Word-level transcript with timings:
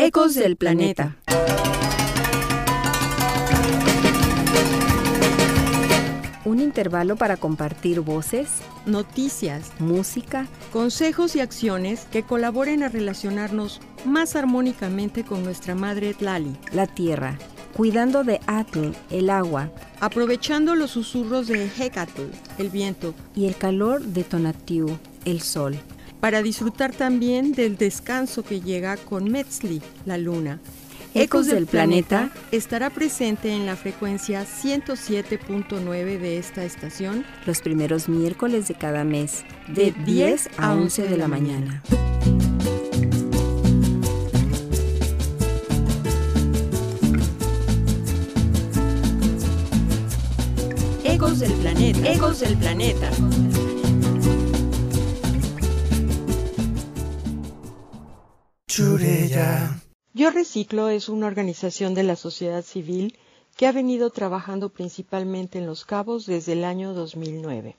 Ecos 0.00 0.36
del 0.36 0.54
Planeta. 0.54 1.16
Un 6.44 6.60
intervalo 6.60 7.16
para 7.16 7.36
compartir 7.36 7.98
voces, 7.98 8.48
noticias, 8.86 9.72
música, 9.80 10.46
consejos 10.72 11.34
y 11.34 11.40
acciones 11.40 12.06
que 12.12 12.22
colaboren 12.22 12.84
a 12.84 12.88
relacionarnos 12.88 13.80
más 14.04 14.36
armónicamente 14.36 15.24
con 15.24 15.42
nuestra 15.42 15.74
madre 15.74 16.14
Tlali, 16.14 16.56
la 16.72 16.86
tierra, 16.86 17.36
cuidando 17.76 18.22
de 18.22 18.38
Atl, 18.46 18.92
el 19.10 19.30
agua, 19.30 19.72
aprovechando 19.98 20.76
los 20.76 20.92
susurros 20.92 21.48
de 21.48 21.68
Hecatl, 21.76 22.22
el 22.58 22.70
viento, 22.70 23.16
y 23.34 23.46
el 23.46 23.56
calor 23.56 24.00
de 24.00 24.22
Tonatiuh, 24.22 24.96
el 25.24 25.40
sol 25.40 25.76
para 26.20 26.42
disfrutar 26.42 26.92
también 26.92 27.52
del 27.52 27.76
descanso 27.76 28.42
que 28.42 28.60
llega 28.60 28.96
con 28.96 29.30
Metzli, 29.30 29.80
la 30.04 30.18
luna. 30.18 30.58
Ecos 31.14 31.46
del 31.46 31.66
Planeta 31.66 32.30
estará 32.52 32.90
presente 32.90 33.52
en 33.52 33.66
la 33.66 33.76
frecuencia 33.76 34.44
107.9 34.44 36.18
de 36.18 36.38
esta 36.38 36.64
estación 36.64 37.24
los 37.46 37.60
primeros 37.60 38.08
miércoles 38.08 38.68
de 38.68 38.74
cada 38.74 39.04
mes, 39.04 39.44
de 39.68 39.92
10 40.04 40.50
a 40.58 40.74
11 40.74 41.02
de 41.08 41.16
la 41.16 41.28
mañana. 41.28 41.82
Ecos 51.04 51.40
del 51.40 51.52
Planeta. 51.54 52.12
Ecos 52.12 52.40
del 52.40 52.56
Planeta. 52.58 53.10
Yo 60.14 60.30
Reciclo 60.30 60.88
es 60.90 61.08
una 61.08 61.26
organización 61.26 61.94
de 61.94 62.02
la 62.02 62.16
sociedad 62.16 62.62
civil 62.62 63.18
que 63.56 63.66
ha 63.66 63.72
venido 63.72 64.10
trabajando 64.10 64.68
principalmente 64.68 65.58
en 65.58 65.66
Los 65.66 65.86
Cabos 65.86 66.26
desde 66.26 66.52
el 66.52 66.64
año 66.64 66.92
2009. 66.92 67.76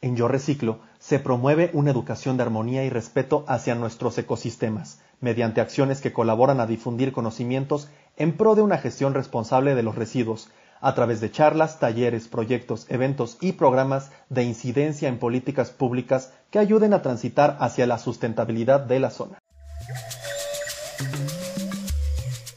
En 0.00 0.16
Yo 0.16 0.28
Reciclo 0.28 0.78
se 1.00 1.18
promueve 1.18 1.70
una 1.74 1.90
educación 1.90 2.36
de 2.36 2.44
armonía 2.44 2.84
y 2.84 2.90
respeto 2.90 3.44
hacia 3.48 3.74
nuestros 3.74 4.16
ecosistemas, 4.18 5.00
mediante 5.20 5.60
acciones 5.60 6.00
que 6.00 6.12
colaboran 6.12 6.60
a 6.60 6.66
difundir 6.66 7.12
conocimientos 7.12 7.88
en 8.16 8.36
pro 8.36 8.54
de 8.54 8.62
una 8.62 8.78
gestión 8.78 9.14
responsable 9.14 9.74
de 9.74 9.82
los 9.82 9.96
residuos, 9.96 10.48
a 10.80 10.94
través 10.94 11.20
de 11.20 11.32
charlas, 11.32 11.80
talleres, 11.80 12.28
proyectos, 12.28 12.86
eventos 12.88 13.36
y 13.40 13.52
programas 13.52 14.10
de 14.28 14.44
incidencia 14.44 15.08
en 15.08 15.18
políticas 15.18 15.70
públicas 15.70 16.32
que 16.50 16.60
ayuden 16.60 16.94
a 16.94 17.02
transitar 17.02 17.56
hacia 17.60 17.86
la 17.86 17.98
sustentabilidad 17.98 18.80
de 18.80 19.00
la 19.00 19.10
zona. 19.10 19.40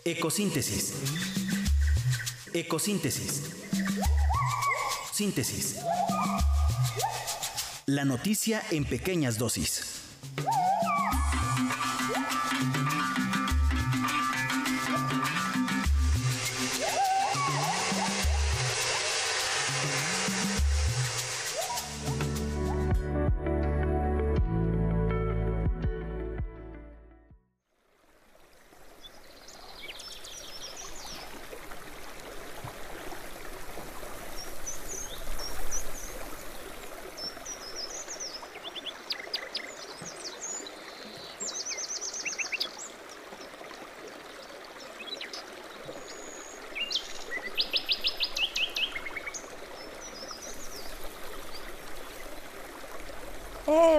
Ecosíntesis. 0.06 0.94
Ecosíntesis. 2.54 3.44
Síntesis. 5.12 5.78
La 7.86 8.06
noticia 8.06 8.62
en 8.72 8.86
pequeñas 8.86 9.38
dosis. 9.38 10.02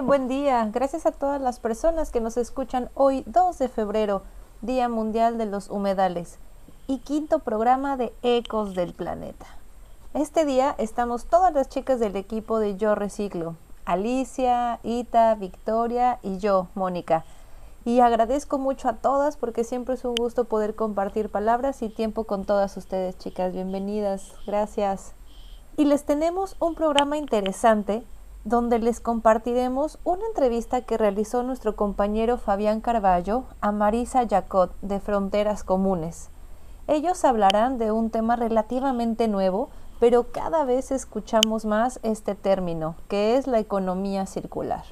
Buen 0.04 0.28
día, 0.28 0.69
gracias 0.70 1.06
a 1.06 1.12
todas 1.12 1.41
las 1.41 1.60
personas 1.60 2.10
que 2.10 2.20
nos 2.20 2.37
escuchan 2.37 2.91
hoy 2.92 3.25
2 3.26 3.59
de 3.59 3.69
febrero, 3.69 4.22
Día 4.60 4.91
Mundial 4.91 5.38
de 5.38 5.47
los 5.47 5.70
Humedales 5.70 6.38
y 6.87 6.98
quinto 6.98 7.38
programa 7.38 7.97
de 7.97 8.12
Ecos 8.22 8.75
del 8.75 8.93
Planeta. 8.93 9.47
Este 10.12 10.44
día 10.44 10.75
estamos 10.76 11.25
todas 11.25 11.54
las 11.54 11.70
chicas 11.70 12.00
del 12.00 12.16
equipo 12.16 12.59
de 12.59 12.76
Yo 12.76 12.94
Reciclo, 12.94 13.56
Alicia, 13.87 14.78
Ita, 14.82 15.34
Victoria 15.37 16.19
y 16.22 16.37
yo, 16.37 16.69
Mónica. 16.75 17.25
Y 17.87 18.00
agradezco 18.00 18.59
mucho 18.59 18.91
a 18.91 18.97
todas 18.97 19.38
porque 19.38 19.64
siempre 19.64 19.94
es 19.94 20.04
un 20.04 20.16
gusto 20.16 20.44
poder 20.44 20.75
compartir 20.75 21.31
palabras 21.31 21.81
y 21.81 21.88
tiempo 21.88 22.25
con 22.25 22.44
todas 22.44 22.76
ustedes, 22.76 23.16
chicas. 23.16 23.54
Bienvenidas, 23.54 24.32
gracias. 24.47 25.14
Y 25.78 25.87
les 25.87 26.04
tenemos 26.04 26.56
un 26.60 26.75
programa 26.75 27.16
interesante 27.16 28.04
donde 28.44 28.78
les 28.78 29.00
compartiremos 29.00 29.99
una 30.05 30.27
entrevista 30.27 30.82
que 30.82 30.99
realizó 30.99 31.43
nuestro 31.43 31.77
compañero 31.77 32.37
Fabián 32.37 32.82
Carballo 32.82 33.44
a 33.62 33.72
Marisa 33.72 34.27
Jacot 34.28 34.71
de 34.82 35.00
Fronteras 35.00 35.65
Comunes. 35.65 36.28
Ellos 36.87 37.25
hablarán 37.25 37.78
de 37.78 37.91
un 37.91 38.10
tema 38.10 38.37
relativamente 38.37 39.28
nuevo, 39.28 39.71
pero 39.99 40.31
cada 40.31 40.66
vez 40.66 40.91
escuchamos 40.91 41.65
más 41.65 41.99
este 42.03 42.34
término, 42.34 42.97
que 43.09 43.37
es 43.38 43.47
la 43.47 43.59
economía 43.59 44.27
circular, 44.27 44.84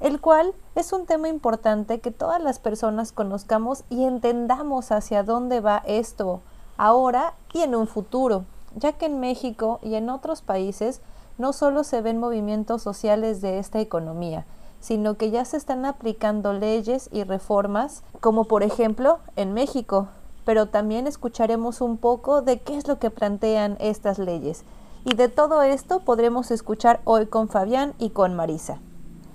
el 0.00 0.18
cual 0.22 0.54
es 0.74 0.94
un 0.94 1.04
tema 1.04 1.28
importante 1.28 2.00
que 2.00 2.10
todas 2.10 2.40
las 2.40 2.58
personas 2.58 3.12
conozcamos 3.12 3.84
y 3.90 4.04
entendamos 4.04 4.90
hacia 4.90 5.22
dónde 5.22 5.60
va 5.60 5.82
esto 5.86 6.40
ahora 6.78 7.34
y 7.52 7.60
en 7.60 7.74
un 7.74 7.86
futuro, 7.86 8.46
ya 8.74 8.92
que 8.92 9.04
en 9.04 9.20
México 9.20 9.80
y 9.82 9.96
en 9.96 10.08
otros 10.08 10.40
países 10.40 11.02
no 11.38 11.52
solo 11.52 11.84
se 11.84 12.00
ven 12.00 12.18
movimientos 12.18 12.82
sociales 12.82 13.40
de 13.40 13.58
esta 13.58 13.80
economía, 13.80 14.46
sino 14.80 15.14
que 15.14 15.30
ya 15.30 15.44
se 15.44 15.56
están 15.56 15.84
aplicando 15.84 16.52
leyes 16.52 17.08
y 17.12 17.24
reformas, 17.24 18.02
como 18.20 18.44
por 18.44 18.62
ejemplo 18.62 19.18
en 19.36 19.52
México, 19.52 20.08
pero 20.44 20.66
también 20.66 21.06
escucharemos 21.06 21.80
un 21.80 21.96
poco 21.96 22.42
de 22.42 22.60
qué 22.60 22.76
es 22.76 22.86
lo 22.86 22.98
que 22.98 23.10
plantean 23.10 23.76
estas 23.80 24.18
leyes. 24.18 24.64
Y 25.04 25.14
de 25.14 25.28
todo 25.28 25.62
esto 25.62 26.00
podremos 26.00 26.50
escuchar 26.50 27.00
hoy 27.04 27.26
con 27.26 27.48
Fabián 27.48 27.94
y 27.98 28.10
con 28.10 28.34
Marisa. 28.34 28.78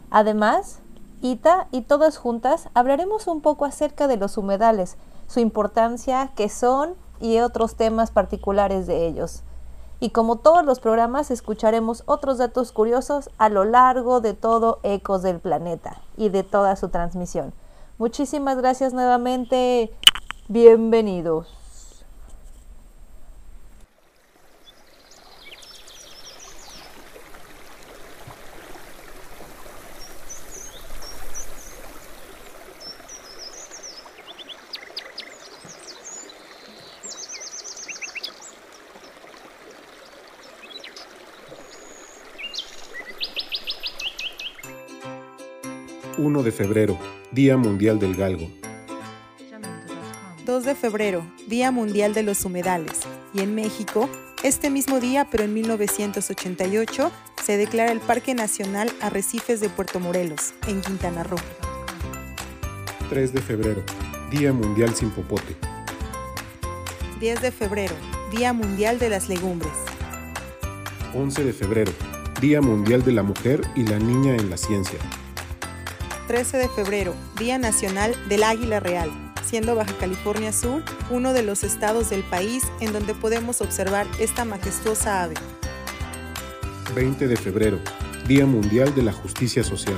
Además, 0.09 0.79
Ita 1.21 1.67
y 1.71 1.81
todas 1.81 2.17
juntas 2.17 2.69
hablaremos 2.73 3.27
un 3.27 3.41
poco 3.41 3.65
acerca 3.65 4.07
de 4.07 4.17
los 4.17 4.37
humedales, 4.37 4.97
su 5.27 5.41
importancia, 5.41 6.31
qué 6.35 6.47
son 6.47 6.93
y 7.19 7.39
otros 7.39 7.75
temas 7.75 8.09
particulares 8.11 8.87
de 8.87 9.05
ellos 9.05 9.43
y 9.99 10.11
como 10.11 10.37
todos 10.37 10.65
los 10.65 10.79
programas 10.79 11.29
escucharemos 11.31 12.03
otros 12.05 12.37
datos 12.37 12.71
curiosos 12.71 13.29
a 13.37 13.49
lo 13.49 13.65
largo 13.65 14.21
de 14.21 14.33
todo 14.33 14.79
Ecos 14.83 15.23
del 15.23 15.39
Planeta 15.39 16.01
y 16.15 16.29
de 16.29 16.43
toda 16.43 16.75
su 16.75 16.89
transmisión. 16.89 17.53
Muchísimas 17.97 18.57
gracias 18.57 18.93
nuevamente. 18.93 19.91
Bienvenidos. 20.47 21.58
1 46.19 46.43
de 46.43 46.51
febrero, 46.51 46.99
Día 47.31 47.55
Mundial 47.55 47.97
del 47.97 48.13
Galgo. 48.13 48.49
2 50.45 50.65
de 50.65 50.75
febrero, 50.75 51.25
Día 51.47 51.71
Mundial 51.71 52.13
de 52.13 52.23
los 52.23 52.43
Humedales. 52.43 53.03
Y 53.33 53.39
en 53.39 53.55
México, 53.55 54.09
este 54.43 54.69
mismo 54.69 54.99
día, 54.99 55.27
pero 55.31 55.45
en 55.45 55.53
1988, 55.53 57.11
se 57.41 57.55
declara 57.55 57.93
el 57.93 58.01
Parque 58.01 58.33
Nacional 58.35 58.91
Arrecifes 58.99 59.61
de 59.61 59.69
Puerto 59.69 60.01
Morelos, 60.01 60.53
en 60.67 60.81
Quintana 60.81 61.23
Roo. 61.23 61.39
3 63.09 63.33
de 63.33 63.41
febrero, 63.41 63.81
Día 64.29 64.51
Mundial 64.51 64.93
sin 64.95 65.11
popote. 65.11 65.55
10 67.21 67.41
de 67.41 67.51
febrero, 67.51 67.95
Día 68.35 68.51
Mundial 68.51 68.99
de 68.99 69.09
las 69.09 69.29
Legumbres. 69.29 69.71
11 71.15 71.45
de 71.45 71.53
febrero, 71.53 71.93
Día 72.41 72.59
Mundial 72.59 73.05
de 73.05 73.13
la 73.13 73.23
Mujer 73.23 73.61
y 73.75 73.83
la 73.83 73.99
Niña 73.99 74.35
en 74.35 74.49
la 74.49 74.57
Ciencia. 74.57 74.99
13 76.29 76.59
de 76.59 76.69
febrero, 76.69 77.15
Día 77.39 77.57
Nacional 77.57 78.15
del 78.29 78.43
Águila 78.43 78.79
Real, 78.79 79.09
siendo 79.43 79.73
Baja 79.73 79.97
California 79.99 80.53
Sur 80.53 80.83
uno 81.09 81.33
de 81.33 81.41
los 81.41 81.63
estados 81.63 82.11
del 82.11 82.21
país 82.21 82.61
en 82.81 82.93
donde 82.93 83.15
podemos 83.15 83.61
observar 83.61 84.05
esta 84.19 84.45
majestuosa 84.45 85.23
ave. 85.23 85.33
20 86.93 87.27
de 87.27 87.35
febrero, 87.35 87.79
Día 88.27 88.45
Mundial 88.45 88.93
de 88.93 89.01
la 89.01 89.11
Justicia 89.11 89.63
Social. 89.63 89.97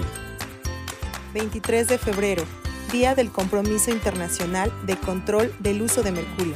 23 1.34 1.90
de 1.90 1.98
febrero, 1.98 2.46
Día 2.94 3.14
del 3.14 3.30
Compromiso 3.30 3.92
Internacional 3.92 4.72
de 4.86 4.96
Control 4.96 5.54
del 5.60 5.82
Uso 5.82 6.02
de 6.02 6.14
Mercurio. 6.14 6.56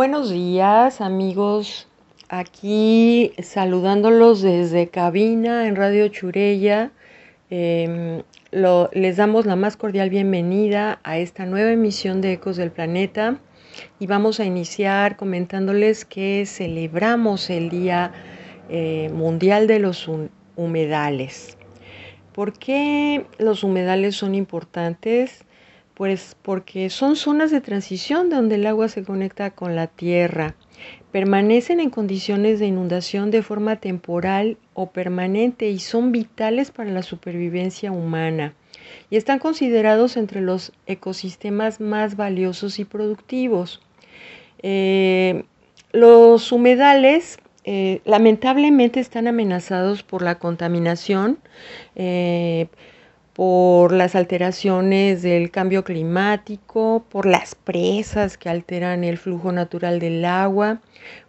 Buenos 0.00 0.30
días 0.30 1.02
amigos, 1.02 1.86
aquí 2.30 3.34
saludándolos 3.42 4.40
desde 4.40 4.88
cabina 4.88 5.68
en 5.68 5.76
Radio 5.76 6.08
Churella. 6.08 6.90
Em, 7.50 8.22
les 8.50 9.16
damos 9.18 9.44
la 9.44 9.56
más 9.56 9.76
cordial 9.76 10.08
bienvenida 10.08 11.00
a 11.02 11.18
esta 11.18 11.44
nueva 11.44 11.70
emisión 11.72 12.22
de 12.22 12.32
Ecos 12.32 12.56
del 12.56 12.70
Planeta 12.70 13.40
y 13.98 14.06
vamos 14.06 14.40
a 14.40 14.46
iniciar 14.46 15.18
comentándoles 15.18 16.06
que 16.06 16.46
celebramos 16.46 17.50
el 17.50 17.68
Día 17.68 18.10
eh, 18.70 19.10
Mundial 19.12 19.66
de 19.66 19.80
los 19.80 20.08
Humedales. 20.56 21.58
¿Por 22.32 22.54
qué 22.54 23.26
los 23.36 23.64
humedales 23.64 24.16
son 24.16 24.34
importantes? 24.34 25.44
Pues 26.00 26.34
porque 26.40 26.88
son 26.88 27.14
zonas 27.14 27.50
de 27.50 27.60
transición 27.60 28.30
donde 28.30 28.54
el 28.54 28.66
agua 28.66 28.88
se 28.88 29.04
conecta 29.04 29.50
con 29.50 29.76
la 29.76 29.86
tierra. 29.86 30.54
Permanecen 31.12 31.78
en 31.78 31.90
condiciones 31.90 32.58
de 32.58 32.68
inundación 32.68 33.30
de 33.30 33.42
forma 33.42 33.76
temporal 33.76 34.56
o 34.72 34.92
permanente 34.92 35.68
y 35.68 35.78
son 35.78 36.10
vitales 36.10 36.70
para 36.70 36.90
la 36.90 37.02
supervivencia 37.02 37.92
humana. 37.92 38.54
Y 39.10 39.18
están 39.18 39.40
considerados 39.40 40.16
entre 40.16 40.40
los 40.40 40.72
ecosistemas 40.86 41.80
más 41.82 42.16
valiosos 42.16 42.78
y 42.78 42.86
productivos. 42.86 43.82
Eh, 44.62 45.44
los 45.92 46.50
humedales 46.50 47.36
eh, 47.64 48.00
lamentablemente 48.06 49.00
están 49.00 49.28
amenazados 49.28 50.02
por 50.02 50.22
la 50.22 50.38
contaminación. 50.38 51.36
Eh, 51.94 52.68
por 53.34 53.92
las 53.92 54.14
alteraciones 54.14 55.22
del 55.22 55.50
cambio 55.50 55.84
climático, 55.84 57.04
por 57.08 57.26
las 57.26 57.54
presas 57.54 58.36
que 58.36 58.48
alteran 58.48 59.04
el 59.04 59.18
flujo 59.18 59.52
natural 59.52 60.00
del 60.00 60.24
agua, 60.24 60.80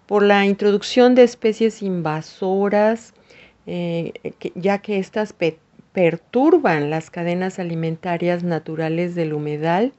por 0.07 0.23
la 0.23 0.45
introducción 0.45 1.15
de 1.15 1.23
especies 1.23 1.81
invasoras, 1.81 3.13
eh, 3.67 4.13
ya 4.55 4.79
que 4.79 4.97
éstas 4.97 5.33
perturban 5.93 6.89
las 6.89 7.09
cadenas 7.09 7.59
alimentarias 7.59 8.43
naturales 8.43 9.15
del 9.15 9.33
humedal 9.33 9.93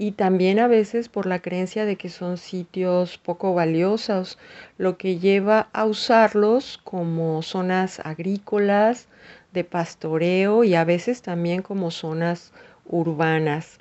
y 0.00 0.12
también 0.12 0.60
a 0.60 0.68
veces 0.68 1.08
por 1.08 1.26
la 1.26 1.40
creencia 1.40 1.84
de 1.84 1.96
que 1.96 2.08
son 2.08 2.38
sitios 2.38 3.18
poco 3.18 3.52
valiosos, 3.52 4.38
lo 4.76 4.96
que 4.96 5.18
lleva 5.18 5.68
a 5.72 5.86
usarlos 5.86 6.78
como 6.84 7.42
zonas 7.42 8.00
agrícolas, 8.04 9.08
de 9.52 9.64
pastoreo 9.64 10.64
y 10.64 10.74
a 10.74 10.84
veces 10.84 11.22
también 11.22 11.62
como 11.62 11.90
zonas 11.90 12.52
urbanas. 12.86 13.78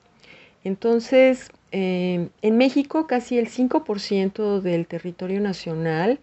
Entonces, 0.64 1.50
eh, 1.72 2.30
en 2.42 2.58
México 2.58 3.08
casi 3.08 3.38
el 3.38 3.50
5% 3.50 4.62
del 4.62 4.88
territorio 4.88 5.42
nacional 5.42 6.20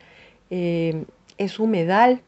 eh, 0.50 1.05
es 1.38 1.58
humedal 1.58 2.23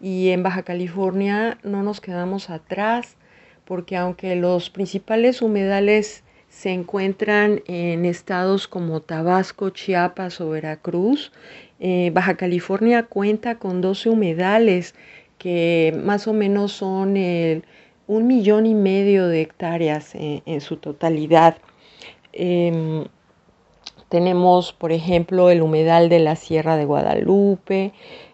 y 0.00 0.28
en 0.30 0.42
Baja 0.42 0.62
California 0.62 1.58
no 1.62 1.82
nos 1.82 2.00
quedamos 2.00 2.50
atrás 2.50 3.16
porque 3.64 3.96
aunque 3.96 4.36
los 4.36 4.70
principales 4.70 5.42
humedales 5.42 6.22
se 6.48 6.70
encuentran 6.70 7.62
en 7.66 8.04
estados 8.04 8.68
como 8.68 9.00
Tabasco, 9.00 9.70
Chiapas 9.70 10.40
o 10.40 10.50
Veracruz, 10.50 11.32
eh, 11.80 12.10
Baja 12.14 12.36
California 12.36 13.02
cuenta 13.02 13.58
con 13.58 13.80
12 13.80 14.08
humedales 14.08 14.94
que 15.46 15.96
más 16.02 16.26
o 16.26 16.32
menos 16.32 16.72
son 16.72 17.14
un 18.08 18.26
millón 18.26 18.66
y 18.66 18.74
medio 18.74 19.28
de 19.28 19.42
hectáreas 19.42 20.10
en, 20.16 20.60
su 20.60 20.76
totalidad. 20.76 21.58
Em, 22.32 23.04
tenemos, 24.08 24.72
por 24.72 24.90
ejemplo, 24.90 25.48
el 25.50 25.62
humedal 25.62 26.08
de 26.08 26.18
la 26.18 26.34
Sierra 26.34 26.76
de 26.76 26.84
Guadalupe, 26.84 27.92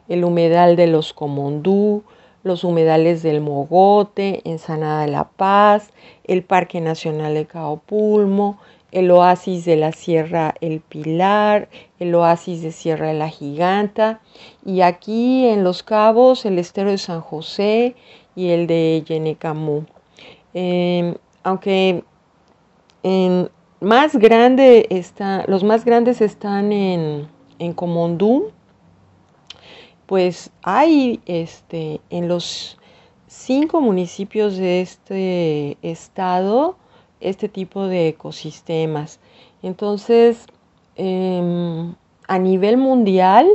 el 0.08 0.24
humedal 0.24 0.74
de 0.74 0.86
los 0.86 1.12
Comondú, 1.12 2.02
los 2.44 2.64
humedales 2.64 3.22
del 3.22 3.42
Mogote, 3.42 4.40
Ensanada 4.48 5.02
de 5.02 5.12
la 5.12 5.24
Paz, 5.24 5.90
el 6.24 6.42
Parque 6.42 6.80
Nacional 6.80 7.34
de 7.34 7.44
Caopulmo, 7.44 8.58
el 8.92 9.10
oasis 9.10 9.64
de 9.64 9.76
la 9.76 9.92
Sierra 9.92 10.54
El 10.60 10.80
Pilar, 10.80 11.68
el 11.98 12.14
oasis 12.14 12.62
de 12.62 12.72
Sierra 12.72 13.12
la 13.14 13.28
Giganta 13.28 14.20
y 14.64 14.82
aquí 14.82 15.46
en 15.46 15.64
Los 15.64 15.82
Cabos 15.82 16.44
el 16.44 16.58
estero 16.58 16.90
de 16.90 16.98
San 16.98 17.22
José 17.22 17.96
y 18.36 18.50
el 18.50 18.66
de 18.66 19.02
Yenecamú. 19.06 19.86
Em, 20.54 21.14
aunque 21.42 22.04
más 23.80 24.16
grande 24.16 24.86
está, 24.90 25.44
los 25.48 25.64
más 25.64 25.84
grandes 25.84 26.20
están 26.20 26.70
en, 26.70 27.26
en 27.58 27.72
Comondú, 27.72 28.52
pues 30.06 30.50
hay 30.62 31.20
este, 31.24 32.00
en 32.10 32.28
los 32.28 32.78
cinco 33.26 33.80
municipios 33.80 34.58
de 34.58 34.82
este 34.82 35.78
estado 35.80 36.76
este 37.22 37.48
tipo 37.48 37.86
de 37.86 38.08
ecosistemas. 38.08 39.20
Entonces, 39.62 40.46
em, 40.96 41.94
a 42.28 42.38
nivel 42.38 42.76
mundial, 42.76 43.48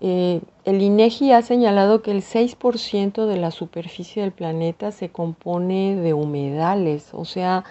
eh, 0.00 0.40
el 0.64 0.82
INEGI 0.82 1.32
ha 1.32 1.42
señalado 1.42 2.02
que 2.02 2.10
el 2.10 2.22
6% 2.22 3.26
de 3.26 3.36
la 3.36 3.50
superficie 3.50 4.22
del 4.22 4.32
planeta 4.32 4.90
se 4.90 5.10
compone 5.10 5.96
de 5.96 6.12
humedales, 6.14 7.10
o 7.12 7.24
sea, 7.24 7.64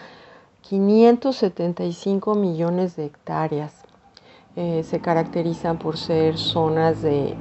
575 0.62 2.36
millones 2.36 2.96
de 2.96 3.06
hectáreas. 3.06 3.74
Eh, 4.56 4.84
se 4.84 5.00
caracterizan 5.00 5.78
por 5.78 5.98
ser 5.98 6.38
zonas 6.38 7.02
de, 7.02 7.36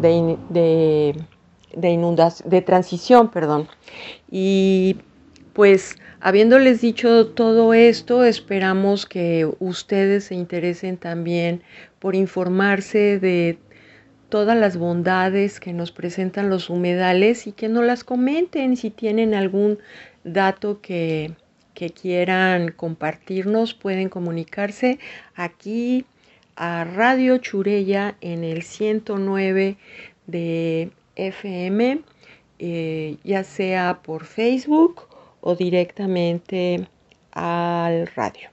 de, 0.00 0.36
de, 0.48 1.24
de, 1.74 2.32
de 2.44 2.62
transición, 2.62 3.28
perdón. 3.28 3.68
Y 4.30 4.96
pues 5.52 5.96
Habiéndoles 6.22 6.82
dicho 6.82 7.28
todo 7.28 7.72
esto, 7.72 8.24
esperamos 8.24 9.06
que 9.06 9.50
ustedes 9.58 10.24
se 10.24 10.34
interesen 10.34 10.98
también 10.98 11.62
por 11.98 12.14
informarse 12.14 13.18
de 13.18 13.58
todas 14.28 14.54
las 14.54 14.76
bondades 14.76 15.58
que 15.58 15.72
nos 15.72 15.92
presentan 15.92 16.50
los 16.50 16.68
humedales 16.68 17.46
y 17.46 17.52
que 17.52 17.70
nos 17.70 17.86
las 17.86 18.04
comenten 18.04 18.76
si 18.76 18.90
tienen 18.90 19.32
algún 19.32 19.78
dato 20.22 20.80
que, 20.82 21.32
quieran 22.02 22.72
compartirnos, 22.72 23.72
pueden 23.72 24.10
comunicarse 24.10 24.98
aquí 25.34 26.04
a 26.54 26.84
Radio 26.84 27.38
Churella 27.38 28.16
en 28.20 28.44
el 28.44 28.62
109 28.62 29.78
de 30.26 30.90
FM, 31.16 32.02
eh, 32.58 33.16
ya 33.24 33.44
sea 33.44 34.00
por 34.02 34.26
Facebook 34.26 35.09
o 35.40 35.54
directamente 35.54 36.88
al 37.32 38.06
radio. 38.08 38.50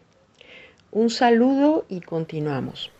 Un 0.92 1.10
saludo 1.10 1.86
y 1.90 2.02
continuamos. 2.02 2.92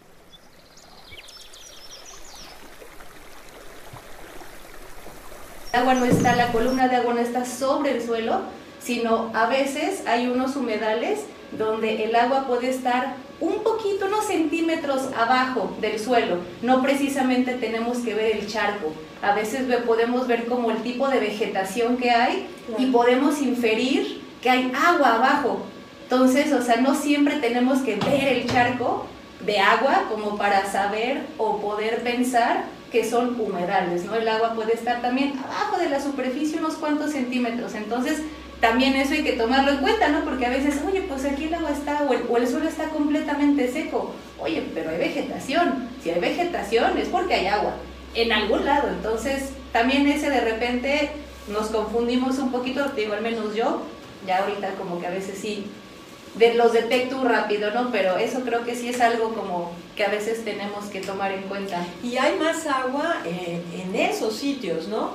El 5.74 5.82
agua 5.82 5.94
no 5.94 6.06
está, 6.06 6.36
la 6.36 6.52
columna 6.52 6.88
de 6.88 6.96
agua 6.96 7.14
no 7.14 7.20
está 7.20 7.46
sobre 7.46 7.92
el 7.92 8.02
suelo, 8.02 8.42
sino 8.80 9.32
a 9.36 9.48
veces 9.48 10.06
hay 10.08 10.28
unos 10.28 10.56
humedales 10.56 11.26
donde 11.52 12.04
el 12.04 12.16
agua 12.16 12.46
puede 12.48 12.70
estar 12.70 13.16
un 13.40 13.64
poquito, 13.64 14.08
unos 14.08 14.26
centímetros 14.26 15.10
abajo 15.18 15.76
del 15.80 16.00
suelo. 16.00 16.38
No 16.62 16.82
precisamente 16.82 17.54
tenemos 17.54 18.00
que 18.00 18.14
ver 18.14 18.36
el 18.38 18.48
charco. 18.48 18.92
A 19.22 19.34
veces 19.34 19.64
podemos 19.86 20.28
ver 20.28 20.46
como 20.46 20.72
el 20.72 20.78
tipo 20.84 21.08
de 21.08 21.20
vegetación 21.20 21.98
que 21.98 22.12
hay 22.12 22.48
y 22.78 22.88
podemos 22.88 23.42
inferir 23.42 24.22
que 24.42 24.50
hay 24.50 24.72
agua 24.76 25.16
abajo. 25.16 25.60
Entonces, 26.04 26.54
o 26.54 26.62
sea, 26.62 26.78
no 26.78 26.96
siempre 26.96 27.36
tenemos 27.38 27.80
que 27.80 27.96
ver 27.96 28.28
el 28.28 28.48
charco 28.48 29.06
de 29.46 29.60
agua 29.60 30.06
como 30.10 30.38
para 30.38 30.66
saber 30.66 31.22
o 31.38 31.60
poder 31.60 32.02
pensar 32.02 32.66
que 32.92 33.04
son 33.04 33.40
humedales, 33.40 34.06
¿no? 34.06 34.16
El 34.16 34.28
agua 34.28 34.54
puede 34.54 34.74
estar 34.74 35.02
también 35.02 35.34
abajo 35.38 35.78
de 35.78 35.90
la 35.90 36.02
superficie 36.02 36.60
unos 36.60 36.76
cuantos 36.76 37.12
centímetros, 37.12 37.76
entonces 37.76 38.22
también 38.60 38.96
eso 38.96 39.14
hay 39.14 39.24
que 39.24 39.34
tomarlo 39.34 39.72
en 39.72 39.78
cuenta, 39.78 40.08
¿no? 40.10 40.24
Porque 40.24 40.46
a 40.46 40.50
veces, 40.50 40.82
oye, 40.88 41.02
pues 41.04 41.26
aquí 41.26 41.46
el 41.46 41.54
agua 41.54 41.72
está, 41.72 42.04
o 42.04 42.38
el, 42.38 42.48
suelo 42.48 42.68
está 42.68 42.86
completamente 42.90 43.72
seco, 43.72 44.14
oye, 44.40 44.66
pero 44.74 44.90
hay 44.90 44.98
vegetación, 44.98 45.90
si 46.02 46.10
hay 46.10 46.20
vegetación 46.20 46.98
es 46.98 47.08
porque 47.10 47.36
hay 47.36 47.48
agua, 47.48 47.76
en 48.16 48.32
algún 48.32 48.66
lado, 48.66 48.90
entonces 48.90 49.52
también 49.72 50.08
ese 50.08 50.30
de 50.30 50.42
repente 50.42 51.12
nos 51.52 51.68
confundimos 51.68 52.40
un 52.40 52.52
poquito, 52.52 52.84
digo, 52.96 53.14
al 53.14 53.22
menos 53.22 53.54
yo, 53.54 53.84
ya 54.26 54.40
ahorita 54.40 54.72
como 54.72 55.00
que 55.00 55.08
a 55.08 55.12
veces 55.12 55.38
sí 55.38 55.66
los 56.56 56.74
detecto 56.74 57.24
rápido, 57.24 57.72
¿no? 57.72 57.92
Pero 57.92 58.18
eso 58.18 58.42
creo 58.42 58.64
que 58.64 58.76
sí 58.76 58.90
es 58.90 59.02
algo 59.02 59.34
como 59.34 59.72
que 59.96 60.04
a 60.04 60.10
veces 60.10 60.44
tenemos 60.44 60.86
que 60.86 61.02
tomar 61.02 61.32
en 61.32 61.44
cuenta. 61.44 61.84
Y 62.04 62.18
hay 62.18 62.38
más 62.38 62.68
agua 62.68 63.18
en 63.26 63.96
esos 63.96 64.36
sitios, 64.36 64.88
¿no? 64.88 65.14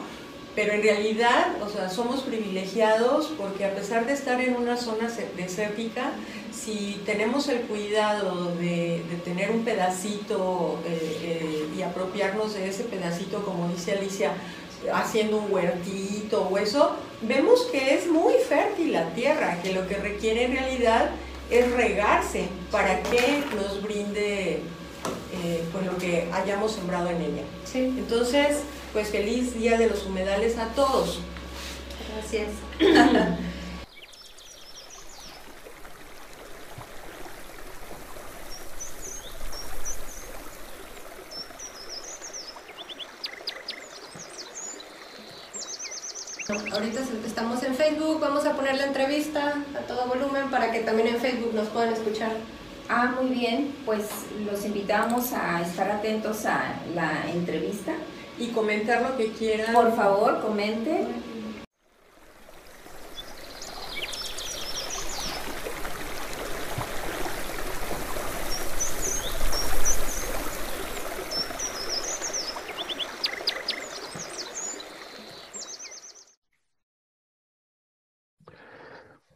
Pero 0.55 0.75
en 0.75 0.83
realidad, 0.83 1.63
o 1.63 1.69
sea, 1.71 1.89
somos 1.89 2.21
privilegiados 2.21 3.33
porque 3.39 3.65
a 3.65 3.75
pesar 3.75 4.07
de 4.07 4.13
estar 4.13 4.41
en 4.41 4.55
una 4.55 4.77
zona 4.77 5.11
desértica, 5.37 6.11
si 6.53 7.01
tenemos 7.07 7.49
el 7.49 7.63
cuidado 7.63 8.55
de, 8.57 9.03
de 9.11 9.17
tener 9.25 9.51
un 9.51 9.65
pedacito 9.65 10.79
eh, 10.87 11.19
eh, 11.23 11.69
y 11.77 11.83
apropiarnos 11.83 12.53
de 12.55 12.69
ese 12.69 12.85
pedacito, 12.85 13.43
como 13.45 13.69
dice 13.69 13.93
Alicia, 13.93 14.33
haciendo 14.93 15.39
un 15.39 15.53
huertito 15.53 16.43
o 16.43 16.59
eso, 16.59 16.97
vemos 17.23 17.63
que 17.73 17.95
es 17.95 18.07
muy 18.09 18.35
fértil 18.35 18.93
la 18.93 19.09
tierra, 19.15 19.61
que 19.63 19.73
lo 19.73 19.89
que 19.89 19.97
requiere 19.97 20.45
en 20.45 20.53
realidad 20.53 21.11
es 21.51 21.71
regarse 21.73 22.49
para 22.71 23.03
que 23.03 23.43
nos 23.57 23.83
brinde 23.83 24.61
eh, 25.35 25.65
pues 25.73 25.87
lo 25.87 25.97
que 25.99 26.29
hayamos 26.33 26.73
sembrado 26.73 27.11
en 27.11 27.21
ella. 27.21 27.43
Sí. 27.65 27.79
Entonces, 27.79 28.59
pues 28.93 29.09
feliz 29.09 29.55
Día 29.55 29.79
de 29.79 29.89
los 29.89 30.05
Humedales 30.05 30.59
a 30.59 30.67
todos. 30.69 31.21
Gracias. 32.15 32.49
Ahorita 46.73 47.01
estamos 47.25 47.63
en 47.63 47.75
Facebook, 47.75 48.21
vamos 48.21 48.45
a 48.45 48.55
poner 48.55 48.77
la 48.77 48.87
entrevista 48.87 49.55
a 49.75 49.81
todo 49.87 50.07
volumen 50.07 50.51
para 50.51 50.71
que 50.71 50.81
también 50.81 51.09
en 51.09 51.21
Facebook 51.21 51.55
nos 51.55 51.69
puedan 51.69 51.93
escuchar. 51.93 52.33
Ah, 52.89 53.15
muy 53.19 53.31
bien, 53.31 53.75
pues 53.87 54.07
los 54.45 54.65
invitamos 54.67 55.33
a 55.33 55.63
estar 55.63 55.91
atentos 55.91 56.45
a 56.45 56.75
la 56.95 57.31
entrevista. 57.31 57.93
Y 58.43 58.49
comentar 58.49 59.09
lo 59.09 59.17
que 59.17 59.31
quieran. 59.31 59.73
Por 59.73 59.95
favor, 59.95 60.41
comente. 60.43 61.07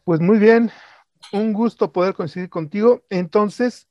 Pues 0.03 0.21
muy 0.21 0.39
bien, 0.39 0.73
un 1.33 1.53
gusto 1.53 1.93
poder 1.93 2.15
coincidir 2.15 2.51
contigo. 2.51 3.05
Entonces, 3.09 3.89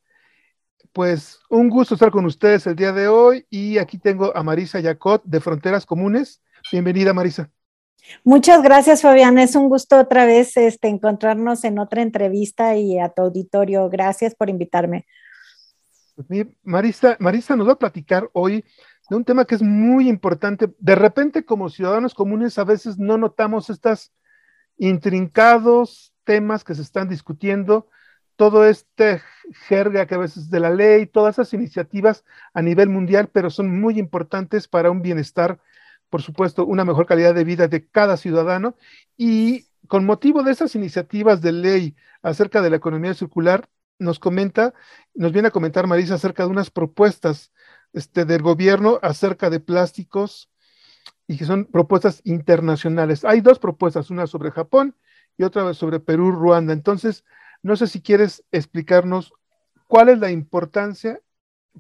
pues 0.96 1.42
un 1.50 1.68
gusto 1.68 1.96
estar 1.96 2.10
con 2.10 2.26
ustedes 2.26 2.66
el 2.68 2.76
día 2.78 2.94
de 2.94 3.10
hoy 3.10 3.46
y 3.50 3.80
aquí 3.80 3.98
tengo 3.98 4.32
a 4.34 4.44
Marisa 4.44 4.80
Yacot 4.80 5.26
de 5.26 5.42
Fronteras 5.42 5.86
Comunes. 5.86 6.42
Bienvenida, 6.72 7.14
Marisa. 7.14 7.52
Muchas 8.24 8.64
gracias, 8.64 9.02
Fabián. 9.02 9.38
Es 9.38 9.58
un 9.58 9.68
gusto 9.68 10.00
otra 10.00 10.26
vez 10.26 10.56
este, 10.56 10.88
encontrarnos 10.88 11.66
en 11.66 11.80
otra 11.80 12.02
entrevista 12.02 12.78
y 12.78 12.98
a 12.98 13.10
tu 13.10 13.24
auditorio. 13.24 13.90
Gracias 13.90 14.36
por 14.36 14.50
invitarme. 14.50 15.06
Pues, 16.16 16.48
Marisa, 16.64 17.18
Marisa 17.20 17.58
nos 17.58 17.68
va 17.68 17.74
a 17.74 17.80
platicar 17.80 18.30
hoy 18.32 18.64
de 19.10 19.16
un 19.18 19.26
tema 19.26 19.44
que 19.44 19.56
es 19.56 19.62
muy 19.62 20.08
importante. 20.08 20.74
De 20.80 20.96
repente, 20.96 21.44
como 21.44 21.70
ciudadanos 21.70 22.14
comunes, 22.14 22.58
a 22.58 22.64
veces 22.64 22.98
no 22.98 23.18
notamos 23.18 23.70
estas 23.70 24.14
intrincados 24.78 26.14
temas 26.24 26.64
que 26.64 26.74
se 26.74 26.84
están 26.84 27.10
discutiendo, 27.10 27.90
todo 28.36 28.66
este 28.66 29.22
jerga 29.68 30.06
que 30.06 30.16
a 30.16 30.20
veces 30.20 30.50
de 30.50 30.60
la 30.60 30.70
ley, 30.70 31.06
todas 31.06 31.36
esas 31.36 31.54
iniciativas 31.54 32.26
a 32.54 32.62
nivel 32.62 32.90
mundial, 32.90 33.30
pero 33.32 33.50
son 33.50 33.80
muy 33.80 34.00
importantes 34.00 34.68
para 34.68 34.92
un 34.92 35.02
bienestar, 35.02 35.60
por 36.10 36.22
supuesto, 36.22 36.66
una 36.66 36.86
mejor 36.86 37.06
calidad 37.06 37.34
de 37.36 37.44
vida 37.44 37.68
de 37.68 37.88
cada 37.88 38.18
ciudadano. 38.18 38.76
Y 39.18 39.68
con 39.88 40.06
motivo 40.06 40.44
de 40.44 40.52
esas 40.52 40.76
iniciativas 40.76 41.42
de 41.42 41.52
ley 41.52 41.96
acerca 42.22 42.62
de 42.62 42.70
la 42.70 42.78
economía 42.78 43.14
circular, 43.14 43.70
nos 44.00 44.20
comenta, 44.20 44.74
nos 45.14 45.32
viene 45.32 45.48
a 45.50 45.52
comentar 45.52 45.88
Marisa 45.88 46.16
acerca 46.16 46.44
de 46.44 46.50
unas 46.50 46.70
propuestas 46.70 47.54
este, 47.94 48.26
del 48.26 48.42
gobierno 48.42 49.00
acerca 49.02 49.50
de 49.50 49.60
plásticos 49.62 50.50
y 51.28 51.38
que 51.38 51.46
son 51.46 51.66
propuestas 51.66 52.22
internacionales. 52.26 53.24
Hay 53.26 53.42
dos 53.42 53.60
propuestas, 53.60 54.10
una 54.10 54.28
sobre 54.28 54.52
Japón 54.52 54.96
y 55.38 55.44
otra 55.44 55.74
sobre 55.74 56.00
Perú, 56.00 56.32
Ruanda. 56.32 56.74
Entonces, 56.74 57.24
no 57.66 57.76
sé 57.76 57.88
si 57.88 58.00
quieres 58.00 58.44
explicarnos 58.52 59.34
cuál 59.88 60.10
es 60.10 60.20
la 60.20 60.30
importancia, 60.30 61.20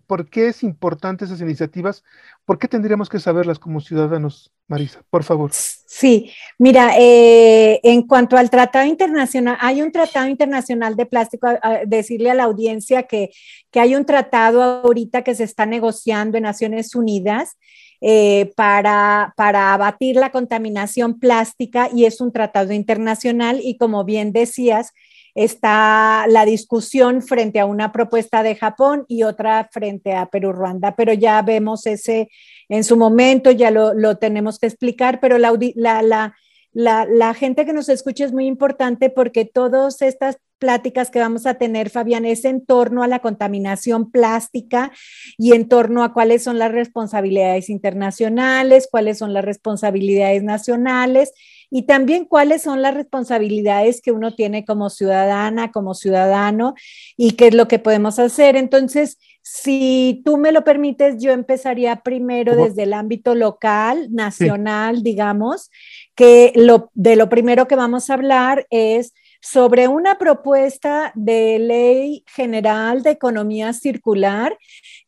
por 0.07 0.27
qué 0.27 0.47
es 0.47 0.63
importante 0.63 1.25
esas 1.25 1.41
iniciativas, 1.41 2.03
por 2.43 2.57
qué 2.57 2.67
tendríamos 2.67 3.07
que 3.07 3.19
saberlas 3.19 3.59
como 3.59 3.79
ciudadanos, 3.79 4.51
Marisa, 4.67 5.03
por 5.11 5.23
favor. 5.23 5.51
Sí, 5.53 6.31
mira, 6.57 6.97
eh, 6.97 7.79
en 7.83 8.01
cuanto 8.07 8.35
al 8.35 8.49
tratado 8.49 8.87
internacional, 8.87 9.57
hay 9.61 9.83
un 9.83 9.91
tratado 9.91 10.27
internacional 10.27 10.95
de 10.95 11.05
plástico, 11.05 11.49
decirle 11.85 12.31
a 12.31 12.33
la 12.33 12.45
audiencia 12.45 13.03
que, 13.03 13.29
que 13.69 13.79
hay 13.79 13.95
un 13.95 14.05
tratado 14.05 14.63
ahorita 14.63 15.23
que 15.23 15.35
se 15.35 15.43
está 15.43 15.67
negociando 15.67 16.37
en 16.37 16.43
Naciones 16.43 16.95
Unidas 16.95 17.57
eh, 18.01 18.51
para, 18.55 19.35
para 19.37 19.75
abatir 19.75 20.15
la 20.15 20.31
contaminación 20.31 21.19
plástica 21.19 21.89
y 21.93 22.05
es 22.05 22.21
un 22.21 22.31
tratado 22.31 22.73
internacional 22.73 23.59
y 23.61 23.77
como 23.77 24.03
bien 24.03 24.31
decías, 24.31 24.91
está 25.35 26.25
la 26.29 26.45
discusión 26.45 27.21
frente 27.21 27.59
a 27.59 27.65
una 27.65 27.91
propuesta 27.91 28.41
de 28.41 28.55
Japón 28.55 29.05
y 29.09 29.23
otra 29.23 29.69
frente 29.71 30.13
a 30.13 30.27
Perú-Ruanda, 30.27 30.95
pero 30.95 31.13
ya 31.13 31.41
vemos 31.41 31.85
ese 31.85 32.29
en 32.69 32.83
su 32.83 32.97
momento, 32.97 33.51
ya 33.51 33.69
lo, 33.69 33.93
lo 33.93 34.17
tenemos 34.17 34.57
que 34.57 34.67
explicar, 34.67 35.19
pero 35.19 35.37
la, 35.37 35.53
la, 35.75 36.01
la 36.01 36.35
la, 36.71 37.05
la, 37.05 37.33
gente 37.33 37.65
que 37.65 37.71
nos 37.71 37.87
escucha 37.87 38.25
es 38.25 38.33
muy 38.33 38.47
importante 38.47 39.09
porque 39.09 39.45
todas 39.45 40.01
estas 40.01 40.39
pláticas 40.59 41.09
que 41.09 41.19
vamos 41.19 41.45
a 41.45 41.53
tener, 41.53 41.89
Fabián, 41.89 42.25
es 42.25 42.43
en 42.43 42.65
torno 42.65 43.01
a 43.01 43.07
la 43.07 43.19
contaminación 43.19 44.11
plástica 44.11 44.91
y 45.37 45.53
en 45.53 45.69
torno 45.69 46.03
a 46.03 46.11
cuáles 46.11 46.43
son 46.43 46.59
las 46.59 46.73
responsabilidades 46.73 47.69
internacionales, 47.69 48.89
cuáles 48.91 49.19
son 49.19 49.33
las 49.33 49.45
responsabilidades 49.45 50.43
nacionales 50.43 51.31
y 51.75 51.81
también 51.81 52.23
cuáles 52.23 52.61
son 52.61 52.81
las 52.81 52.93
responsabilidades 52.93 53.99
que 54.01 54.13
uno 54.13 54.33
tiene 54.33 54.63
como 54.63 54.89
ciudadana, 54.89 55.73
como 55.73 55.93
ciudadano 55.93 56.73
y 57.17 57.31
qué 57.31 57.47
es 57.47 57.53
lo 57.53 57.67
que 57.67 57.79
podemos 57.79 58.17
hacer. 58.17 58.55
Entonces, 58.55 59.17
si 59.41 60.21
tú 60.23 60.37
me 60.37 60.53
lo 60.53 60.63
permites, 60.63 61.17
yo 61.21 61.33
empezaría 61.33 61.97
primero 61.97 62.55
desde 62.55 62.83
el 62.83 62.93
ámbito 62.93 63.35
local, 63.35 64.07
nacional, 64.09 65.03
digamos, 65.03 65.69
que 66.15 66.53
lo, 66.55 66.91
de 66.93 67.17
lo 67.17 67.27
primero 67.27 67.67
que 67.67 67.75
vamos 67.75 68.09
a 68.09 68.13
hablar 68.13 68.65
es 68.69 69.13
sobre 69.41 69.89
una 69.89 70.17
propuesta 70.17 71.11
de 71.13 71.59
ley 71.59 72.23
general 72.25 73.03
de 73.03 73.09
economía 73.09 73.73
circular 73.73 74.57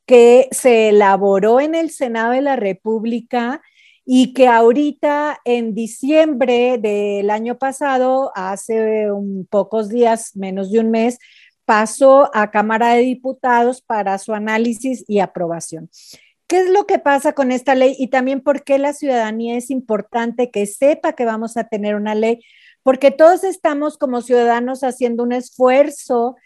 que 0.06 0.50
se 0.52 0.90
elaboró 0.90 1.62
en 1.62 1.76
el 1.76 1.92
Senado 1.92 2.34
de 2.34 2.42
la 2.42 2.58
República 2.58 3.62
y 4.10 4.34
que 4.34 4.48
ahorita 4.48 5.42
en 5.44 5.74
diciembre 5.74 6.78
del 6.78 7.30
año 7.30 7.58
pasado, 7.58 8.32
hace 8.36 9.12
un 9.12 9.46
pocos 9.50 9.90
días, 9.90 10.34
menos 10.34 10.72
de 10.72 10.80
un 10.80 10.92
mes, 10.92 11.20
pasó 11.66 12.32
a 12.34 12.50
Cámara 12.50 12.94
de 12.94 13.02
Diputados 13.02 13.82
para 13.82 14.18
su 14.18 14.34
análisis 14.34 15.04
y 15.10 15.20
aprobación. 15.20 15.90
¿Qué 16.48 16.62
es 16.62 16.70
lo 16.70 16.88
que 16.88 17.00
pasa 17.00 17.34
con 17.34 17.52
esta 17.52 17.76
ley 17.76 17.98
y 18.00 18.08
también 18.08 18.40
por 18.40 18.64
qué 18.64 18.78
la 18.78 18.94
ciudadanía 18.94 19.58
es 19.58 19.70
importante 19.70 20.52
que 20.52 20.66
sepa 20.68 21.12
que 21.12 21.26
vamos 21.26 21.58
a 21.58 21.66
tener 21.66 21.96
una 21.96 22.16
ley? 22.16 22.40
Porque 22.84 23.12
todos 23.12 23.44
estamos 23.44 23.98
como 23.98 24.22
ciudadanos 24.22 24.86
haciendo 24.86 25.24
un 25.24 25.34
esfuerzo 25.34 26.38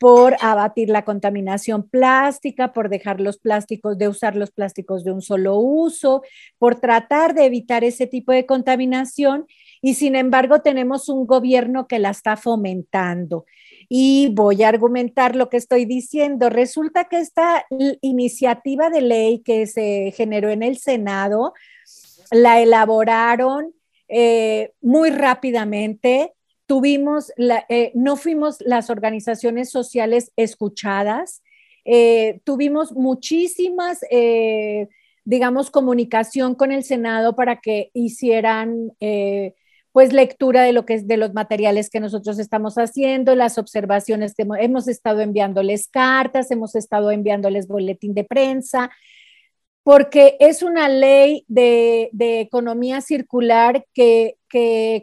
por 0.00 0.34
abatir 0.40 0.88
la 0.88 1.04
contaminación 1.04 1.86
plástica, 1.86 2.72
por 2.72 2.88
dejar 2.88 3.20
los 3.20 3.36
plásticos, 3.36 3.98
de 3.98 4.08
usar 4.08 4.34
los 4.34 4.50
plásticos 4.50 5.04
de 5.04 5.12
un 5.12 5.20
solo 5.20 5.58
uso, 5.58 6.22
por 6.56 6.80
tratar 6.80 7.34
de 7.34 7.44
evitar 7.44 7.84
ese 7.84 8.06
tipo 8.06 8.32
de 8.32 8.46
contaminación 8.46 9.44
y 9.82 9.94
sin 9.94 10.16
embargo 10.16 10.62
tenemos 10.62 11.10
un 11.10 11.26
gobierno 11.26 11.86
que 11.86 11.98
la 11.98 12.10
está 12.10 12.38
fomentando. 12.38 13.44
y 13.92 14.28
voy 14.34 14.62
a 14.62 14.68
argumentar 14.68 15.34
lo 15.34 15.48
que 15.50 15.56
estoy 15.56 15.84
diciendo. 15.84 16.48
Resulta 16.48 17.06
que 17.06 17.18
esta 17.18 17.66
iniciativa 18.00 18.88
de 18.88 19.00
ley 19.00 19.40
que 19.40 19.66
se 19.66 20.12
generó 20.16 20.48
en 20.48 20.62
el 20.62 20.78
Senado 20.78 21.54
la 22.30 22.60
elaboraron 22.60 23.74
eh, 24.08 24.72
muy 24.80 25.10
rápidamente. 25.10 26.32
Tuvimos, 26.70 27.32
eh, 27.68 27.90
no 27.96 28.14
fuimos 28.14 28.58
las 28.60 28.90
organizaciones 28.90 29.70
sociales 29.70 30.30
escuchadas. 30.36 31.42
Eh, 31.84 32.42
tuvimos 32.44 32.92
muchísimas, 32.92 33.98
digamos, 35.24 35.72
comunicación 35.72 36.54
con 36.54 36.70
el 36.70 36.84
Senado 36.84 37.34
para 37.34 37.56
que 37.56 37.90
hicieran 37.92 38.92
pues 39.90 40.12
lectura 40.12 40.62
de 40.62 40.72
lo 40.72 40.86
que 40.86 41.00
de 41.00 41.16
los 41.16 41.34
materiales 41.34 41.90
que 41.90 41.98
nosotros 41.98 42.38
estamos 42.38 42.76
haciendo, 42.76 43.34
las 43.34 43.58
observaciones 43.58 44.34
que 44.36 44.46
hemos, 44.60 44.86
estado 44.86 45.22
enviándoles 45.22 45.88
cartas, 45.88 46.52
hemos 46.52 46.76
estado 46.76 47.10
enviándoles 47.10 47.66
boletín 47.66 48.14
de 48.14 48.22
prensa, 48.22 48.92
porque 49.82 50.36
es 50.40 50.62
una 50.62 50.88
ley 50.88 51.44
de, 51.48 52.10
economía 52.40 53.00
circular 53.00 53.86
que, 53.94 54.36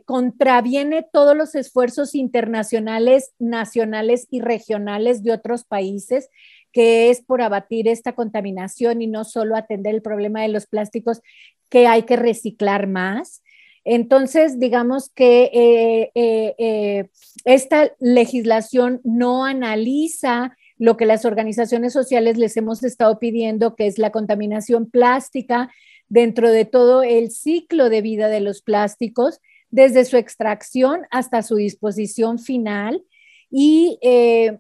contraviene 0.06 1.08
todos 1.14 1.36
los 1.36 1.56
esfuerzos 1.56 2.16
internacionales, 2.16 3.32
nacionales 3.40 4.28
y 4.30 4.42
regionales 4.42 5.24
de 5.24 5.32
otros 5.32 5.64
países, 5.64 6.30
que 6.74 7.10
es 7.10 7.22
por 7.22 7.42
abatir 7.42 7.88
esta 7.88 8.14
contaminación 8.14 9.02
y 9.02 9.08
no 9.08 9.24
solo 9.24 9.56
atender 9.56 9.96
el 9.96 10.02
problema 10.02 10.42
de 10.42 10.50
los 10.50 10.68
plásticos 10.68 11.22
que 11.70 11.88
hay 11.88 12.04
que 12.04 12.18
reciclar 12.18 12.88
más. 12.88 13.42
Entonces, 13.86 14.60
digamos 14.60 15.10
que 15.10 15.44
eh, 15.54 16.12
eh, 16.14 16.56
eh, 16.58 17.10
esta 17.46 17.90
legislación 18.00 19.00
no 19.06 19.46
analiza 19.46 20.58
lo 20.78 20.98
que 20.98 21.06
las 21.06 21.26
organizaciones 21.26 21.94
sociales 21.94 22.38
les 22.38 22.56
hemos 22.58 22.84
estado 22.84 23.20
pidiendo, 23.20 23.76
que 23.76 23.88
es 23.88 23.98
la 23.98 24.12
contaminación 24.12 24.90
plástica 24.90 25.72
dentro 26.08 26.52
de 26.52 26.66
todo 26.66 27.04
el 27.04 27.32
ciclo 27.32 27.90
de 27.90 28.02
vida 28.02 28.28
de 28.28 28.40
los 28.40 28.62
plásticos, 28.62 29.40
desde 29.70 30.06
su 30.06 30.18
extracción 30.18 31.02
hasta 31.12 31.42
su 31.44 31.56
disposición 31.56 32.40
final. 32.40 33.04
Y 33.50 33.98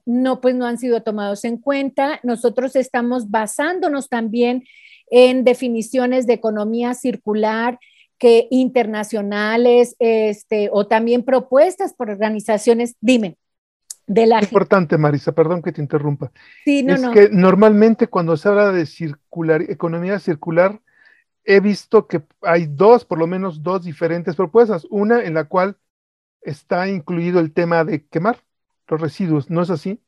no, 0.05 0.39
pues 0.39 0.55
no 0.55 0.65
han 0.65 0.77
sido 0.77 1.03
tomados 1.03 1.43
en 1.43 1.57
cuenta. 1.57 2.19
Nosotros 2.23 2.75
estamos 2.75 3.29
basándonos 3.29 4.07
también 4.07 4.63
en 5.09 5.43
definiciones 5.43 6.25
de 6.25 6.33
economía 6.33 6.93
circular, 6.93 7.79
que 8.17 8.47
internacionales 8.49 9.95
este, 9.99 10.69
o 10.71 10.87
también 10.87 11.23
propuestas 11.23 11.93
por 11.93 12.09
organizaciones, 12.09 12.95
dime. 12.99 13.37
De 14.07 14.25
la 14.25 14.39
importante, 14.41 14.97
Marisa, 14.97 15.33
perdón 15.33 15.61
que 15.61 15.73
te 15.73 15.81
interrumpa. 15.81 16.31
Sí, 16.63 16.81
no, 16.81 16.95
es 16.95 17.07
que 17.09 17.29
normalmente 17.29 18.07
cuando 18.07 18.37
se 18.37 18.47
habla 18.47 18.71
de 18.71 18.85
circular, 18.85 19.61
economía 19.63 20.17
circular, 20.19 20.79
he 21.43 21.59
visto 21.59 22.07
que 22.07 22.21
hay 22.41 22.67
dos, 22.67 23.03
por 23.03 23.19
lo 23.19 23.27
menos 23.27 23.63
dos 23.63 23.83
diferentes 23.83 24.35
propuestas. 24.35 24.87
Una 24.89 25.23
en 25.23 25.33
la 25.33 25.43
cual 25.43 25.77
está 26.41 26.87
incluido 26.87 27.41
el 27.41 27.51
tema 27.51 27.83
de 27.83 28.05
quemar 28.05 28.37
los 28.87 29.01
residuos, 29.01 29.49
¿no 29.49 29.61
es 29.61 29.69
así? 29.69 29.99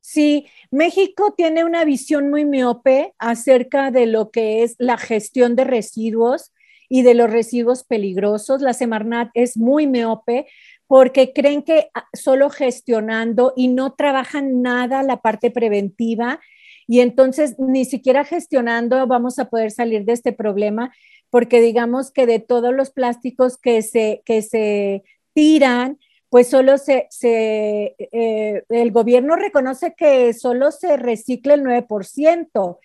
Sí, 0.00 0.46
México 0.70 1.34
tiene 1.36 1.64
una 1.64 1.84
visión 1.84 2.30
muy 2.30 2.44
miope 2.44 3.14
acerca 3.18 3.90
de 3.90 4.06
lo 4.06 4.30
que 4.30 4.62
es 4.62 4.76
la 4.78 4.98
gestión 4.98 5.56
de 5.56 5.64
residuos 5.64 6.52
y 6.88 7.02
de 7.02 7.14
los 7.14 7.30
residuos 7.30 7.82
peligrosos. 7.82 8.62
La 8.62 8.72
Semarnat 8.72 9.30
es 9.34 9.56
muy 9.56 9.86
miope 9.86 10.46
porque 10.86 11.32
creen 11.32 11.62
que 11.62 11.90
ah, 11.94 12.06
solo 12.12 12.50
gestionando 12.50 13.52
y 13.56 13.68
no 13.68 13.94
trabajan 13.94 14.62
nada 14.62 15.02
la 15.02 15.20
parte 15.20 15.50
preventiva 15.50 16.40
y 16.86 17.00
entonces 17.00 17.56
ni 17.58 17.84
siquiera 17.84 18.24
gestionando 18.24 19.06
vamos 19.06 19.38
a 19.38 19.50
poder 19.50 19.70
salir 19.70 20.04
de 20.04 20.12
este 20.12 20.32
problema 20.32 20.92
porque 21.30 21.60
digamos 21.60 22.10
que 22.10 22.26
de 22.26 22.38
todos 22.38 22.72
los 22.74 22.90
plásticos 22.90 23.58
que 23.58 23.82
se, 23.82 24.22
que 24.24 24.42
se 24.42 25.04
tiran, 25.34 25.98
pues 26.28 26.48
solo 26.48 26.78
se, 26.78 27.08
eh, 27.20 28.62
el 28.68 28.90
gobierno 28.90 29.36
reconoce 29.36 29.94
que 29.96 30.32
solo 30.32 30.70
se 30.70 30.96
recicla 30.96 31.54
el 31.54 31.62
9%, 31.62 32.78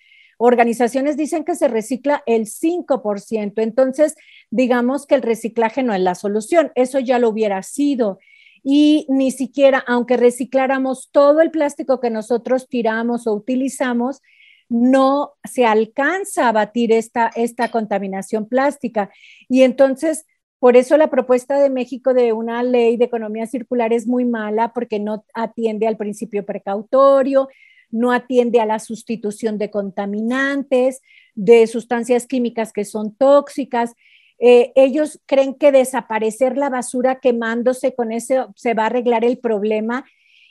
organizaciones 0.44 1.18
dicen 1.18 1.44
que 1.44 1.56
se 1.56 1.68
recicla 1.68 2.24
el 2.26 2.48
5%. 2.48 3.62
Entonces, 3.62 4.16
digamos 4.50 5.06
que 5.06 5.16
el 5.16 5.22
reciclaje 5.22 5.84
no 5.84 5.94
es 5.94 6.02
la 6.02 6.16
solución. 6.16 6.72
Eso 6.76 7.00
ya 7.00 7.20
lo 7.20 7.30
hubiera 7.30 7.62
sido. 7.62 8.20
Y 8.64 9.06
ni 9.08 9.32
siquiera, 9.32 9.84
aunque 9.88 10.18
recicláramos 10.18 11.10
todo 11.12 11.42
el 11.42 11.52
plástico 11.52 12.00
que 12.00 12.10
nosotros 12.10 12.68
tiramos 12.68 13.28
o 13.28 13.34
utilizamos, 13.34 14.22
no 14.68 15.34
se 15.44 15.66
alcanza 15.66 16.48
a 16.48 16.52
batir 16.52 16.92
esta, 16.92 17.32
esta 17.36 17.70
contaminación 17.70 18.48
plástica. 18.48 19.12
Y 19.48 19.62
entonces, 19.62 20.26
por 20.58 20.76
eso 20.76 20.98
la 20.98 21.10
propuesta 21.10 21.60
de 21.60 21.70
México 21.70 22.14
de 22.14 22.34
una 22.34 22.64
ley 22.64 22.98
de 22.98 23.06
economía 23.06 23.46
circular 23.46 23.94
es 23.94 24.08
muy 24.08 24.26
mala 24.26 24.74
porque 24.74 25.00
no 25.00 25.24
atiende 25.34 25.88
al 25.88 25.98
principio 25.98 26.46
precautorio, 26.46 27.48
no 27.92 28.12
atiende 28.12 28.60
a 28.60 28.66
la 28.66 28.80
sustitución 28.80 29.58
de 29.58 29.70
contaminantes, 29.70 31.02
de 31.36 31.68
sustancias 31.68 32.28
químicas 32.28 32.74
que 32.74 32.86
son 32.86 33.16
tóxicas. 33.16 33.94
Eh, 34.40 34.72
ellos 34.76 35.20
creen 35.26 35.54
que 35.54 35.72
desaparecer 35.72 36.58
la 36.58 36.70
basura 36.70 37.20
quemándose 37.20 37.94
con 37.94 38.12
eso 38.12 38.54
se 38.56 38.74
va 38.74 38.84
a 38.84 38.86
arreglar 38.88 39.24
el 39.24 39.38
problema 39.38 40.06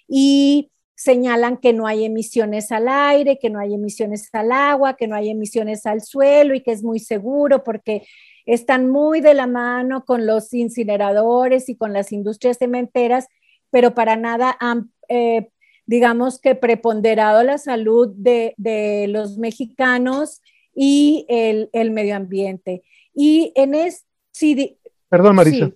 y 0.07 0.71
señalan 0.95 1.57
que 1.57 1.73
no 1.73 1.87
hay 1.87 2.05
emisiones 2.05 2.71
al 2.73 2.87
aire, 2.87 3.39
que 3.39 3.49
no 3.49 3.59
hay 3.59 3.75
emisiones 3.75 4.29
al 4.33 4.53
agua, 4.53 4.97
que 4.97 5.09
no 5.09 5.17
hay 5.17 5.31
emisiones 5.31 5.87
al 5.87 6.03
suelo 6.03 6.55
y 6.55 6.61
que 6.61 6.73
es 6.73 6.83
muy 6.83 6.99
seguro 6.99 7.65
porque 7.65 8.03
están 8.45 8.91
muy 8.91 9.21
de 9.21 9.33
la 9.33 9.47
mano 9.47 10.05
con 10.05 10.27
los 10.27 10.53
incineradores 10.53 11.69
y 11.69 11.77
con 11.77 11.93
las 11.93 12.13
industrias 12.13 12.59
cementeras, 12.59 13.29
pero 13.71 13.95
para 13.95 14.17
nada 14.17 14.55
han 14.61 14.93
eh, 15.09 15.49
digamos 15.91 16.41
que 16.41 16.55
preponderado 16.55 17.43
la 17.43 17.59
salud 17.59 18.15
de, 18.15 18.55
los 19.09 19.39
mexicanos 19.39 20.41
y 20.73 21.27
el, 21.29 21.91
medio 21.91 22.15
ambiente. 22.15 22.85
Y 23.13 23.53
en 23.57 23.75
es, 23.75 24.07
sí, 24.31 24.79
Perdón, 25.09 25.35
Marisa, 25.35 25.73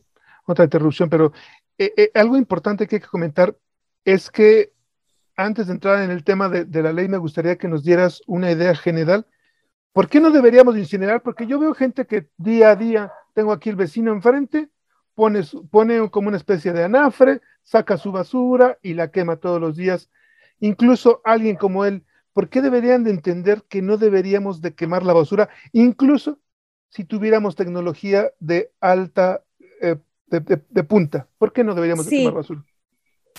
otra 0.46 0.66
interrupción, 0.66 1.10
pero 1.10 1.32
eh, 1.78 1.92
eh, 1.96 2.10
algo 2.14 2.36
importante 2.36 2.86
que 2.86 2.94
hay 2.94 3.02
que 3.02 3.08
comentar 3.08 3.56
es 4.04 4.30
que 4.30 4.70
antes 5.34 5.66
de 5.66 5.72
entrar 5.72 6.04
en 6.04 6.12
el 6.12 6.22
tema 6.22 6.48
de, 6.48 6.64
de, 6.64 6.82
la 6.84 6.92
ley, 6.92 7.08
me 7.08 7.18
gustaría 7.18 7.58
que 7.58 7.66
nos 7.66 7.82
dieras 7.82 8.22
una 8.28 8.52
idea 8.52 8.76
general. 8.76 9.26
¿Por 9.92 10.08
qué 10.08 10.20
no 10.20 10.30
deberíamos 10.30 10.76
incinerar? 10.76 11.24
Porque 11.24 11.48
yo 11.48 11.58
veo 11.58 11.74
gente 11.74 12.06
que 12.06 12.28
día 12.36 12.70
a 12.70 12.76
día, 12.76 13.12
tengo 13.34 13.50
aquí 13.50 13.68
el 13.68 13.74
vecino 13.74 14.12
enfrente, 14.12 14.68
pone, 15.14 15.42
pone 15.70 16.10
como 16.10 16.28
una 16.28 16.36
especie 16.36 16.72
de 16.72 16.84
anafre, 16.84 17.40
saca 17.62 17.96
su 17.96 18.12
basura 18.12 18.78
y 18.82 18.94
la 18.94 19.10
quema 19.10 19.36
todos 19.36 19.60
los 19.60 19.76
días. 19.76 20.10
Incluso 20.60 21.20
alguien 21.24 21.56
como 21.56 21.84
él, 21.84 22.04
¿por 22.32 22.48
qué 22.48 22.62
deberían 22.62 23.04
de 23.04 23.10
entender 23.10 23.64
que 23.68 23.82
no 23.82 23.96
deberíamos 23.96 24.60
de 24.60 24.74
quemar 24.74 25.04
la 25.04 25.12
basura? 25.12 25.48
Incluso 25.72 26.38
si 26.88 27.04
tuviéramos 27.04 27.56
tecnología 27.56 28.30
de 28.40 28.70
alta, 28.80 29.42
eh, 29.80 29.96
de, 30.28 30.84
punta, 30.84 31.28
¿por 31.38 31.52
qué 31.52 31.64
no 31.64 31.74
deberíamos 31.74 32.06
de 32.06 32.16
quemar 32.16 32.34
basura? 32.34 32.64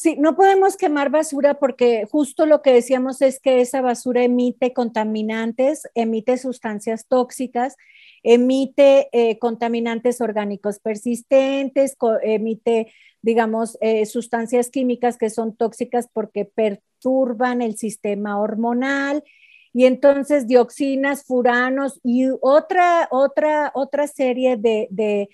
Sí, 0.01 0.17
no 0.19 0.35
podemos 0.35 0.77
quemar 0.77 1.09
basura 1.09 1.55
porque 1.55 2.05
justo 2.11 2.45
lo 2.45 2.61
que 2.61 2.73
decíamos 2.73 3.21
es 3.21 3.39
que 3.39 3.61
esa 3.61 3.81
basura 3.81 4.23
emite 4.23 4.73
contaminantes, 4.73 5.87
emite 5.95 6.37
sustancias 6.37 7.07
tóxicas 7.07 7.75
emite 8.25 9.07
eh, 9.11 9.37
contaminantes 9.37 10.19
orgánicos 10.19 10.79
persistentes, 10.79 11.95
emite, 12.23 12.91
digamos, 13.21 13.77
eh, 13.81 14.07
sustancias 14.07 14.71
químicas 14.71 15.17
que 15.17 15.29
son 15.29 15.55
tóxicas 15.55 16.09
porque 16.11 16.43
perturban 16.43 17.61
el 17.61 17.77
sistema 17.77 18.39
hormonal. 18.39 19.23
Y 19.73 19.85
entonces 19.85 20.47
dioxinas, 20.47 21.23
furanos 21.23 21.99
y 22.03 22.29
otra, 22.41 23.07
otra, 23.11 23.71
otra 23.75 24.07
serie 24.07 24.57
de, 24.57 25.29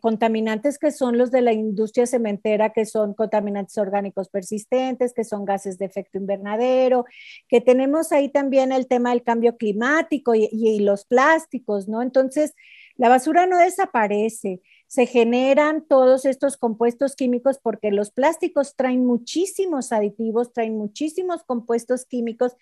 contaminantes 0.00 0.78
que 0.78 0.90
son 0.90 1.16
los 1.16 1.30
de 1.30 1.40
la 1.40 1.52
industria 1.52 2.06
cementera, 2.06 2.70
que 2.70 2.84
son 2.84 3.14
contaminantes 3.14 3.78
orgánicos 3.78 4.28
persistentes, 4.28 5.14
que 5.14 5.24
son 5.24 5.44
gases 5.44 5.78
de 5.78 5.86
efecto 5.86 6.18
invernadero, 6.18 7.06
que 7.48 7.60
tenemos 7.60 8.12
ahí 8.12 8.28
también 8.28 8.72
el 8.72 8.86
tema 8.86 9.10
del 9.10 9.22
cambio 9.22 9.56
climático 9.56 10.34
y, 10.34 10.48
y 10.52 10.80
los 10.80 11.04
plásticos, 11.06 11.88
¿no? 11.88 12.02
Entonces, 12.02 12.54
la 12.96 13.08
basura 13.08 13.46
no 13.46 13.56
desaparece, 13.56 14.60
se 14.90 15.06
generan 15.06 15.84
todos 15.86 16.24
estos 16.24 16.56
compuestos 16.56 17.14
químicos 17.14 17.60
porque 17.62 17.92
los 17.92 18.10
plásticos 18.10 18.74
traen 18.74 19.06
muchísimos 19.06 19.92
aditivos, 19.92 20.52
traen 20.52 20.76
muchísimos 20.76 21.44
compuestos 21.44 22.04
químicos 22.04 22.56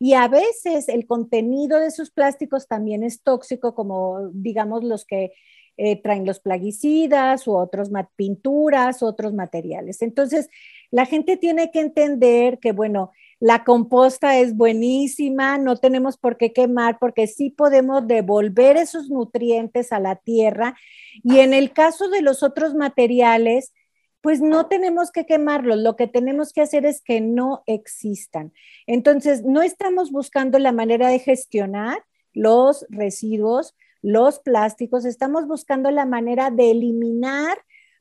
y 0.00 0.14
a 0.14 0.26
veces 0.26 0.88
el 0.88 1.06
contenido 1.06 1.78
de 1.78 1.92
sus 1.92 2.10
plásticos 2.10 2.66
también 2.66 3.04
es 3.04 3.22
tóxico, 3.22 3.76
como 3.76 4.28
digamos 4.32 4.82
los 4.82 5.04
que 5.04 5.34
eh, 5.76 6.02
traen 6.02 6.26
los 6.26 6.40
plaguicidas 6.40 7.46
u 7.46 7.54
otros 7.54 7.90
pinturas, 8.16 9.04
otros 9.04 9.32
materiales. 9.32 10.02
Entonces, 10.02 10.50
la 10.90 11.06
gente 11.06 11.36
tiene 11.36 11.70
que 11.70 11.78
entender 11.78 12.58
que, 12.58 12.72
bueno, 12.72 13.12
la 13.40 13.62
composta 13.64 14.38
es 14.38 14.56
buenísima, 14.56 15.58
no 15.58 15.76
tenemos 15.76 16.16
por 16.16 16.36
qué 16.36 16.52
quemar 16.52 16.98
porque 16.98 17.26
sí 17.26 17.50
podemos 17.50 18.06
devolver 18.06 18.76
esos 18.76 19.10
nutrientes 19.10 19.92
a 19.92 20.00
la 20.00 20.16
tierra. 20.16 20.76
Y 21.22 21.38
en 21.38 21.54
el 21.54 21.72
caso 21.72 22.08
de 22.08 22.20
los 22.20 22.42
otros 22.42 22.74
materiales, 22.74 23.72
pues 24.20 24.40
no 24.40 24.66
tenemos 24.66 25.12
que 25.12 25.24
quemarlos, 25.24 25.78
lo 25.78 25.94
que 25.94 26.08
tenemos 26.08 26.52
que 26.52 26.62
hacer 26.62 26.84
es 26.84 27.00
que 27.00 27.20
no 27.20 27.62
existan. 27.66 28.52
Entonces, 28.86 29.44
no 29.44 29.62
estamos 29.62 30.10
buscando 30.10 30.58
la 30.58 30.72
manera 30.72 31.08
de 31.08 31.20
gestionar 31.20 32.04
los 32.32 32.86
residuos, 32.88 33.76
los 34.02 34.40
plásticos, 34.40 35.04
estamos 35.04 35.46
buscando 35.46 35.90
la 35.90 36.06
manera 36.06 36.50
de 36.50 36.72
eliminar 36.72 37.58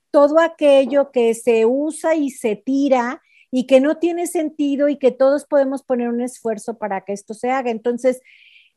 todo 0.10 0.40
aquello 0.40 1.12
que 1.12 1.34
se 1.34 1.66
usa 1.66 2.16
y 2.16 2.32
se 2.32 2.56
tira 2.56 3.22
y 3.52 3.68
que 3.68 3.80
no 3.80 3.98
tiene 3.98 4.28
sentido 4.28 4.90
y 4.90 4.98
que 4.98 5.12
todos 5.12 5.46
podemos 5.46 5.84
poner 5.84 6.10
un 6.10 6.22
esfuerzo 6.22 6.78
para 6.78 7.02
que 7.02 7.14
esto 7.14 7.34
se 7.34 7.50
haga. 7.50 7.72
Entonces, 7.72 8.22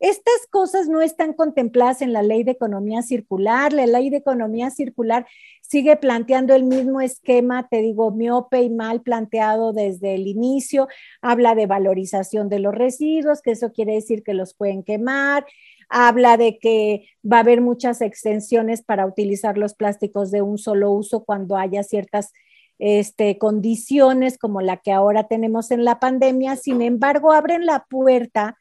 estas 0.01 0.47
cosas 0.49 0.89
no 0.89 1.03
están 1.03 1.35
contempladas 1.35 2.01
en 2.01 2.15
la 2.15 2.23
ley 2.23 2.43
de 2.43 2.53
economía 2.53 3.03
circular. 3.03 3.75
La 3.75 3.87
ley 3.87 4.09
de 4.09 4.17
economía 4.17 4.71
circular 4.71 5.27
sigue 5.61 5.95
planteando 5.97 6.55
el 6.55 6.65
mismo 6.65 7.03
esquema, 7.03 7.69
te 7.69 7.83
digo, 7.83 8.11
miope 8.11 8.63
y 8.63 8.71
mal 8.71 9.03
planteado 9.03 9.75
desde 9.75 10.15
el 10.15 10.27
inicio. 10.27 10.89
Habla 11.21 11.55
de 11.55 11.67
valorización 11.67 12.49
de 12.49 12.61
los 12.61 12.75
residuos, 12.75 13.43
que 13.43 13.51
eso 13.51 13.73
quiere 13.73 13.93
decir 13.93 14.23
que 14.23 14.33
los 14.33 14.55
pueden 14.55 14.85
quemar. 14.85 15.45
Habla 15.91 16.39
de 16.39 16.59
que 16.59 17.09
va 17.31 17.39
a 17.39 17.41
haber 17.41 17.61
muchas 17.61 18.01
extensiones 18.01 18.83
para 18.83 19.05
utilizar 19.05 19.59
los 19.59 19.75
plásticos 19.75 20.31
de 20.31 20.41
un 20.41 20.57
solo 20.57 20.93
uso 20.93 21.25
cuando 21.25 21.59
haya 21.59 21.83
ciertas 21.83 22.33
este, 22.81 23.39
condiciones 23.39 24.39
como 24.39 24.63
la 24.63 24.79
que 24.79 24.91
ahora 24.91 25.29
tenemos 25.29 25.71
en 25.71 25.85
la 25.85 26.01
pandemia. 26.01 26.57
Sin 26.57 26.83
embargo, 26.83 27.33
abren 27.33 27.67
la 27.67 27.85
puerta 27.85 28.57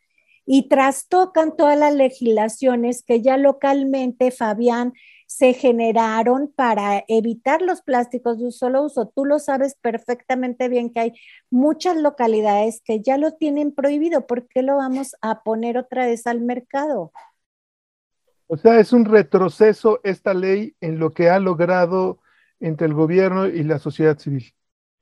y 0.45 0.67
trastocan 0.67 1.55
todas 1.55 1.79
las 1.79 1.95
legislaciones 1.95 3.01
que 3.03 3.21
ya 3.21 3.37
localmente, 3.37 4.31
Fabián, 4.31 4.93
se 5.25 5.53
generaron 5.53 6.51
para 6.53 7.05
evitar 7.07 7.61
los 7.61 7.81
plásticos 7.81 8.39
de 8.39 8.45
un 8.45 8.51
solo 8.51 8.83
uso. 8.83 9.07
Tú 9.15 9.25
lo 9.25 9.39
sabes 9.39 9.75
perfectamente 9.79 10.67
bien 10.67 10.91
que 10.91 10.99
hay 10.99 11.13
muchas 11.49 11.95
localidades 11.95 12.81
que 12.83 12.99
ya 13.01 13.17
lo 13.17 13.33
tienen 13.33 13.71
prohibido. 13.71 14.25
¿Por 14.27 14.47
qué 14.47 14.63
lo 14.63 14.77
vamos 14.77 15.15
a 15.21 15.43
poner 15.43 15.77
otra 15.77 16.07
vez 16.07 16.27
al 16.27 16.41
mercado? 16.41 17.11
O 18.47 18.57
sea, 18.57 18.79
es 18.79 18.91
un 18.91 19.05
retroceso 19.05 20.01
esta 20.03 20.33
ley 20.33 20.75
en 20.81 20.97
lo 20.97 21.11
que 21.11 21.29
ha 21.29 21.39
logrado 21.39 22.19
entre 22.59 22.87
el 22.87 22.93
gobierno 22.93 23.47
y 23.47 23.63
la 23.63 23.79
sociedad 23.79 24.17
civil. 24.17 24.53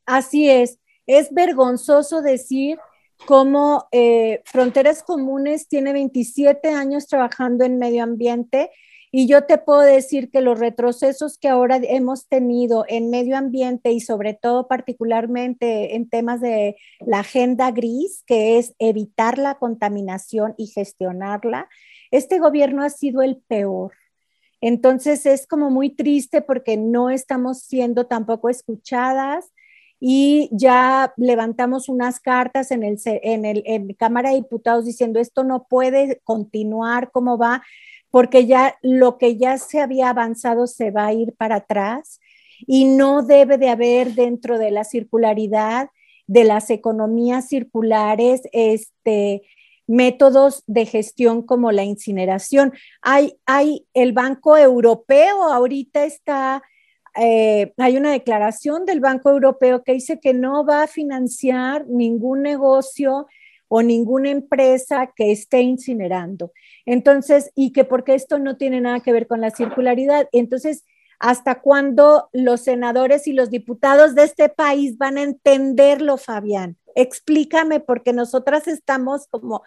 Así 0.06 0.50
es. 0.50 0.80
Es 1.06 1.34
vergonzoso 1.34 2.22
decir 2.22 2.80
como 3.26 3.88
eh, 3.92 4.42
Fronteras 4.46 5.04
Comunes 5.04 5.68
tiene 5.68 5.94
27 5.94 6.70
años 6.70 7.08
trabajando 7.08 7.66
en 7.66 7.80
medio 7.80 8.04
ambiente 8.04 8.70
y 9.12 9.28
yo 9.28 9.46
te 9.46 9.58
puedo 9.58 9.82
decir 9.82 10.30
que 10.30 10.42
los 10.42 10.60
retrocesos 10.60 11.38
que 11.38 11.48
ahora 11.48 11.80
hemos 11.82 12.28
tenido 12.28 12.86
en 12.88 13.10
medio 13.10 13.38
ambiente 13.38 13.92
y 13.92 14.02
sobre 14.02 14.34
todo 14.34 14.68
particularmente 14.68 15.96
en 15.96 16.10
temas 16.10 16.42
de 16.42 16.76
la 17.00 17.20
agenda 17.20 17.72
gris, 17.72 18.24
que 18.28 18.58
es 18.58 18.76
evitar 18.80 19.38
la 19.38 19.56
contaminación 19.56 20.56
y 20.58 20.68
gestionarla, 20.68 21.70
este 22.12 22.40
gobierno 22.40 22.84
ha 22.84 22.90
sido 22.90 23.22
el 23.22 23.38
peor. 23.48 23.94
Entonces 24.62 25.26
es 25.26 25.48
como 25.48 25.70
muy 25.70 25.90
triste 25.90 26.42
porque 26.42 26.78
no 26.78 27.10
estamos 27.10 27.60
siendo 27.60 28.08
tampoco 28.08 28.50
escuchadas 28.50 29.52
y 30.00 30.50
ya 30.52 31.14
levantamos 31.18 31.90
unas 31.90 32.20
cartas 32.20 32.72
en 32.72 32.84
el, 32.84 33.00
en 33.06 33.46
el 33.46 33.96
Cámara 33.98 34.30
de 34.30 34.38
Diputados 34.38 34.86
diciendo 34.86 35.20
esto 35.20 35.44
no 35.44 35.66
puede 35.68 36.22
continuar 36.24 37.12
como 37.12 37.38
va, 37.38 37.64
porque 38.12 38.46
ya 38.46 38.76
lo 38.82 39.18
que 39.18 39.38
ya 39.38 39.58
se 39.58 39.80
había 39.80 40.10
avanzado 40.10 40.68
se 40.68 40.92
va 40.92 41.08
a 41.08 41.14
ir 41.14 41.34
para 41.34 41.58
atrás 41.58 42.20
y 42.66 42.86
no 42.86 43.24
debe 43.24 43.58
de 43.58 43.70
haber 43.70 44.14
dentro 44.14 44.58
de 44.58 44.72
la 44.72 44.84
circularidad 44.84 45.90
de 46.28 46.44
las 46.44 46.70
economías 46.70 47.48
circulares 47.48 48.42
este 48.52 49.44
métodos 49.88 50.64
de 50.68 50.86
gestión 50.86 51.42
como 51.42 51.72
la 51.72 51.84
incineración. 51.84 52.74
Hay, 53.02 53.38
hay 53.46 53.88
el 53.94 54.12
Banco 54.12 54.58
Europeo 54.58 55.44
ahorita 55.44 56.04
está 56.04 56.62
eh, 57.20 57.74
hay 57.78 57.98
una 57.98 58.12
declaración 58.12 58.86
del 58.86 59.00
Banco 59.00 59.32
Europeo 59.32 59.84
que 59.84 59.94
dice 59.94 60.20
que 60.20 60.34
no 60.36 60.64
va 60.66 60.84
a 60.84 60.88
financiar 60.88 61.88
ningún 61.88 62.44
negocio 62.44 63.26
o 63.68 63.82
ninguna 63.82 64.30
empresa 64.30 65.12
que 65.16 65.32
esté 65.32 65.62
incinerando. 65.62 66.52
Entonces, 66.86 67.52
y 67.56 67.74
que 67.74 67.84
porque 67.86 68.14
esto 68.14 68.38
no 68.38 68.56
tiene 68.58 68.82
nada 68.82 69.00
que 69.00 69.12
ver 69.12 69.28
con 69.28 69.42
la 69.42 69.50
circularidad. 69.50 70.30
Entonces, 70.32 70.86
¿hasta 71.20 71.60
cuándo 71.62 72.30
los 72.34 72.62
senadores 72.62 73.28
y 73.28 73.34
los 73.34 73.50
diputados 73.50 74.14
de 74.14 74.24
este 74.24 74.50
país 74.50 74.98
van 74.98 75.18
a 75.18 75.24
entenderlo, 75.24 76.18
Fabián? 76.18 76.77
Explícame, 76.98 77.80
porque 77.80 78.12
nosotras 78.12 78.68
estamos 78.68 79.28
como 79.30 79.62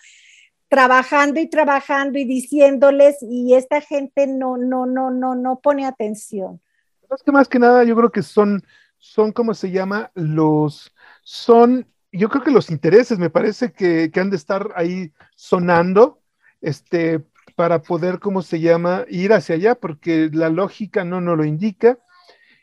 trabajando 0.69 1.39
y 1.39 1.49
trabajando 1.49 2.19
y 2.19 2.25
diciéndoles 2.25 3.19
y 3.23 3.55
esta 3.55 3.81
gente 3.81 4.27
no, 4.27 4.57
no, 4.57 4.85
no, 4.85 5.13
no, 5.13 5.37
no 5.37 5.61
pone 5.61 5.87
atención. 5.87 6.61
Es 7.09 7.23
que 7.23 7.31
más 7.31 7.49
que 7.49 7.61
nada 7.61 7.85
yo 7.85 7.95
creo 7.95 8.11
que 8.11 8.23
son, 8.23 8.65
son 8.99 9.31
¿cómo 9.31 9.55
se 9.55 9.71
llama? 9.71 10.11
Los, 10.15 10.93
son, 11.23 11.87
yo 12.11 12.29
creo 12.29 12.43
que 12.43 12.51
los 12.51 12.69
intereses 12.69 13.19
me 13.21 13.31
parece 13.31 13.73
que, 13.73 14.11
han 14.17 14.31
de 14.31 14.37
estar 14.37 14.73
ahí 14.75 15.13
sonando, 15.37 16.21
este, 16.61 17.25
para 17.55 17.81
poder, 17.83 18.19
¿cómo 18.19 18.43
se 18.43 18.59
llama? 18.59 19.05
Ir 19.09 19.33
hacia 19.33 19.55
allá, 19.55 19.77
porque 19.77 20.31
la 20.33 20.49
lógica 20.49 21.05
no 21.05 21.21
nos 21.21 21.37
lo 21.37 21.45
indica. 21.45 21.97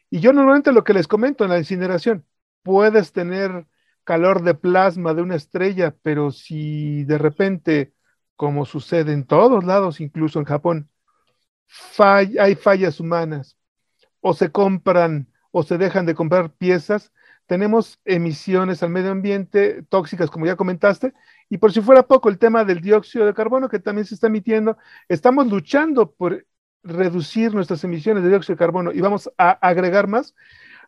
Y 0.09 0.19
yo 0.19 0.33
normalmente 0.33 0.73
lo 0.73 0.83
que 0.83 0.93
les 0.93 1.07
comento 1.07 1.45
en 1.45 1.51
la 1.51 1.57
incineración, 1.57 2.25
puedes 2.63 3.13
tener 3.13 3.65
calor 4.07 4.41
de 4.41 4.55
plasma 4.55 5.13
de 5.13 5.21
una 5.21 5.35
estrella, 5.35 5.93
pero 6.01 6.31
si 6.31 7.03
de 7.03 7.17
repente, 7.17 7.93
como 8.37 8.65
sucede 8.65 9.11
en 9.11 9.25
todos 9.25 9.65
lados, 9.65 9.99
incluso 9.99 10.39
en 10.39 10.45
Japón, 10.45 10.89
hay 11.99 12.55
fallas 12.55 13.01
humanas, 13.01 13.57
o 14.21 14.33
se 14.33 14.49
compran 14.49 15.27
o 15.51 15.61
se 15.63 15.77
dejan 15.77 16.05
de 16.05 16.15
comprar 16.15 16.53
piezas, 16.53 17.11
tenemos 17.47 17.99
emisiones 18.05 18.81
al 18.81 18.91
medio 18.91 19.11
ambiente 19.11 19.83
tóxicas, 19.89 20.29
como 20.29 20.45
ya 20.45 20.55
comentaste, 20.55 21.13
y 21.49 21.57
por 21.57 21.73
si 21.73 21.81
fuera 21.81 22.07
poco, 22.07 22.29
el 22.29 22.39
tema 22.39 22.63
del 22.63 22.79
dióxido 22.79 23.25
de 23.25 23.33
carbono 23.33 23.67
que 23.67 23.79
también 23.79 24.05
se 24.05 24.15
está 24.15 24.27
emitiendo, 24.27 24.77
estamos 25.09 25.47
luchando 25.47 26.11
por 26.13 26.45
reducir 26.81 27.53
nuestras 27.53 27.83
emisiones 27.83 28.23
de 28.23 28.29
dióxido 28.29 28.55
de 28.55 28.59
carbono 28.59 28.93
y 28.93 29.01
vamos 29.01 29.29
a 29.37 29.49
agregar 29.51 30.07
más. 30.07 30.33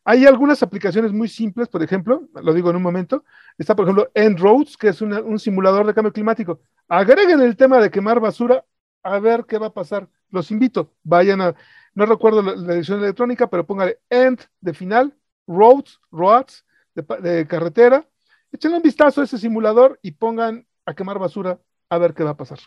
Hay 0.04 0.26
algunas 0.26 0.64
aplicaciones 0.64 1.12
muy 1.12 1.28
simples, 1.28 1.68
por 1.68 1.84
ejemplo, 1.84 2.28
lo 2.34 2.54
digo 2.54 2.70
en 2.70 2.78
un 2.78 2.82
momento, 2.82 3.24
está 3.58 3.76
por 3.76 3.86
ejemplo 3.86 4.10
En-Roads, 4.14 4.78
que 4.78 4.90
es 4.90 5.02
un 5.02 5.40
simulador 5.40 5.86
de 5.86 5.94
cambio 5.94 6.14
climático. 6.14 6.62
Agreguen 6.88 7.42
el 7.42 7.56
tema 7.56 7.80
de 7.80 7.92
quemar 7.92 8.20
basura, 8.20 8.66
a 9.04 9.20
ver 9.20 9.46
qué 9.46 9.58
va 9.58 9.68
a 9.68 9.74
pasar. 9.74 10.08
Los 10.30 10.52
invito, 10.52 10.94
vayan 11.04 11.42
a, 11.42 11.56
no 11.94 12.06
recuerdo 12.06 12.42
la, 12.42 12.74
edición 12.74 13.00
electrónica, 13.00 13.50
pero 13.50 13.66
póngale 13.66 14.00
end 14.10 14.42
de 14.62 14.74
final, 14.74 15.16
roads, 15.48 16.00
roads 16.12 16.66
de, 16.96 17.48
carretera. 17.48 18.08
Échenle 18.52 18.78
un 18.78 18.84
vistazo 18.84 19.22
a 19.22 19.24
ese 19.24 19.38
simulador 19.38 20.00
y 20.02 20.12
pongan 20.12 20.66
a 20.86 20.94
quemar 20.94 21.20
basura 21.20 21.60
a 21.90 21.98
ver 21.98 22.14
qué 22.14 22.24
va 22.24 22.32
a 22.32 22.38
pasar. 22.38 22.60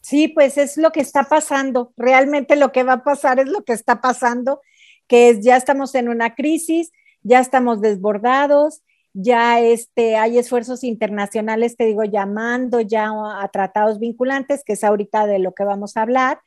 Sí, 0.00 0.28
pues 0.28 0.56
es 0.58 0.76
lo 0.76 0.90
que 0.90 1.00
está 1.00 1.24
pasando. 1.24 1.92
Realmente 1.96 2.56
lo 2.56 2.72
que 2.72 2.82
va 2.82 2.94
a 2.94 3.04
pasar 3.04 3.38
es 3.38 3.48
lo 3.48 3.62
que 3.64 3.72
está 3.72 4.00
pasando, 4.00 4.60
que 5.10 5.28
es 5.28 5.40
ya 5.40 5.56
estamos 5.56 5.96
en 5.96 6.08
una 6.08 6.36
crisis, 6.36 6.92
ya 7.24 7.40
estamos 7.40 7.80
desbordados, 7.80 8.82
ya 9.12 9.58
este, 9.58 10.16
hay 10.16 10.38
esfuerzos 10.38 10.84
internacionales, 10.84 11.76
te 11.76 11.84
digo, 11.84 12.04
llamando 12.04 12.80
ya 12.80 13.10
a 13.10 13.48
tratados 13.48 13.98
vinculantes, 13.98 14.62
que 14.64 14.74
es 14.74 14.84
ahorita 14.84 15.26
de 15.26 15.40
lo 15.40 15.52
que 15.52 15.64
vamos 15.64 15.96
a 15.96 16.02
hablar, 16.02 16.40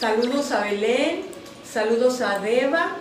Saludos 0.00 0.52
a 0.52 0.64
Belén, 0.64 1.22
saludos 1.64 2.20
a 2.20 2.38
Deva, 2.38 2.96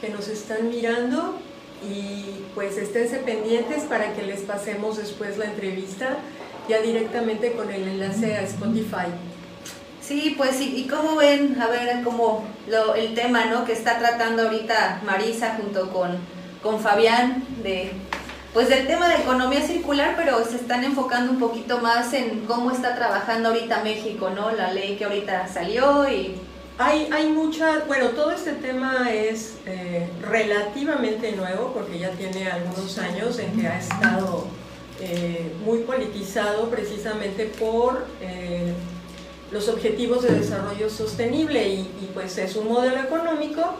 que 0.00 0.08
nos 0.08 0.28
están 0.28 0.68
mirando 0.70 1.38
y 1.82 2.44
pues 2.54 2.76
esténse 2.76 3.18
pendientes 3.18 3.84
para 3.84 4.14
que 4.14 4.22
les 4.22 4.40
pasemos 4.40 4.96
después 4.96 5.38
la 5.38 5.46
entrevista 5.46 6.18
ya 6.68 6.80
directamente 6.80 7.52
con 7.52 7.70
el 7.70 7.86
enlace 7.88 8.36
a 8.36 8.42
Spotify. 8.42 9.06
Sí, 10.00 10.34
pues 10.36 10.60
y, 10.60 10.76
y 10.76 10.86
cómo 10.86 11.16
ven, 11.16 11.60
a 11.60 11.66
ver, 11.66 12.02
como 12.02 12.44
el 12.96 13.14
tema, 13.14 13.44
¿no? 13.46 13.64
Que 13.64 13.72
está 13.72 13.98
tratando 13.98 14.44
ahorita 14.44 15.02
Marisa 15.04 15.58
junto 15.60 15.90
con, 15.92 16.16
con 16.62 16.80
Fabián 16.80 17.44
de 17.62 17.92
pues 18.54 18.70
del 18.70 18.86
tema 18.86 19.08
de 19.08 19.16
economía 19.16 19.60
circular, 19.60 20.14
pero 20.16 20.42
se 20.44 20.56
están 20.56 20.82
enfocando 20.82 21.32
un 21.32 21.38
poquito 21.38 21.78
más 21.78 22.12
en 22.14 22.46
cómo 22.46 22.70
está 22.70 22.94
trabajando 22.94 23.50
ahorita 23.50 23.84
México, 23.84 24.30
¿no? 24.30 24.50
La 24.50 24.72
ley 24.72 24.96
que 24.96 25.04
ahorita 25.04 25.46
salió 25.48 26.08
y... 26.10 26.34
Hay, 26.80 27.08
hay 27.12 27.28
mucha, 27.30 27.80
bueno, 27.88 28.10
todo 28.10 28.30
este 28.30 28.52
tema 28.52 29.12
es 29.12 29.56
eh, 29.66 30.08
relativamente 30.22 31.32
nuevo 31.32 31.72
porque 31.74 31.98
ya 31.98 32.10
tiene 32.10 32.48
algunos 32.48 32.96
años 32.98 33.36
en 33.40 33.60
que 33.60 33.66
ha 33.66 33.80
estado 33.80 34.46
eh, 35.00 35.50
muy 35.64 35.80
politizado 35.80 36.70
precisamente 36.70 37.46
por 37.46 38.06
eh, 38.20 38.72
los 39.50 39.68
objetivos 39.68 40.22
de 40.22 40.38
desarrollo 40.38 40.88
sostenible. 40.88 41.68
Y, 41.68 42.10
pues 42.14 42.38
es 42.38 42.54
un 42.54 42.68
modelo 42.68 42.98
económico 43.00 43.74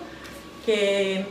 que 0.66 1.24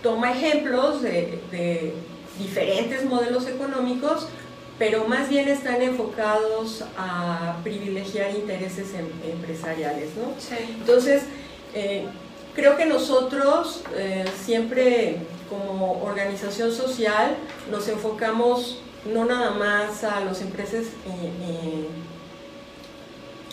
toma 0.00 0.30
ejemplos 0.30 1.02
de 1.02 1.92
diferentes 2.38 3.04
modelos 3.04 3.48
económicos, 3.48 4.28
pero 4.78 5.06
más 5.06 5.28
bien 5.28 5.48
están 5.48 5.82
enfocados 5.82 6.84
a 6.96 7.56
privilegiar 7.62 8.34
intereses 8.34 8.88
em 8.94 9.06
empresariales. 9.30 10.10
¿no? 10.16 10.34
Sí. 10.38 10.56
Entonces, 10.80 11.22
eh, 11.74 12.06
creo 12.54 12.76
que 12.76 12.86
nosotros 12.86 13.82
eh, 13.96 14.24
siempre 14.44 15.18
como 15.48 16.02
organización 16.02 16.72
social 16.72 17.36
nos 17.70 17.88
enfocamos 17.88 18.78
no 19.12 19.24
nada 19.26 19.52
más 19.52 20.02
a 20.02 20.20
los, 20.20 20.40
empresas, 20.40 20.86
eh, 21.06 21.88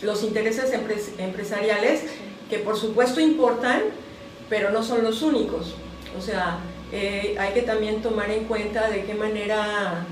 los 0.02 0.24
intereses 0.24 0.72
empres 0.74 1.12
empresariales, 1.18 2.04
que 2.50 2.58
por 2.60 2.78
supuesto 2.78 3.20
importan, 3.20 3.82
pero 4.50 4.72
no 4.72 4.82
son 4.82 5.04
los 5.04 5.22
únicos. 5.22 5.76
O 6.18 6.22
sea, 6.22 6.60
hay 6.92 7.54
que 7.54 7.62
también 7.62 8.02
tomar 8.02 8.30
en 8.32 8.46
cuenta 8.46 8.90
de 8.90 9.04
qué 9.04 9.14
manera 9.14 10.06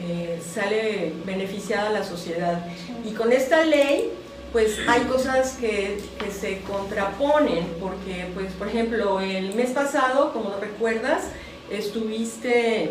eh, 0.00 0.40
sale 0.42 1.12
beneficiada 1.24 1.90
la 1.90 2.04
sociedad. 2.04 2.66
Y 3.04 3.12
con 3.12 3.32
esta 3.32 3.64
ley, 3.64 4.10
pues 4.52 4.78
hay 4.88 5.02
cosas 5.02 5.56
que, 5.60 5.98
que, 6.18 6.30
se 6.30 6.60
contraponen, 6.62 7.66
porque, 7.80 8.26
pues, 8.34 8.52
por 8.54 8.68
ejemplo, 8.68 9.20
el 9.20 9.54
mes 9.54 9.70
pasado, 9.70 10.32
como 10.32 10.56
recuerdas, 10.56 11.24
estuviste 11.70 12.90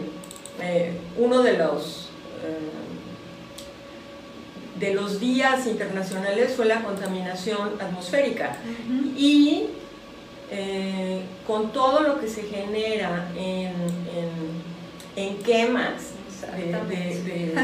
eh, 0.61 0.91
uno 1.17 1.43
de 1.43 1.57
los, 1.57 2.09
de 4.79 4.93
los 4.93 5.19
días 5.19 5.67
internacionales 5.67 6.53
fue 6.55 6.65
la 6.65 6.81
contaminación 6.83 7.73
atmosférica. 7.79 8.57
Uh 8.65 8.93
-huh. 8.93 9.17
Y 9.17 9.67
eh, 10.51 11.21
con 11.47 11.71
todo 11.71 12.01
lo 12.01 12.19
que 12.19 12.27
se 12.27 12.43
genera 12.43 13.29
en, 13.35 13.73
en, 14.15 14.63
en 15.15 15.37
quemas 15.39 16.12
de, 16.51 16.95
de, 16.95 17.21
de, 17.23 17.55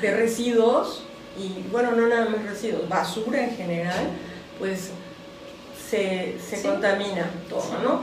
de, 0.00 0.16
residuos, 0.16 1.04
y 1.38 1.62
bueno, 1.70 1.92
no 1.92 2.06
nada 2.06 2.28
más 2.28 2.44
residuos, 2.44 2.88
basura 2.88 3.44
en 3.44 3.56
general, 3.56 4.08
pues 4.58 4.90
se, 5.88 6.36
se 6.38 6.56
sí. 6.56 6.66
contamina 6.66 7.30
todo, 7.48 7.78
¿no? 7.82 8.02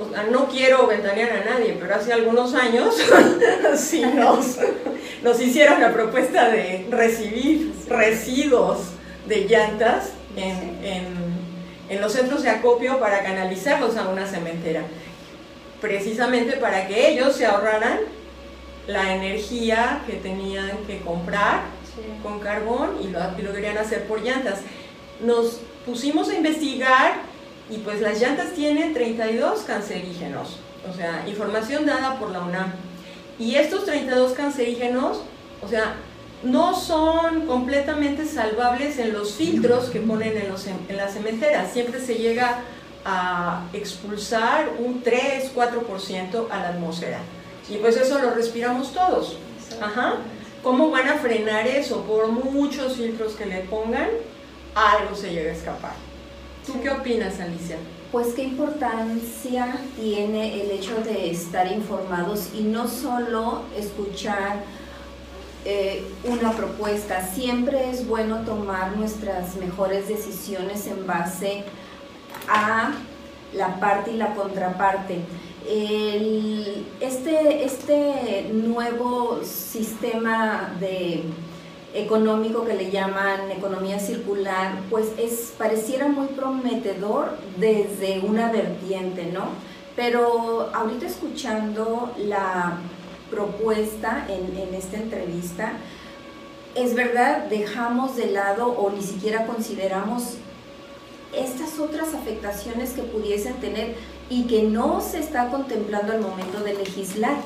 O 0.00 0.10
sea, 0.10 0.24
no 0.24 0.48
quiero 0.48 0.86
ventanear 0.88 1.30
a 1.30 1.44
nadie, 1.44 1.76
pero 1.78 1.94
hace 1.94 2.12
algunos 2.12 2.52
años 2.54 2.96
sí 3.76 4.02
nos, 4.02 4.58
nos 5.22 5.40
hicieron 5.40 5.80
la 5.80 5.92
propuesta 5.92 6.48
de 6.48 6.86
recibir 6.90 7.72
residuos 7.88 8.78
de 9.28 9.44
llantas 9.48 10.10
en, 10.36 10.84
en 10.84 11.24
en 11.88 12.00
los 12.00 12.12
centros 12.12 12.42
de 12.42 12.50
acopio 12.50 12.98
para 12.98 13.22
canalizarlos 13.22 13.96
a 13.96 14.08
una 14.08 14.26
cementera, 14.26 14.82
precisamente 15.80 16.56
para 16.56 16.86
que 16.86 17.10
ellos 17.10 17.36
se 17.36 17.46
ahorraran 17.46 18.00
la 18.86 19.14
energía 19.14 20.02
que 20.06 20.14
tenían 20.14 20.70
que 20.86 21.00
comprar 21.00 21.62
sí. 21.84 22.02
con 22.22 22.40
carbón 22.40 22.98
y 23.02 23.08
lo, 23.08 23.20
lo, 23.20 23.52
querían 23.54 23.78
hacer 23.78 24.06
por 24.06 24.22
llantas. 24.22 24.60
Nos 25.20 25.60
pusimos 25.86 26.28
a 26.28 26.34
investigar 26.34 27.14
y 27.70 27.78
pues 27.78 28.00
las 28.00 28.20
llantas 28.20 28.52
tienen 28.52 28.92
32 28.92 29.60
cancerígenos, 29.60 30.58
o 30.90 30.94
sea, 30.94 31.24
información 31.26 31.86
dada 31.86 32.18
por 32.18 32.30
la 32.30 32.40
UNAM. 32.40 32.72
Y 33.38 33.56
estos 33.56 33.84
32 33.84 34.32
cancerígenos, 34.32 35.22
o 35.62 35.68
sea, 35.68 35.94
no 36.42 36.78
son 36.78 37.46
completamente 37.46 38.26
salvables 38.26 38.98
en 38.98 39.12
los 39.12 39.34
filtros 39.34 39.86
que 39.86 40.00
ponen 40.00 40.36
en, 40.36 40.50
los, 40.50 40.66
en 40.66 40.96
las 40.96 41.14
cementeras. 41.14 41.72
Siempre 41.72 42.00
se 42.00 42.16
llega 42.16 42.60
a 43.04 43.64
expulsar 43.72 44.70
un 44.78 45.02
3-4% 45.02 46.46
a 46.50 46.58
la 46.58 46.68
atmósfera. 46.68 47.18
Y 47.68 47.76
pues 47.78 47.96
eso 47.96 48.18
lo 48.18 48.30
respiramos 48.30 48.92
todos. 48.92 49.36
Ajá. 49.80 50.16
¿Cómo 50.62 50.90
van 50.90 51.08
a 51.08 51.16
frenar 51.16 51.66
eso? 51.66 52.02
Por 52.02 52.28
muchos 52.28 52.96
filtros 52.96 53.34
que 53.34 53.46
le 53.46 53.60
pongan, 53.60 54.08
algo 54.74 55.14
se 55.14 55.32
llega 55.32 55.50
a 55.50 55.54
escapar. 55.54 55.92
¿Tú 56.66 56.80
qué 56.82 56.90
opinas, 56.90 57.38
Alicia? 57.40 57.76
Pues 58.10 58.28
qué 58.28 58.44
importancia 58.44 59.76
tiene 60.00 60.62
el 60.62 60.70
hecho 60.70 60.94
de 61.02 61.30
estar 61.30 61.70
informados 61.70 62.48
y 62.54 62.62
no 62.62 62.88
solo 62.88 63.62
escuchar 63.76 64.64
eh, 65.66 66.04
una 66.24 66.52
propuesta. 66.52 67.26
Siempre 67.26 67.90
es 67.90 68.06
bueno 68.06 68.40
tomar 68.46 68.96
nuestras 68.96 69.56
mejores 69.56 70.08
decisiones 70.08 70.86
en 70.86 71.06
base 71.06 71.64
a 72.48 72.92
la 73.54 73.80
parte 73.80 74.12
y 74.12 74.16
la 74.16 74.34
contraparte. 74.34 75.20
Este, 77.00 77.64
este 77.64 78.50
nuevo 78.52 79.40
sistema 79.42 80.74
de 80.78 81.24
económico 81.94 82.64
que 82.64 82.74
le 82.74 82.90
llaman 82.90 83.50
economía 83.50 83.98
circular, 83.98 84.72
pues 84.90 85.12
es, 85.16 85.54
pareciera 85.56 86.08
muy 86.08 86.26
prometedor 86.28 87.38
desde 87.56 88.20
una 88.20 88.50
vertiente, 88.50 89.26
¿no? 89.26 89.46
Pero 89.94 90.70
ahorita 90.74 91.06
escuchando 91.06 92.12
la 92.18 92.78
propuesta 93.30 94.26
en, 94.28 94.58
en 94.58 94.74
esta 94.74 94.96
entrevista, 94.96 95.74
es 96.74 96.94
verdad, 96.94 97.44
dejamos 97.44 98.16
de 98.16 98.26
lado 98.26 98.66
o 98.66 98.90
ni 98.90 99.02
siquiera 99.02 99.46
consideramos 99.46 100.38
estas 101.36 101.78
otras 101.78 102.14
afectaciones 102.14 102.90
que 102.90 103.02
pudiesen 103.02 103.54
tener 103.54 103.94
y 104.30 104.44
que 104.44 104.62
no 104.62 105.00
se 105.00 105.18
está 105.18 105.48
contemplando 105.48 106.12
al 106.12 106.20
momento 106.20 106.60
de 106.60 106.74
legislar, 106.74 107.36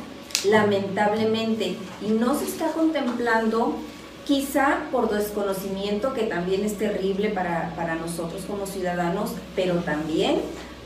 lamentablemente, 0.45 1.77
y 2.07 2.11
no 2.11 2.39
se 2.39 2.45
está 2.45 2.69
contemplando 2.73 3.75
quizá 4.27 4.81
por 4.93 5.11
desconocimiento, 5.11 6.13
que 6.13 6.25
también 6.25 6.65
es 6.65 6.77
terrible 6.77 7.31
para, 7.31 7.75
para 7.75 7.95
nosotros 7.95 8.43
como 8.47 8.67
ciudadanos, 8.67 9.31
pero 9.57 9.77
también 9.77 10.41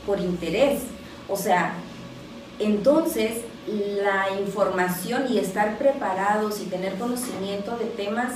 por 0.05 0.19
interés. 0.19 0.81
O 1.27 1.35
sea, 1.35 1.73
entonces 2.59 3.41
la 3.67 4.39
información 4.39 5.25
y 5.29 5.37
estar 5.37 5.77
preparados 5.77 6.61
y 6.61 6.65
tener 6.65 6.95
conocimiento 6.95 7.77
de 7.77 7.85
temas, 7.85 8.33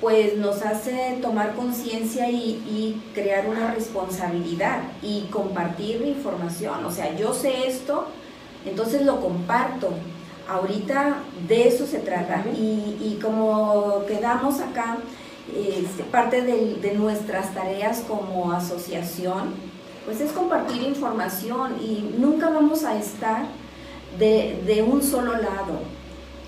pues 0.00 0.36
nos 0.36 0.62
hace 0.62 1.18
tomar 1.20 1.54
conciencia 1.54 2.30
y, 2.30 2.62
y, 2.66 3.02
crear 3.14 3.48
una 3.48 3.74
responsabilidad 3.74 4.80
y 5.02 5.22
compartir 5.30 6.02
información. 6.02 6.84
O 6.84 6.90
sea, 6.92 7.16
yo 7.16 7.34
sé 7.34 7.66
esto, 7.66 8.06
entonces 8.64 9.02
lo 9.02 9.20
comparto. 9.20 9.90
Ahorita 10.48 11.16
de 11.48 11.68
eso 11.68 11.86
se 11.86 11.98
trata. 11.98 12.44
Y, 12.56 12.96
y 13.00 13.18
como 13.20 14.04
quedamos 14.06 14.60
acá, 14.60 14.98
eh, 15.54 15.84
parte 16.12 16.42
de, 16.42 16.76
de 16.76 16.94
nuestras 16.94 17.52
tareas 17.54 18.04
como 18.06 18.52
asociación, 18.52 19.54
pues 20.04 20.20
es 20.20 20.32
compartir 20.32 20.82
información 20.82 21.76
y 21.82 22.14
nunca 22.18 22.48
vamos 22.48 22.84
a 22.84 22.96
estar 22.96 23.46
de, 24.18 24.62
de 24.64 24.82
un 24.82 25.02
solo 25.02 25.32
lado. 25.32 25.80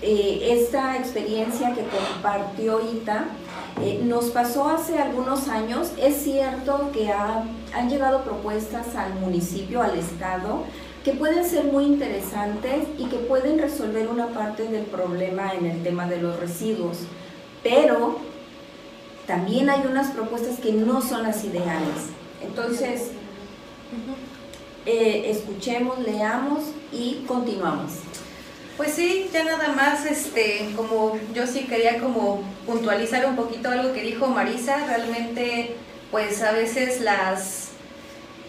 Eh, 0.01 0.57
esta 0.59 0.97
experiencia 0.97 1.75
que 1.75 1.83
compartió 1.83 2.81
Ita 2.81 3.25
eh, 3.81 4.01
nos 4.03 4.25
pasó 4.31 4.67
hace 4.67 4.99
algunos 4.99 5.47
años. 5.47 5.91
Es 5.97 6.17
cierto 6.23 6.91
que 6.91 7.09
ha, 7.09 7.45
han 7.73 7.89
llegado 7.89 8.23
propuestas 8.23 8.95
al 8.95 9.13
municipio, 9.15 9.81
al 9.81 9.97
estado, 9.97 10.63
que 11.03 11.13
pueden 11.13 11.47
ser 11.47 11.65
muy 11.65 11.85
interesantes 11.85 12.87
y 12.97 13.05
que 13.05 13.17
pueden 13.17 13.59
resolver 13.59 14.07
una 14.07 14.27
parte 14.27 14.67
del 14.67 14.83
problema 14.83 15.53
en 15.53 15.65
el 15.65 15.83
tema 15.83 16.07
de 16.07 16.21
los 16.21 16.39
residuos. 16.39 16.99
Pero 17.63 18.19
también 19.25 19.69
hay 19.69 19.81
unas 19.89 20.11
propuestas 20.11 20.59
que 20.59 20.73
no 20.73 21.01
son 21.01 21.23
las 21.23 21.43
ideales. 21.43 22.09
Entonces, 22.41 23.11
eh, 24.85 25.23
escuchemos, 25.27 25.99
leamos 25.99 26.63
y 26.91 27.23
continuamos. 27.27 27.91
Pues 28.77 28.93
sí, 28.93 29.29
ya 29.31 29.43
nada 29.43 29.69
más, 29.69 30.05
este, 30.05 30.69
como 30.75 31.17
yo 31.35 31.45
sí 31.45 31.61
quería 31.61 31.99
como 31.99 32.41
puntualizar 32.65 33.25
un 33.25 33.35
poquito 33.35 33.69
algo 33.69 33.93
que 33.93 34.01
dijo 34.01 34.27
Marisa, 34.27 34.85
realmente 34.87 35.75
pues 36.09 36.41
a 36.41 36.51
veces 36.51 37.01
las 37.01 37.69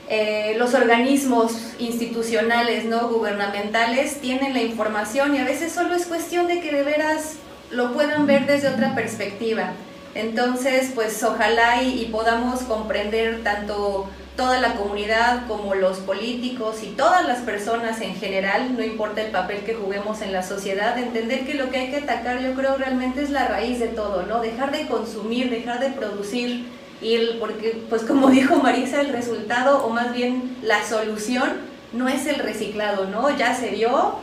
eh, 0.09 0.55
los 0.59 0.75
organismos 0.75 1.53
institucionales, 1.79 2.85
no 2.85 3.09
gubernamentales, 3.09 4.21
tienen 4.21 4.53
la 4.53 4.63
información 4.63 5.35
y 5.35 5.39
a 5.39 5.45
veces 5.45 5.73
solo 5.73 5.95
es 5.95 6.07
cuestión 6.07 6.49
de 6.49 6.61
que 6.61 6.73
de 6.73 6.83
veras 6.83 7.35
lo 7.71 7.95
puedan 7.95 8.27
ver 8.27 8.47
desde 8.47 8.69
otra 8.69 8.95
perspectiva. 8.95 9.73
Entonces, 10.15 10.91
pues 10.95 11.23
ojalá 11.23 11.83
y, 11.83 12.03
y 12.03 12.07
podamos 12.07 12.61
comprender 12.63 13.43
tanto 13.43 14.07
toda 14.37 14.61
la 14.61 14.75
comunidad 14.75 15.47
como 15.47 15.75
los 15.75 15.99
políticos 15.99 16.83
y 16.83 16.89
todas 16.89 17.27
las 17.27 17.41
personas 17.41 18.01
en 18.01 18.15
general, 18.15 18.77
no 18.77 18.83
importa 18.83 19.23
el 19.23 19.31
papel 19.31 19.59
que 19.59 19.75
juguemos 19.75 20.23
en 20.23 20.33
la 20.33 20.43
sociedad, 20.43 20.99
entender 20.99 21.45
que 21.45 21.55
lo 21.55 21.71
que 21.71 21.79
hay 21.79 21.91
que 21.91 21.99
atacar 21.99 22.41
yo 22.41 22.55
creo 22.55 22.77
realmente 22.77 23.23
es 23.23 23.31
la 23.31 23.47
raíz 23.47 23.79
de 23.79 23.89
todo, 23.89 24.23
¿no? 24.23 24.41
Dejar 24.41 24.73
de 24.73 24.87
consumir, 24.87 25.51
dejar 25.51 25.81
de 25.81 25.91
producir, 25.91 26.67
y 27.03 27.17
el, 27.17 27.39
porque 27.39 27.83
pues 27.91 28.03
como 28.03 28.31
dijo 28.31 28.57
Marisa, 28.57 29.01
el 29.01 29.13
resultado 29.13 29.85
o 29.85 29.91
más 29.91 30.15
bien 30.15 30.57
la 30.63 30.85
solución 30.85 31.51
no 31.93 32.09
es 32.09 32.27
el 32.27 32.37
reciclado, 32.37 33.07
¿no? 33.07 33.37
Ya 33.37 33.55
se 33.55 33.71
dio, 33.71 34.15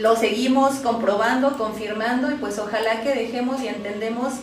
lo 0.00 0.16
seguimos 0.16 0.76
comprobando, 0.76 1.56
confirmando 1.56 2.32
y 2.32 2.34
pues 2.34 2.58
ojalá 2.58 3.02
que 3.02 3.14
dejemos 3.14 3.62
y 3.62 3.68
entendemos 3.68 4.34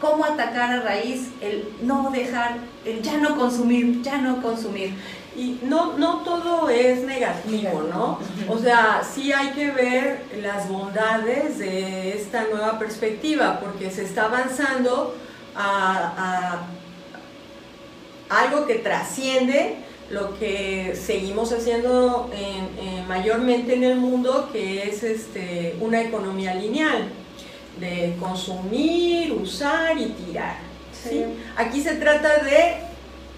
cómo 0.00 0.24
atacar 0.24 0.72
a 0.72 0.80
raíz 0.80 1.28
el 1.40 1.68
no 1.82 2.10
dejar, 2.10 2.56
el 2.84 3.02
ya 3.02 3.18
no 3.18 3.36
consumir, 3.36 4.02
ya 4.02 4.18
no 4.18 4.42
consumir. 4.42 4.94
Y 5.36 5.60
no, 5.62 5.96
no 5.96 6.18
todo 6.18 6.68
es 6.70 7.02
negativo, 7.02 7.82
¿no? 7.88 8.18
O 8.48 8.58
sea, 8.58 9.02
sí 9.04 9.32
hay 9.32 9.50
que 9.50 9.70
ver 9.70 10.24
las 10.42 10.68
bondades 10.68 11.58
de 11.58 12.16
esta 12.16 12.44
nueva 12.44 12.78
perspectiva, 12.78 13.60
porque 13.60 13.90
se 13.90 14.04
está 14.04 14.24
avanzando 14.24 15.14
a, 15.54 16.62
algo 18.28 18.66
que 18.66 18.76
trasciende 18.76 19.76
lo 20.10 20.38
que 20.38 20.98
seguimos 21.00 21.52
haciendo 21.52 22.30
mayormente 23.08 23.74
en 23.74 23.84
el 23.84 23.96
mundo, 23.96 24.48
que 24.52 24.88
es 24.88 25.02
este, 25.02 25.76
una 25.80 26.00
economía 26.00 26.54
lineal 26.54 27.08
de 27.80 28.16
consumir, 28.20 29.32
usar 29.32 29.98
y 29.98 30.06
tirar. 30.10 30.56
¿sí? 30.92 31.24
Aquí 31.56 31.82
se 31.82 31.94
trata 31.94 32.44
de 32.44 32.76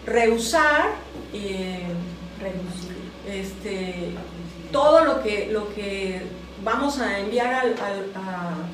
reusar, 0.04 0.90
eh, 1.32 1.86
este, 3.28 4.14
todo 4.72 5.04
lo 5.04 5.22
que, 5.22 5.48
lo 5.52 5.72
que 5.74 6.22
vamos 6.64 6.98
a 6.98 7.20
enviar 7.20 7.74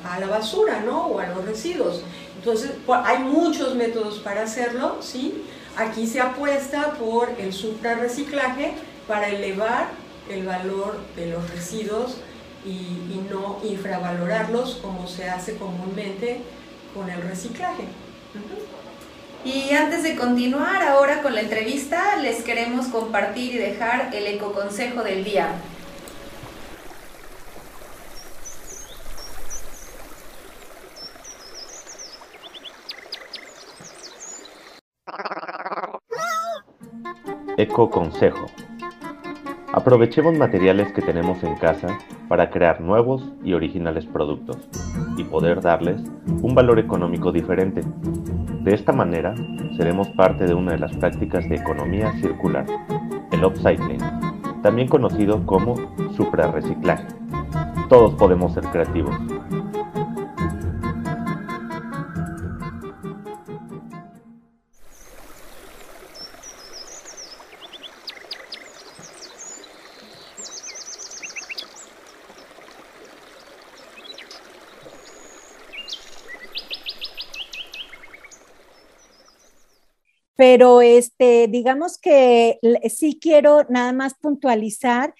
a, 0.01 0.13
a, 0.15 0.19
la 0.19 0.27
basura 0.27 0.81
¿no? 0.81 1.05
o 1.07 1.19
a 1.19 1.27
los 1.27 1.45
residuos. 1.45 2.03
Entonces, 2.37 2.71
hay 3.05 3.19
muchos 3.19 3.75
métodos 3.75 4.19
para 4.19 4.43
hacerlo, 4.43 4.97
¿sí? 5.01 5.43
Aquí 5.75 6.07
se 6.07 6.19
apuesta 6.19 6.93
por 6.93 7.29
el 7.37 7.53
suprarreciclaje 7.53 8.73
para 9.07 9.27
elevar 9.27 9.89
el 10.29 10.45
valor 10.45 10.99
de 11.15 11.27
los 11.27 11.49
residuos 11.49 12.17
y, 12.65 13.21
no 13.29 13.59
infravalorarlos 13.63 14.79
como 14.81 15.07
se 15.07 15.29
hace 15.29 15.55
comúnmente 15.55 16.41
con 16.95 17.07
el 17.09 17.21
reciclaje. 17.21 17.83
Y 19.45 19.71
antes 19.71 20.01
de 20.01 20.15
continuar 20.15 20.81
ahora 20.81 21.21
con 21.21 21.35
la 21.35 21.41
entrevista, 21.41 22.15
les 22.17 22.43
queremos 22.43 22.87
compartir 22.87 23.53
y 23.53 23.57
dejar 23.59 24.13
el 24.15 24.25
ecoconsejo 24.25 25.03
del 25.03 25.23
día. 25.23 25.49
Ecoconsejo. 37.57 38.68
Aprovechemos 39.71 40.35
materiales 40.35 40.91
que 40.93 41.01
tenemos 41.03 41.43
en 41.43 41.55
casa 41.55 41.99
para 42.27 42.49
crear 42.49 42.81
nuevos 42.81 43.23
y 43.43 43.53
originales 43.53 44.03
productos 44.05 44.57
y 45.15 45.23
poder 45.23 45.61
darles 45.61 46.01
un 46.41 46.55
valor 46.55 46.79
económico 46.79 47.31
diferente. 47.31 47.83
De 48.61 48.73
esta 48.73 48.93
manera, 48.93 49.35
seremos 49.77 50.09
parte 50.09 50.45
de 50.45 50.55
una 50.55 50.71
de 50.71 50.79
las 50.79 50.95
prácticas 50.95 51.47
de 51.47 51.57
economía 51.57 52.11
circular, 52.13 52.65
el 53.31 53.45
upcycling, 53.45 54.01
también 54.63 54.87
conocido 54.87 55.45
como 55.45 55.75
suprarreciclaje. 56.17 57.05
Todos 57.89 58.15
podemos 58.15 58.53
ser 58.53 58.63
creativos. 58.65 59.15
Pero 80.39 80.81
este, 80.81 81.49
digamos 81.49 81.97
que 81.97 82.59
sí 82.89 83.19
quiero 83.21 83.65
nada 83.67 83.91
más 83.91 84.13
puntualizar 84.13 85.13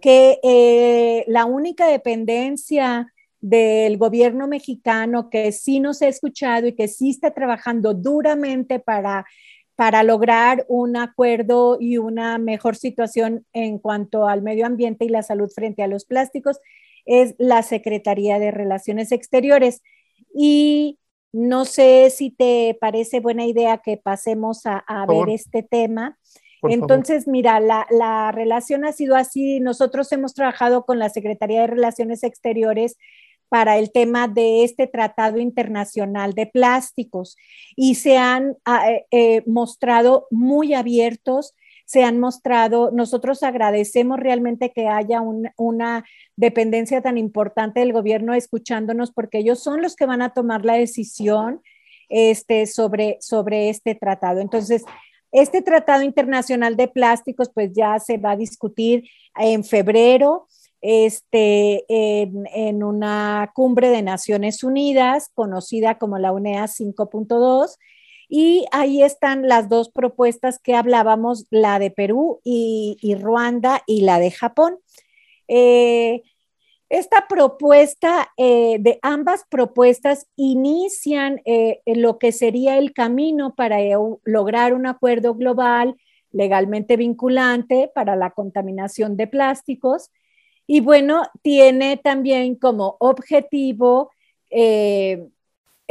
que 0.00 0.40
eh, 0.42 1.26
la 1.28 1.44
única 1.44 1.86
dependencia 1.86 3.12
del 3.42 3.98
gobierno 3.98 4.48
mexicano 4.48 5.28
que 5.28 5.52
sí 5.52 5.78
nos 5.78 6.00
ha 6.00 6.08
escuchado 6.08 6.68
y 6.68 6.72
que 6.72 6.88
sí 6.88 7.10
está 7.10 7.32
trabajando 7.32 7.92
duramente 7.92 8.78
para, 8.78 9.26
para 9.76 10.02
lograr 10.04 10.64
un 10.70 10.96
acuerdo 10.96 11.76
y 11.78 11.98
una 11.98 12.38
mejor 12.38 12.74
situación 12.74 13.44
en 13.52 13.78
cuanto 13.78 14.26
al 14.26 14.40
medio 14.40 14.64
ambiente 14.64 15.04
y 15.04 15.10
la 15.10 15.22
salud 15.22 15.50
frente 15.54 15.82
a 15.82 15.86
los 15.86 16.06
plásticos 16.06 16.60
es 17.04 17.34
la 17.36 17.62
Secretaría 17.62 18.38
de 18.38 18.52
Relaciones 18.52 19.12
Exteriores. 19.12 19.82
Y 20.34 20.98
no 21.32 21.64
sé 21.64 22.10
si 22.10 22.30
te 22.30 22.76
parece 22.80 23.20
buena 23.20 23.46
idea 23.46 23.78
que 23.78 23.96
pasemos 23.96 24.62
a, 24.64 24.84
ver 25.08 25.30
este 25.30 25.62
tema. 25.62 26.18
Entonces, 26.62 27.26
mira, 27.26 27.58
la, 27.58 28.30
relación 28.32 28.84
ha 28.84 28.92
sido 28.92 29.16
así. 29.16 29.58
Nosotros 29.58 30.12
hemos 30.12 30.34
trabajado 30.34 30.84
con 30.84 30.98
la 30.98 31.08
Secretaría 31.08 31.62
de 31.62 31.66
Relaciones 31.66 32.22
Exteriores 32.22 32.96
para 33.48 33.78
el 33.78 33.90
tema 33.92 34.28
de 34.28 34.64
este 34.64 34.86
Tratado 34.86 35.38
Internacional 35.38 36.34
de 36.34 36.46
Plásticos 36.46 37.36
y 37.76 37.96
se 37.96 38.16
han 38.16 38.56
ah, 38.64 38.90
eh, 38.90 39.06
eh, 39.10 39.42
mostrado 39.46 40.26
muy 40.30 40.72
abiertos 40.72 41.54
se 41.86 42.04
han 42.04 42.18
mostrado, 42.18 42.90
nosotros 42.90 43.42
agradecemos 43.42 44.18
realmente 44.18 44.72
que 44.72 44.88
haya 44.88 45.20
una 45.56 46.04
dependencia 46.36 47.02
tan 47.02 47.18
importante 47.18 47.80
del 47.80 47.92
gobierno 47.92 48.34
escuchándonos 48.34 49.12
porque 49.12 49.38
ellos 49.38 49.62
son 49.62 49.82
los 49.82 49.96
que 49.96 50.06
van 50.06 50.22
a 50.22 50.32
tomar 50.32 50.64
la 50.64 50.74
decisión 50.74 51.60
este, 52.08 52.66
sobre, 52.66 53.18
sobre 53.20 53.70
este 53.70 53.94
tratado. 53.94 54.40
Entonces, 54.40 54.84
este 55.32 55.62
tratado 55.62 56.02
internacional 56.02 56.76
de 56.76 56.88
plásticos 56.88 57.50
pues 57.52 57.72
ya 57.72 57.98
se 57.98 58.18
va 58.18 58.32
a 58.32 58.36
discutir 58.36 59.08
en 59.38 59.64
febrero 59.64 60.46
este, 60.82 61.84
en, 61.88 62.46
en, 62.54 62.82
una 62.82 63.50
cumbre 63.54 63.88
de 63.88 64.02
Naciones 64.02 64.62
Unidas 64.62 65.30
conocida 65.32 65.96
como 65.96 66.18
la 66.18 66.32
UNEA 66.32 66.64
5.2 66.64 67.76
y 68.34 68.64
ahí 68.72 69.02
están 69.02 69.46
las 69.46 69.68
dos 69.68 69.90
propuestas 69.90 70.58
que 70.58 70.74
hablábamos, 70.74 71.44
la 71.50 71.78
de 71.78 71.90
Perú 71.90 72.40
y, 72.42 72.96
Ruanda 73.20 73.82
y 73.86 74.00
la 74.00 74.18
de 74.18 74.30
Japón. 74.30 74.78
Eh, 75.48 76.22
esta 76.88 77.28
propuesta, 77.28 78.32
eh, 78.38 78.78
de 78.80 78.98
ambas 79.02 79.44
propuestas, 79.50 80.28
inician 80.34 81.42
eh, 81.44 81.82
lo 81.84 82.18
que 82.18 82.32
sería 82.32 82.78
el 82.78 82.94
camino 82.94 83.54
para 83.54 83.76
lograr 84.24 84.72
un 84.72 84.86
acuerdo 84.86 85.34
global 85.34 85.96
legalmente 86.30 86.96
vinculante 86.96 87.90
para 87.94 88.16
la 88.16 88.30
contaminación 88.30 89.18
de 89.18 89.26
plásticos. 89.26 90.10
Y 90.66 90.80
bueno, 90.80 91.24
tiene 91.42 91.98
también 91.98 92.54
como 92.54 92.96
objetivo 92.98 94.10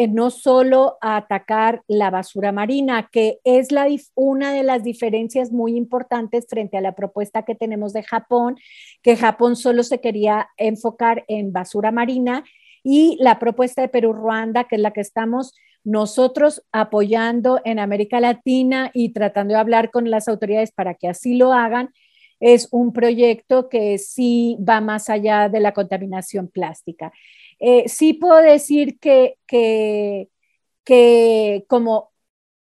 no 0.07 0.29
solo 0.29 0.97
a 1.01 1.17
atacar 1.17 1.83
la 1.87 2.09
basura 2.09 2.51
marina, 2.51 3.09
que 3.11 3.39
es 3.43 3.69
una 4.15 4.53
de 4.53 4.63
las 4.63 4.83
diferencias 4.83 5.51
muy 5.51 5.75
importantes 5.75 6.45
frente 6.49 6.77
a 6.77 6.81
la 6.81 6.95
propuesta 6.95 7.43
que 7.43 7.55
tenemos 7.55 7.93
de 7.93 8.03
Japón, 8.03 8.57
que 9.01 9.17
Japón 9.17 9.55
solo 9.55 9.83
se 9.83 9.99
quería 9.99 10.49
enfocar 10.57 11.25
en 11.27 11.51
basura 11.51 11.91
marina, 11.91 12.43
y 12.83 13.17
la 13.19 13.39
propuesta 13.39 13.81
de 13.81 13.89
Perú-Ruanda, 13.89 14.63
que 14.63 14.75
es 14.75 14.81
la 14.81 14.91
que 14.91 15.01
estamos 15.01 15.53
nosotros 15.83 16.63
apoyando 16.71 17.59
en 17.63 17.79
América 17.79 18.19
Latina 18.19 18.91
y 18.93 19.13
tratando 19.13 19.53
de 19.53 19.59
hablar 19.59 19.91
con 19.91 20.09
las 20.09 20.27
autoridades 20.27 20.71
para 20.71 20.93
que 20.95 21.07
así 21.07 21.35
lo 21.35 21.53
hagan, 21.53 21.89
es 22.39 22.67
un 22.71 22.91
proyecto 22.91 23.69
que 23.69 23.97
sí 23.97 24.57
va 24.67 24.81
más 24.81 25.09
allá 25.09 25.47
de 25.47 25.59
la 25.59 25.73
contaminación 25.73 26.47
plástica. 26.47 27.11
Eh, 27.61 27.87
sí 27.87 28.13
puedo 28.13 28.37
decir 28.37 28.97
que, 28.99 29.37
que, 29.47 30.27
como 31.67 32.11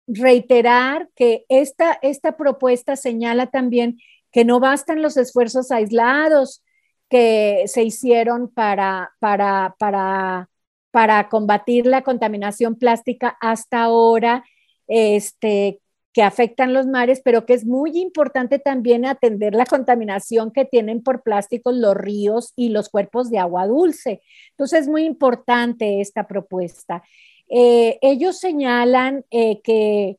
reiterar 0.06 1.08
que 1.16 1.44
esta, 1.48 1.98
esta 2.00 2.36
propuesta 2.36 2.94
señala 2.94 3.48
también 3.48 3.98
que 4.30 4.44
no 4.44 4.60
bastan 4.60 5.02
los 5.02 5.16
esfuerzos 5.16 5.72
aislados 5.72 6.62
que 7.08 7.64
se 7.66 7.82
hicieron 7.82 8.48
para, 8.48 9.12
para, 9.18 9.74
para, 9.78 10.48
para 10.92 11.28
combatir 11.28 11.86
la 11.86 12.02
contaminación 12.02 12.76
plástica 12.76 13.36
hasta 13.40 13.82
ahora, 13.82 14.44
este, 14.86 15.80
que 16.14 16.22
afectan 16.22 16.72
los 16.72 16.86
mares, 16.86 17.20
pero 17.24 17.44
que 17.44 17.54
es 17.54 17.66
muy 17.66 17.98
importante 18.00 18.60
también 18.60 19.04
atender 19.04 19.52
la 19.52 19.66
contaminación 19.66 20.52
que 20.52 20.64
tienen 20.64 21.02
por 21.02 21.24
plásticos 21.24 21.74
los 21.74 21.96
ríos 21.96 22.52
y 22.54 22.68
los 22.68 22.88
cuerpos 22.88 23.30
de 23.30 23.40
agua 23.40 23.66
dulce. 23.66 24.22
Entonces 24.50 24.82
es 24.82 24.88
muy 24.88 25.04
importante 25.04 26.00
esta 26.00 26.28
propuesta. 26.28 27.02
Eh, 27.48 27.98
ellos 28.00 28.38
señalan 28.38 29.24
eh, 29.32 29.60
que 29.62 30.18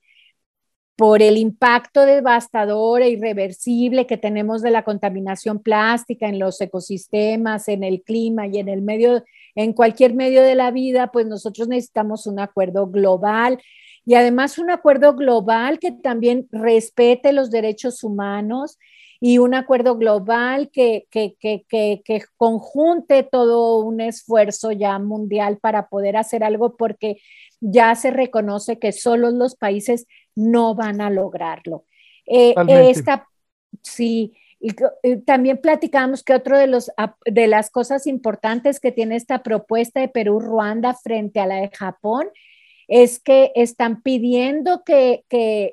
por 0.97 1.21
el 1.21 1.37
impacto 1.37 2.01
devastador 2.05 3.01
e 3.01 3.09
irreversible 3.09 4.05
que 4.05 4.17
tenemos 4.17 4.61
de 4.61 4.71
la 4.71 4.83
contaminación 4.83 5.59
plástica 5.59 6.27
en 6.27 6.39
los 6.39 6.59
ecosistemas, 6.59 7.69
en 7.69 7.85
el 7.85 8.01
clima 8.03 8.47
y 8.47 8.57
en 8.59 8.67
el 8.67 8.81
medio, 8.81 9.23
en 9.55 9.71
cualquier 9.71 10.13
medio 10.13 10.41
de 10.41 10.55
la 10.55 10.71
vida, 10.71 11.11
pues 11.13 11.25
nosotros 11.25 11.69
necesitamos 11.69 12.27
un 12.27 12.39
acuerdo 12.41 12.87
global 12.87 13.59
y 14.05 14.15
además 14.15 14.57
un 14.57 14.69
acuerdo 14.69 15.15
global 15.15 15.79
que 15.79 15.91
también 15.91 16.47
respete 16.51 17.33
los 17.33 17.49
derechos 17.49 18.03
humanos 18.03 18.77
y 19.19 19.39
un 19.39 19.55
acuerdo 19.55 19.97
global 19.97 20.69
que, 20.71 21.07
que, 21.09 21.35
que, 21.39 21.65
que, 21.67 22.23
conjunte 22.37 23.23
todo 23.23 23.79
un 23.79 24.01
esfuerzo 24.01 24.71
ya 24.71 24.99
mundial 24.99 25.57
para 25.57 25.87
poder 25.87 26.17
hacer 26.17 26.43
algo 26.43 26.75
porque 26.75 27.17
ya 27.59 27.95
se 27.95 28.11
reconoce 28.11 28.77
que 28.77 28.91
solo 28.91 29.31
los 29.31 29.55
países 29.55 30.05
no 30.35 30.75
van 30.75 31.01
a 31.01 31.09
lograrlo. 31.09 31.85
Eh, 32.27 32.53
esta, 32.67 33.27
sí, 33.81 34.33
y, 34.59 34.75
eh, 35.03 35.17
también 35.25 35.57
platicamos 35.57 36.23
que 36.23 36.33
otro 36.33 36.57
de, 36.57 36.67
los, 36.67 36.91
de 37.25 37.47
las 37.47 37.71
cosas 37.71 38.05
importantes 38.05 38.79
que 38.79 38.91
tiene 38.91 39.15
esta 39.15 39.41
propuesta 39.41 40.01
de 40.01 40.09
Perú-Ruanda 40.09 40.93
frente 40.93 41.39
a 41.39 41.47
la 41.47 41.55
de 41.55 41.71
Japón 41.73 42.27
es 42.87 43.19
que 43.19 43.51
están 43.55 44.01
pidiendo 44.01 44.83
que, 44.83 45.23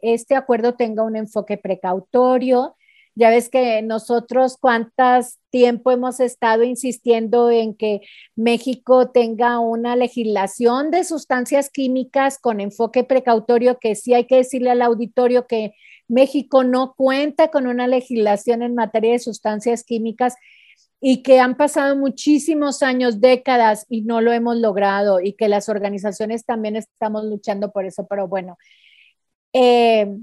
este 0.02 0.34
acuerdo 0.34 0.74
tenga 0.74 1.02
un 1.02 1.16
enfoque 1.16 1.58
precautorio, 1.58 2.76
ya 3.14 3.28
ves 3.28 3.50
que 3.50 3.82
nosotros 3.82 4.56
cuántas 4.58 5.38
tiempo 5.50 5.90
hemos 5.90 6.18
estado 6.18 6.62
insistiendo 6.62 7.50
en 7.50 7.74
que 7.74 8.00
México 8.36 9.10
tenga 9.10 9.58
una 9.58 9.96
legislación 9.96 10.90
de 10.90 11.04
sustancias 11.04 11.68
químicas 11.68 12.38
con 12.38 12.58
enfoque 12.60 13.04
precautorio, 13.04 13.78
que 13.78 13.94
sí 13.96 14.14
hay 14.14 14.24
que 14.24 14.36
decirle 14.36 14.70
al 14.70 14.80
auditorio 14.80 15.46
que 15.46 15.74
México 16.08 16.64
no 16.64 16.94
cuenta 16.94 17.48
con 17.48 17.66
una 17.66 17.86
legislación 17.86 18.62
en 18.62 18.74
materia 18.74 19.12
de 19.12 19.18
sustancias 19.18 19.84
químicas 19.84 20.34
y 21.04 21.24
que 21.24 21.40
han 21.40 21.56
pasado 21.56 21.96
muchísimos 21.96 22.80
años, 22.80 23.20
décadas 23.20 23.86
y 23.88 24.02
no 24.02 24.20
lo 24.20 24.32
hemos 24.32 24.56
logrado 24.56 25.20
y 25.20 25.32
que 25.32 25.48
las 25.48 25.68
organizaciones 25.68 26.44
también 26.44 26.76
estamos 26.76 27.24
luchando 27.24 27.72
por 27.72 27.84
eso, 27.84 28.06
pero 28.06 28.28
bueno. 28.28 28.56
Eh, 29.52 30.16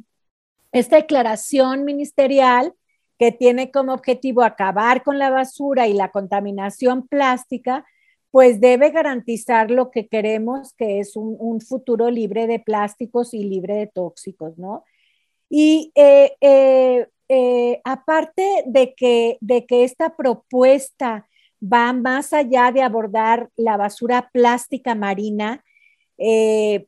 esta 0.72 0.96
declaración 0.96 1.84
ministerial 1.84 2.74
que 3.18 3.34
tiene 3.34 3.72
como 3.72 3.94
objetivo 3.94 4.42
acabar 4.42 5.04
con 5.04 5.20
la 5.20 5.30
basura 5.30 5.86
y 5.90 5.94
la 5.94 6.12
contaminación 6.12 7.10
plástica, 7.10 7.86
pues 8.32 8.62
debe 8.62 8.92
garantizar 8.92 9.72
lo 9.72 9.92
que 9.92 10.08
queremos, 10.08 10.74
que 10.76 11.00
es 11.00 11.18
un, 11.18 11.60
futuro 11.60 12.10
libre 12.10 12.48
de 12.48 12.60
plásticos 12.60 13.34
y 13.34 13.44
libre 13.44 13.76
de 13.76 13.88
tóxicos, 13.88 14.58
¿no? 14.58 14.86
Y 15.50 15.92
eh, 15.96 16.38
eh, 16.40 17.08
eh, 17.30 17.80
aparte 17.86 18.64
de 18.66 18.94
que, 18.96 19.38
de 19.40 19.66
que 19.66 19.84
esta 19.84 20.16
propuesta 20.16 21.28
va 21.62 21.94
más 21.94 22.34
allá 22.34 22.72
de 22.72 22.82
abordar 22.82 23.50
la 23.56 23.78
basura 23.78 24.30
plástica 24.34 24.96
marina, 24.96 25.64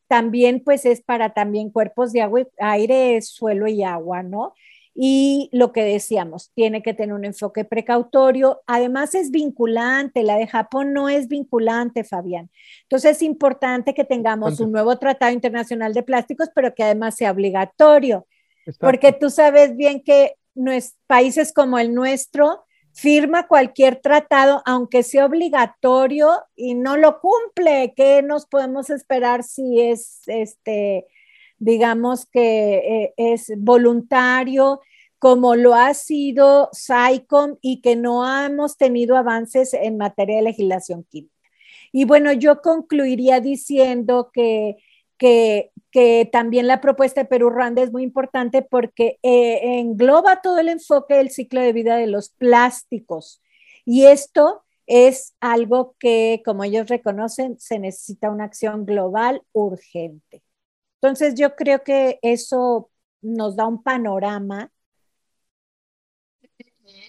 también 0.10 0.62
pues 0.62 0.86
es 0.86 1.02
para 1.02 1.30
también 1.34 1.70
cuerpos 1.70 2.12
de 2.12 2.22
agua, 2.22 2.42
aire, 2.60 3.22
suelo 3.22 3.66
y 3.68 3.82
agua, 3.82 4.24
¿no? 4.24 4.54
Y 4.94 5.50
lo 5.54 5.72
que 5.72 5.84
decíamos, 5.84 6.52
tiene 6.54 6.84
que 6.84 6.94
tener 6.94 7.16
un 7.16 7.24
enfoque 7.24 7.64
precautorio. 7.64 8.62
Además 8.68 9.16
es 9.16 9.32
vinculante, 9.32 10.24
la 10.24 10.36
de 10.36 10.48
Japón 10.48 10.94
no 10.94 11.08
es 11.08 11.28
vinculante, 11.30 12.04
Fabián. 12.04 12.50
Entonces 12.84 13.18
es 13.18 13.22
importante 13.22 13.94
que 13.94 14.04
tengamos 14.04 14.60
un 14.60 14.72
nuevo 14.72 14.98
tratado 14.98 15.32
internacional 15.32 15.94
de 15.94 16.04
plásticos, 16.04 16.50
pero 16.54 16.76
que 16.76 16.84
además 16.84 17.16
sea 17.16 17.32
obligatorio. 17.32 18.28
Porque 18.80 19.12
tú 19.12 19.30
sabes 19.30 19.76
bien 19.76 20.04
que 20.04 20.36
países 21.08 21.54
como 21.54 21.80
el 21.80 21.94
nuestro 21.94 22.64
firma 22.94 23.48
cualquier 23.48 23.96
tratado, 23.98 24.62
aunque 24.66 25.04
sea 25.04 25.26
obligatorio 25.26 26.30
y 26.56 26.76
no 26.76 26.98
lo 26.98 27.20
cumple. 27.22 27.94
¿Qué 27.96 28.22
nos 28.22 28.46
podemos 28.46 28.90
esperar 28.90 29.44
si 29.44 29.82
es 29.82 30.22
este 30.28 31.08
digamos 31.62 32.26
que 32.26 32.78
eh, 32.78 33.14
es 33.18 33.54
voluntario, 33.56 34.82
como 35.20 35.56
lo 35.56 35.76
ha 35.76 35.94
sido 35.94 36.70
SAICOM 36.74 37.58
y 37.62 37.82
que 37.82 37.96
no 37.96 38.26
hemos 38.44 38.78
tenido 38.78 39.16
avances 39.16 39.76
en 39.76 39.98
materia 39.98 40.38
de 40.38 40.42
legislación 40.42 41.04
química. 41.04 41.36
Y 41.92 42.06
bueno, 42.06 42.34
yo 42.34 42.62
concluiría 42.62 43.42
diciendo 43.42 44.32
que, 44.34 44.78
que, 45.18 45.71
también 46.32 46.68
la 46.68 46.82
propuesta 46.82 47.22
de 47.22 47.28
Perú 47.28 47.50
Randa 47.50 47.82
es 47.82 47.92
muy 47.92 48.04
importante 48.04 48.62
porque 48.62 49.20
eh, 49.24 49.80
engloba 49.80 50.42
todo 50.42 50.60
el 50.60 50.70
enfoque 50.70 51.16
del 51.16 51.32
ciclo 51.32 51.62
de 51.62 51.74
vida 51.74 51.98
de 51.98 52.08
los 52.08 52.30
plásticos. 52.30 53.42
Y 53.86 54.06
esto 54.06 54.64
es 54.88 55.36
algo 55.40 55.96
que, 56.00 56.42
como 56.46 56.64
ellos 56.64 56.88
reconocen, 56.88 57.60
se 57.60 57.80
necesita 57.80 58.30
una 58.30 58.46
acción 58.46 58.86
global 58.86 59.44
urgente. 59.54 60.44
Entonces 61.02 61.36
yo 61.36 61.56
creo 61.56 61.84
que 61.84 62.20
eso 62.22 62.90
nos 63.22 63.56
da 63.56 63.68
un 63.68 63.82
panorama. 63.84 64.72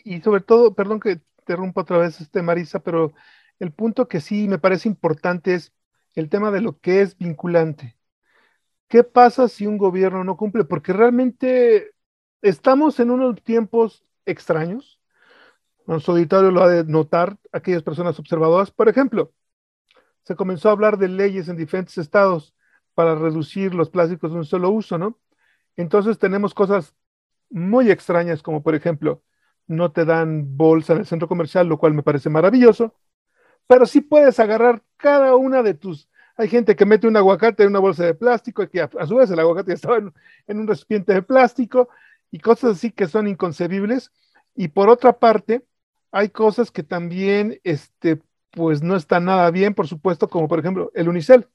Y, 0.04 0.20
sobre 0.20 0.42
todo, 0.42 0.74
perdón 0.74 1.00
que 1.00 1.20
interrumpa 1.38 1.82
otra 1.82 1.98
vez, 1.98 2.20
este 2.20 2.42
Marisa, 2.42 2.80
pero 2.80 3.12
el 3.58 3.72
punto 3.72 4.08
que 4.08 4.20
sí 4.20 4.48
me 4.48 4.58
parece 4.58 4.88
importante 4.88 5.54
es 5.54 5.72
el 6.14 6.28
tema 6.28 6.50
de 6.50 6.60
lo 6.60 6.78
que 6.78 7.00
es 7.02 7.16
vinculante. 7.18 7.96
¿Qué 8.92 9.04
pasa 9.04 9.48
si 9.48 9.66
un 9.66 9.78
gobierno 9.78 10.22
no 10.22 10.36
cumple? 10.36 10.64
Porque 10.64 10.92
realmente 10.92 11.94
estamos 12.42 13.00
en 13.00 13.10
unos 13.10 13.42
tiempos 13.42 14.04
extraños. 14.26 15.00
Nuestro 15.86 16.12
auditorio 16.12 16.50
lo 16.50 16.62
ha 16.62 16.68
de 16.68 16.84
notar, 16.84 17.38
aquellas 17.52 17.82
personas 17.82 18.18
observadoras. 18.18 18.70
Por 18.70 18.90
ejemplo, 18.90 19.32
se 20.24 20.36
comenzó 20.36 20.68
a 20.68 20.72
hablar 20.72 20.98
de 20.98 21.08
leyes 21.08 21.48
en 21.48 21.56
diferentes 21.56 21.96
estados 21.96 22.54
para 22.92 23.14
reducir 23.14 23.74
los 23.74 23.88
plásticos 23.88 24.32
de 24.32 24.40
un 24.40 24.44
solo 24.44 24.68
uso, 24.68 24.98
¿no? 24.98 25.18
Entonces 25.74 26.18
tenemos 26.18 26.52
cosas 26.52 26.94
muy 27.48 27.90
extrañas 27.90 28.42
como 28.42 28.62
por 28.62 28.74
ejemplo, 28.74 29.22
no 29.68 29.90
te 29.92 30.04
dan 30.04 30.58
bolsa 30.58 30.92
en 30.92 30.98
el 30.98 31.06
centro 31.06 31.28
comercial, 31.28 31.66
lo 31.66 31.78
cual 31.78 31.94
me 31.94 32.02
parece 32.02 32.28
maravilloso, 32.28 32.94
pero 33.66 33.86
sí 33.86 34.02
puedes 34.02 34.38
agarrar 34.38 34.82
cada 34.98 35.34
una 35.34 35.62
de 35.62 35.72
tus... 35.72 36.10
Hay 36.36 36.48
gente 36.48 36.76
que 36.76 36.86
mete 36.86 37.06
un 37.06 37.16
aguacate 37.16 37.62
en 37.62 37.70
una 37.70 37.78
bolsa 37.78 38.04
de 38.04 38.14
plástico 38.14 38.62
y 38.62 38.68
que 38.68 38.80
a, 38.80 39.06
su 39.06 39.16
vez 39.16 39.30
el 39.30 39.38
aguacate 39.38 39.72
estaba 39.72 39.98
en, 39.98 40.12
en 40.46 40.58
un 40.60 40.66
recipiente 40.66 41.12
de 41.12 41.22
plástico 41.22 41.88
y 42.30 42.38
cosas 42.38 42.76
así 42.76 42.90
que 42.90 43.06
son 43.06 43.28
inconcebibles. 43.28 44.10
Y 44.54 44.68
por 44.68 44.88
otra 44.88 45.18
parte, 45.18 45.64
hay 46.10 46.28
cosas 46.28 46.70
que 46.70 46.82
también, 46.82 47.60
este, 47.64 48.20
pues 48.50 48.82
no 48.82 48.96
están 48.96 49.24
nada 49.24 49.50
bien, 49.50 49.74
por 49.74 49.88
supuesto, 49.88 50.28
como 50.28 50.46
por 50.46 50.58
ejemplo 50.58 50.90
el 50.94 51.08
unicel. 51.08 51.48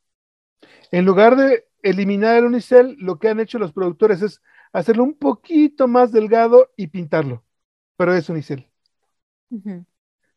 En 0.91 1.05
lugar 1.05 1.35
de 1.35 1.67
eliminar 1.83 2.37
el 2.37 2.45
unicel, 2.45 2.97
lo 2.99 3.19
que 3.19 3.29
han 3.29 3.39
hecho 3.39 3.59
los 3.59 3.71
productores 3.71 4.21
es 4.21 4.41
hacerlo 4.73 5.03
un 5.03 5.13
poquito 5.13 5.87
más 5.87 6.11
delgado 6.11 6.71
y 6.75 6.87
pintarlo, 6.87 7.43
pero 7.95 8.13
es 8.13 8.29
unicel. 8.29 8.67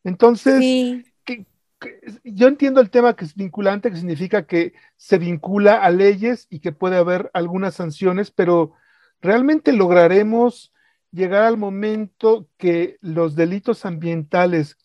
Entonces, 0.03 1.03
yo 2.23 2.47
entiendo 2.47 2.81
el 2.81 2.89
tema 2.89 3.15
que 3.15 3.25
es 3.25 3.35
vinculante, 3.35 3.89
que 3.89 3.97
significa 3.97 4.45
que 4.45 4.73
se 4.97 5.17
vincula 5.17 5.83
a 5.83 5.89
leyes 5.89 6.47
y 6.49 6.59
que 6.59 6.71
puede 6.71 6.97
haber 6.97 7.29
algunas 7.33 7.75
sanciones, 7.75 8.31
pero 8.31 8.73
realmente 9.21 9.73
lograremos 9.73 10.73
llegar 11.11 11.43
al 11.43 11.57
momento 11.57 12.47
que 12.57 12.97
los 13.01 13.35
delitos 13.35 13.85
ambientales 13.85 14.77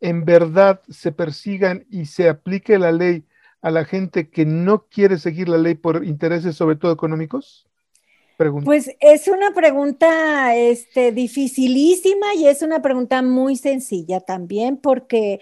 en 0.00 0.24
verdad 0.24 0.80
se 0.88 1.12
persigan 1.12 1.86
y 1.90 2.06
se 2.06 2.28
aplique 2.28 2.78
la 2.78 2.92
ley 2.92 3.24
a 3.60 3.70
la 3.70 3.84
gente 3.84 4.30
que 4.30 4.44
no 4.44 4.86
quiere 4.88 5.18
seguir 5.18 5.48
la 5.48 5.58
ley 5.58 5.74
por 5.74 6.04
intereses 6.04 6.56
sobre 6.56 6.76
todo 6.76 6.92
económicos? 6.92 7.68
Pues 8.64 8.94
es 9.00 9.26
una 9.26 9.50
pregunta 9.52 10.54
este, 10.54 11.10
dificilísima 11.10 12.34
y 12.36 12.46
es 12.46 12.62
una 12.62 12.80
pregunta 12.80 13.20
muy 13.20 13.56
sencilla 13.56 14.20
también 14.20 14.76
porque, 14.76 15.40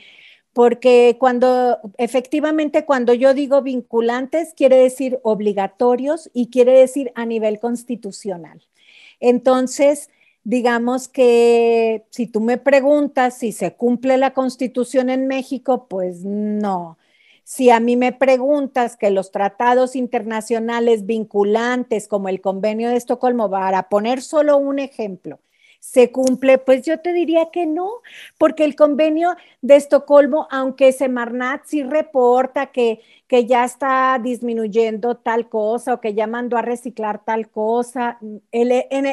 porque 0.56 1.18
cuando 1.20 1.80
efectivamente 1.98 2.86
cuando 2.86 3.12
yo 3.12 3.34
digo 3.34 3.60
vinculantes 3.60 4.54
quiere 4.56 4.76
decir 4.76 5.20
obligatorios 5.22 6.30
y 6.32 6.48
quiere 6.48 6.72
decir 6.72 7.12
a 7.14 7.26
nivel 7.26 7.60
constitucional. 7.60 8.62
Entonces, 9.20 10.08
digamos 10.44 11.08
que 11.08 12.06
si 12.08 12.26
tú 12.26 12.40
me 12.40 12.56
preguntas 12.56 13.36
si 13.36 13.52
se 13.52 13.74
cumple 13.74 14.16
la 14.16 14.32
constitución 14.32 15.10
en 15.10 15.26
México, 15.26 15.88
pues 15.88 16.24
no. 16.24 16.96
Si 17.44 17.68
a 17.68 17.78
mí 17.78 17.96
me 17.96 18.12
preguntas 18.12 18.96
que 18.96 19.10
los 19.10 19.32
tratados 19.32 19.94
internacionales 19.94 21.04
vinculantes 21.04 22.08
como 22.08 22.30
el 22.30 22.40
convenio 22.40 22.88
de 22.88 22.96
Estocolmo, 22.96 23.50
para 23.50 23.90
poner 23.90 24.22
solo 24.22 24.56
un 24.56 24.78
ejemplo, 24.78 25.38
se 25.86 26.10
cumple? 26.10 26.58
Pues 26.58 26.82
yo 26.84 26.98
te 26.98 27.12
diría 27.12 27.50
que 27.52 27.64
no, 27.64 27.88
porque 28.38 28.64
el 28.64 28.74
convenio 28.74 29.36
de 29.62 29.76
Estocolmo, 29.76 30.48
aunque 30.50 30.92
Semarnat 30.92 31.62
sí 31.64 31.84
reporta 31.84 32.66
que, 32.72 33.00
que 33.28 33.46
ya 33.46 33.64
está 33.64 34.18
disminuyendo 34.20 35.16
tal 35.16 35.48
cosa 35.48 35.94
o 35.94 36.00
que 36.00 36.12
ya 36.12 36.26
mandó 36.26 36.56
a 36.56 36.62
reciclar 36.62 37.24
tal 37.24 37.48
cosa, 37.48 38.18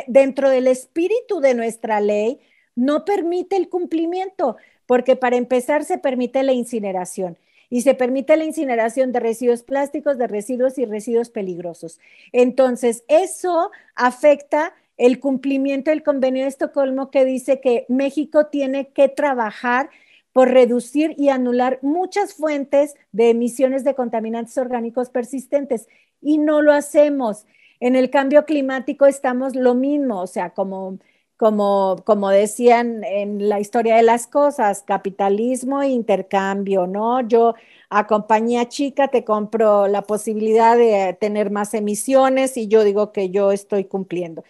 dentro 0.08 0.50
del 0.50 0.66
espíritu 0.68 1.42
de 1.42 1.54
nuestra 1.54 2.02
ley 2.02 2.40
no 2.76 3.06
permite 3.06 3.56
el 3.56 3.70
cumplimiento, 3.70 4.58
porque 4.88 5.16
para 5.16 5.38
empezar 5.38 5.84
se 5.84 6.00
permite 6.00 6.42
la 6.42 6.54
incineración 6.54 7.38
y 7.70 7.82
se 7.82 7.94
permite 7.94 8.36
la 8.36 8.46
incineración 8.46 9.12
de 9.12 9.20
residuos 9.20 9.62
plásticos, 9.62 10.18
de 10.18 10.28
residuos 10.28 10.78
y 10.80 10.86
residuos 10.86 11.30
peligrosos. 11.30 12.00
Entonces, 12.32 13.04
eso 13.08 13.70
afecta 13.96 14.74
el 14.98 15.20
cumplimiento 15.20 15.92
del 15.92 16.04
convenio 16.04 16.44
de 16.44 16.50
Estocolmo 16.50 17.10
que 17.12 17.26
dice 17.26 17.60
que 17.60 17.86
México 17.90 18.48
tiene 18.48 18.90
que 18.90 19.10
trabajar 19.10 19.90
por 20.34 20.50
reducir 20.50 21.16
y 21.18 21.30
anular 21.30 21.80
muchas 21.82 22.34
fuentes 22.34 22.96
de 23.12 23.30
emisiones 23.30 23.84
de 23.84 23.96
contaminantes 23.96 24.58
orgánicos 24.58 25.10
persistentes 25.10 25.88
y 26.22 26.40
no 26.40 26.62
lo 26.62 26.74
hacemos. 26.74 27.46
En 27.80 27.96
el 27.96 28.10
cambio 28.10 28.46
climático 28.46 29.06
estamos 29.06 29.56
lo 29.56 29.76
mismo, 29.76 30.22
o 30.22 30.28
sea, 30.28 30.52
como, 30.52 30.98
como, 31.38 31.98
como 32.06 32.30
decían 32.30 33.04
en 33.04 33.50
la 33.50 33.60
historia 33.60 33.96
de 33.96 34.04
las 34.04 34.26
cosas, 34.28 34.84
capitalismo 34.84 35.82
e 35.82 35.90
intercambio, 35.90 36.88
¿no? 36.88 37.22
Yo 37.28 37.56
a 37.90 38.08
compañía 38.08 38.70
chica 38.70 39.10
te 39.10 39.24
compro 39.24 39.88
la 39.88 40.02
posibilidad 40.04 40.78
de 40.78 41.16
tener 41.20 41.52
más 41.52 41.74
emisiones 41.74 42.58
y 42.58 42.68
yo 42.68 42.84
digo 42.84 43.12
que 43.12 43.30
yo 43.30 43.52
estoy 43.52 43.86
cumpliendo. 43.86 44.44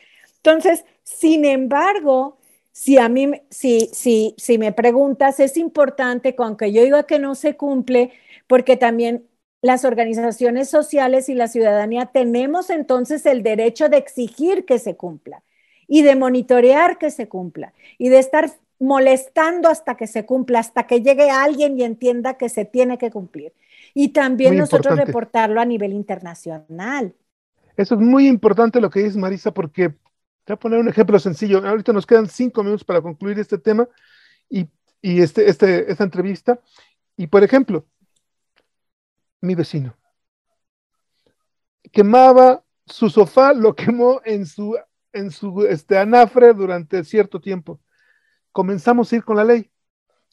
Entonces, 0.44 0.84
sin 1.04 1.46
embargo, 1.46 2.38
si 2.74 2.98
a 2.98 3.08
mí, 3.08 3.32
si, 3.50 3.90
si, 3.94 4.36
si 4.38 4.58
me 4.58 4.74
preguntas, 4.74 5.40
es 5.40 5.56
importante, 5.56 6.36
aunque 6.38 6.74
yo 6.74 6.84
diga 6.84 7.04
que 7.04 7.18
no 7.18 7.34
se 7.36 7.56
cumple, 7.56 8.12
porque 8.48 8.76
también 8.76 9.26
las 9.62 9.86
organizaciones 9.86 10.70
sociales 10.70 11.30
y 11.30 11.34
la 11.34 11.48
ciudadanía 11.48 12.08
tenemos 12.08 12.70
entonces 12.70 13.26
el 13.26 13.42
derecho 13.42 13.88
de 13.88 13.98
exigir 13.98 14.66
que 14.66 14.80
se 14.80 14.98
cumpla 14.98 15.44
y 15.88 16.02
de 16.02 16.18
monitorear 16.18 16.98
que 16.98 17.10
se 17.10 17.30
cumpla 17.30 17.72
y 17.98 18.10
de 18.10 18.20
estar 18.20 18.52
molestando 18.80 19.70
hasta 19.70 19.96
que 19.96 20.08
se 20.08 20.26
cumpla, 20.26 20.60
hasta 20.60 20.86
que 20.88 21.02
llegue 21.02 21.30
alguien 21.30 21.80
y 21.80 21.84
entienda 21.84 22.34
que 22.34 22.50
se 22.50 22.66
tiene 22.66 22.98
que 22.98 23.12
cumplir. 23.12 23.54
Y 23.94 24.10
también 24.10 24.58
nosotros 24.58 24.98
reportarlo 24.98 25.62
a 25.62 25.66
nivel 25.66 25.94
internacional. 25.94 27.14
Eso 27.78 27.96
es 27.96 28.02
muy 28.02 28.28
importante 28.28 28.82
lo 28.82 28.90
que 28.90 29.04
dice 29.04 29.18
Marisa, 29.18 29.54
porque 29.54 29.94
voy 30.46 30.54
a 30.54 30.58
poner 30.58 30.80
un 30.80 30.90
ejemplo 30.90 31.20
sencillo. 31.20 31.66
Ahorita 31.66 31.94
nos 31.94 32.06
quedan 32.06 32.28
cinco 32.28 32.64
minutos 32.64 32.84
para 32.84 33.02
concluir 33.02 33.40
este 33.40 33.58
tema 33.58 33.88
y, 34.50 34.70
este, 35.02 35.50
este, 35.50 35.92
esta 35.92 36.04
entrevista. 36.04 36.60
Y 37.18 37.28
por 37.28 37.44
ejemplo, 37.44 37.86
mi 39.42 39.56
vecino 39.56 39.96
quemaba 41.94 42.64
su 42.86 43.10
sofá, 43.10 43.54
lo 43.54 43.76
quemó 43.76 44.20
en 44.26 44.46
su, 44.46 44.78
en 45.14 45.32
su 45.32 45.66
este, 45.66 45.98
anafre 45.98 46.54
durante 46.54 47.04
cierto 47.06 47.40
tiempo. 47.40 47.80
Comenzamos 48.52 49.12
a 49.12 49.16
ir 49.16 49.24
con 49.24 49.38
la 49.38 49.46
ley, 49.46 49.72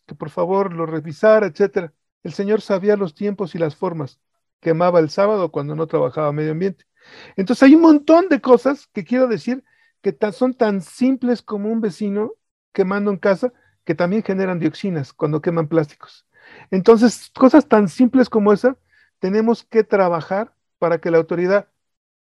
que 0.07 0.15
por 0.15 0.31
favor 0.31 0.73
lo 0.73 0.87
revisara, 0.87 1.47
etcétera. 1.47 1.93
El 2.23 2.33
señor 2.33 2.61
sabía 2.61 2.97
los 2.97 3.15
tiempos 3.15 3.55
y 3.55 3.59
las 3.59 3.77
formas. 3.77 4.21
Quemaba 4.61 4.99
el 4.99 5.11
sábado 5.11 5.51
cuando 5.53 5.77
no 5.77 5.87
trabajaba 5.87 6.33
medio 6.33 6.53
ambiente. 6.53 6.85
Entonces 7.37 7.63
hay 7.63 7.75
un 7.75 7.83
montón 7.83 8.29
de 8.29 8.41
cosas 8.41 8.89
que 8.89 9.05
quiero 9.05 9.27
decir 9.27 9.63
que 10.03 10.17
son 10.33 10.55
tan 10.55 10.81
simples 10.81 11.43
como 11.43 11.71
un 11.71 11.81
vecino 11.81 12.33
quemando 12.73 13.11
en 13.11 13.19
casa, 13.19 13.53
que 13.85 13.95
también 13.95 14.23
generan 14.23 14.59
dioxinas 14.59 15.13
cuando 15.13 15.41
queman 15.43 15.69
plásticos. 15.69 16.27
Entonces, 16.71 17.31
cosas 17.35 17.69
tan 17.69 17.89
simples 17.89 18.29
como 18.29 18.53
esa, 18.53 18.77
tenemos 19.19 19.65
que 19.65 19.85
trabajar 19.85 20.55
para 20.79 21.01
que 21.01 21.11
la 21.11 21.19
autoridad 21.19 21.69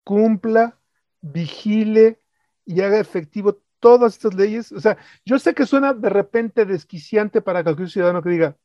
cumpla, 0.04 0.80
vigile 1.22 2.22
y 2.66 2.82
haga 2.82 3.00
efectivo 3.00 3.62
todas 3.80 4.14
estas 4.14 4.34
leyes. 4.34 4.72
O 4.72 4.80
sea, 4.80 4.98
yo 5.26 5.40
sé 5.40 5.54
que 5.54 5.66
suena 5.66 5.94
de 5.94 6.10
repente 6.10 6.66
desquiciante 6.66 7.42
para 7.42 7.64
cualquier 7.64 7.90
ciudadano 7.90 8.22
que 8.22 8.30
diga, 8.30 8.58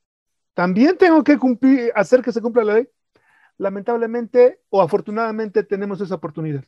también 0.54 0.98
tengo 0.98 1.24
que 1.24 1.38
cumplir, 1.38 1.92
hacer 1.94 2.22
que 2.22 2.32
se 2.32 2.42
cumpla 2.42 2.64
la 2.64 2.74
ley. 2.74 2.88
Lamentablemente 3.58 4.60
o 4.70 4.82
afortunadamente 4.82 5.62
tenemos 5.64 6.00
esa 6.00 6.16
oportunidad. 6.16 6.64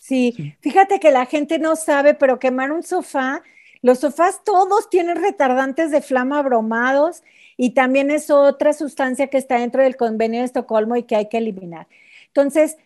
Sí, 0.00 0.38
fíjate 0.60 0.98
que 1.00 1.10
la 1.10 1.26
gente 1.26 1.58
no 1.58 1.76
sabe, 1.76 2.14
pero 2.14 2.38
quemar 2.38 2.72
un 2.72 2.82
sofá, 2.82 3.42
los 3.82 4.00
sofás 4.00 4.42
todos 4.44 4.88
tienen 4.90 5.16
retardantes 5.22 5.90
de 5.90 6.00
flama 6.02 6.42
bromados 6.42 7.22
y 7.56 7.74
también 7.74 8.10
es 8.10 8.30
otra 8.30 8.72
sustancia 8.72 9.28
que 9.28 9.38
está 9.38 9.58
dentro 9.58 9.82
del 9.82 9.96
convenio 9.96 10.40
de 10.40 10.46
Estocolmo 10.46 10.96
y 10.96 11.02
que 11.04 11.16
hay 11.16 11.28
que 11.28 11.38
eliminar. 11.38 11.86
Entonces, 12.28 12.78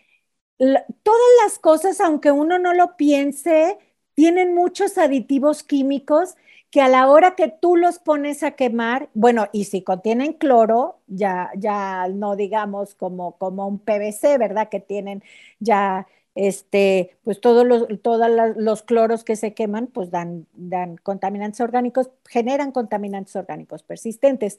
todas 1.02 1.20
las 1.44 1.58
cosas, 1.58 2.00
aunque 2.00 2.30
uno 2.32 2.58
no 2.58 2.72
lo 2.74 2.96
piense, 2.96 3.78
tienen 4.14 4.54
muchos 4.54 4.98
aditivos 4.98 5.62
químicos 5.62 6.36
que 6.70 6.80
a 6.80 6.88
la 6.88 7.08
hora 7.08 7.34
que 7.36 7.48
tú 7.48 7.76
los 7.76 7.98
pones 8.00 8.42
a 8.42 8.52
quemar, 8.52 9.08
bueno, 9.14 9.46
y 9.52 9.64
si 9.64 9.82
contienen 9.82 10.32
cloro, 10.32 11.00
ya, 11.06 11.50
ya 11.56 12.08
no 12.08 12.34
digamos 12.36 12.94
como, 12.96 13.36
como 13.38 13.66
un 13.68 13.78
PVC, 13.78 14.38
¿verdad? 14.38 14.68
Que 14.68 14.80
tienen 14.80 15.22
ya 15.60 16.06
este, 16.34 17.16
pues 17.24 17.40
todos 17.40 17.66
los, 17.66 17.86
todos 18.02 18.28
los 18.56 18.82
cloros 18.82 19.24
que 19.24 19.36
se 19.36 19.54
queman, 19.54 19.86
pues 19.88 20.10
dan, 20.10 20.46
dan 20.54 20.96
contaminantes 20.96 21.60
orgánicos, 21.60 22.10
generan 22.28 22.72
contaminantes 22.72 23.36
orgánicos 23.36 23.82
persistentes. 23.82 24.58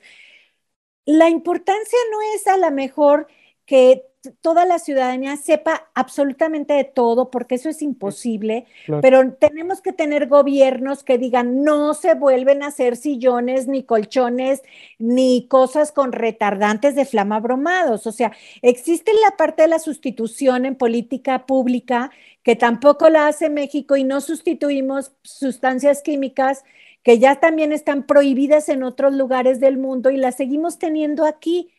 La 1.05 1.29
importancia 1.29 1.99
no 2.11 2.17
es 2.35 2.47
a 2.47 2.57
lo 2.57 2.71
mejor 2.71 3.27
que 3.65 4.05
toda 4.41 4.65
la 4.65 4.79
ciudadanía 4.79 5.37
sepa 5.37 5.89
absolutamente 5.93 6.73
de 6.73 6.83
todo, 6.83 7.31
porque 7.31 7.55
eso 7.55 7.69
es 7.69 7.81
imposible, 7.81 8.65
pero 9.01 9.33
tenemos 9.33 9.81
que 9.81 9.93
tener 9.93 10.27
gobiernos 10.27 11.03
que 11.03 11.17
digan, 11.17 11.63
no 11.63 11.93
se 11.93 12.13
vuelven 12.13 12.63
a 12.63 12.67
hacer 12.67 12.95
sillones, 12.95 13.67
ni 13.67 13.83
colchones, 13.83 14.61
ni 14.99 15.47
cosas 15.47 15.91
con 15.91 16.11
retardantes 16.11 16.95
de 16.95 17.05
flama 17.05 17.39
bromados. 17.39 18.07
O 18.07 18.11
sea, 18.11 18.31
existe 18.61 19.11
la 19.23 19.37
parte 19.37 19.63
de 19.63 19.69
la 19.69 19.79
sustitución 19.79 20.65
en 20.65 20.75
política 20.75 21.45
pública, 21.45 22.11
que 22.43 22.55
tampoco 22.55 23.09
la 23.09 23.27
hace 23.27 23.49
México 23.49 23.95
y 23.95 24.03
no 24.03 24.21
sustituimos 24.21 25.13
sustancias 25.23 26.01
químicas 26.01 26.63
que 27.05 27.19
ya 27.19 27.39
también 27.39 27.71
están 27.71 28.07
prohibidas 28.07 28.67
en 28.67 28.83
otros 28.83 29.13
lugares 29.13 29.59
del 29.59 29.77
mundo 29.77 30.09
y 30.09 30.17
las 30.17 30.35
seguimos 30.35 30.79
teniendo 30.79 31.25
aquí, 31.25 31.71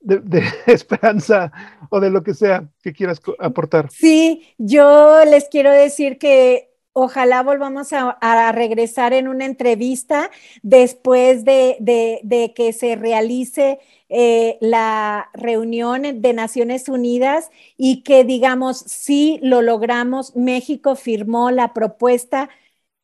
de, 0.00 0.42
esperanza 0.66 1.52
o 1.90 2.00
de 2.00 2.10
lo 2.10 2.22
que 2.22 2.34
sea 2.34 2.68
que 2.82 2.92
quieras 2.92 3.20
aportar. 3.38 3.90
Sí, 3.90 4.54
yo 4.58 5.24
les 5.24 5.48
quiero 5.48 5.70
decir 5.70 6.18
que 6.18 6.70
ojalá 6.98 7.42
volvamos 7.42 7.92
a, 7.92 8.52
regresar 8.52 9.12
en 9.12 9.28
una 9.28 9.44
entrevista 9.44 10.30
después 10.62 11.44
de, 11.44 12.52
que 12.56 12.72
se 12.72 12.96
realice 12.96 13.80
eh, 14.08 14.56
la 14.62 15.28
reunión 15.34 16.22
de 16.22 16.32
Naciones 16.32 16.88
Unidas 16.88 17.50
y 17.76 18.02
que 18.02 18.24
digamos, 18.24 18.78
sí 18.78 19.38
lo 19.42 19.60
logramos, 19.60 20.34
México 20.36 20.96
firmó 20.96 21.50
la 21.50 21.74
propuesta 21.74 22.48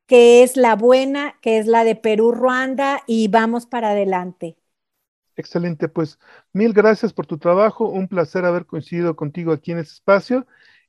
que 0.07 0.43
es 0.43 0.57
la 0.57 0.75
buena, 0.75 1.39
que 1.43 1.59
es 1.59 1.67
la 1.67 1.85
de 1.85 1.95
Perú-Ruanda 1.95 3.03
y 3.07 3.29
vamos 3.29 3.67
para 3.67 3.91
adelante. 3.91 4.57
Excelente, 5.37 5.89
pues 5.89 6.19
mil 6.53 6.73
gracias 6.73 7.13
por 7.13 7.27
tu 7.27 7.39
trabajo, 7.39 7.89
un 7.89 8.09
placer 8.09 8.45
haber 8.45 8.67
coincidido 8.67 9.17
contigo 9.17 9.53
aquí 9.53 9.73
en 9.73 9.79
este 9.79 9.95
espacio 9.95 10.47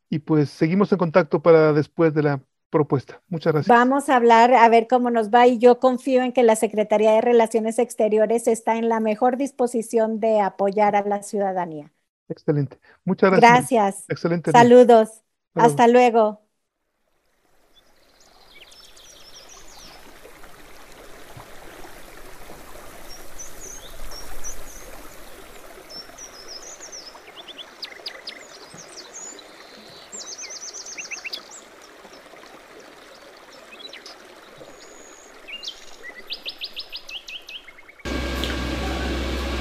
y 0.10 0.20
pues 0.20 0.50
seguimos 0.50 0.92
en 0.92 0.98
contacto 0.98 1.42
para 1.42 1.74
después 1.74 2.14
de 2.14 2.24
la 2.24 2.42
propuesta. 2.70 3.22
Muchas 3.30 3.54
gracias. 3.54 3.76
Vamos 3.76 4.10
a 4.10 4.16
hablar 4.16 4.54
a 4.54 4.68
ver 4.68 4.88
cómo 4.88 5.10
nos 5.12 5.30
va 5.30 5.48
y 5.48 5.60
yo 5.60 5.80
confío 5.80 6.24
en 6.24 6.34
que 6.34 6.44
la 6.44 6.56
Secretaría 6.56 7.12
de 7.12 7.22
Relaciones 7.22 7.80
Exteriores 7.80 8.48
está 8.48 8.78
en 8.78 8.90
la 8.90 9.00
mejor 9.00 9.38
disposición 9.38 10.20
de 10.20 10.42
apoyar 10.42 10.96
a 10.96 11.04
la 11.04 11.24
ciudadanía. 11.24 11.92
Excelente. 12.30 12.80
Muchas 13.06 13.32
gracias. 13.32 13.70
Gracias. 13.70 14.06
Excelente. 14.10 14.52
Saludos. 14.52 15.22
Hasta 15.54 15.88
luego. 15.88 16.43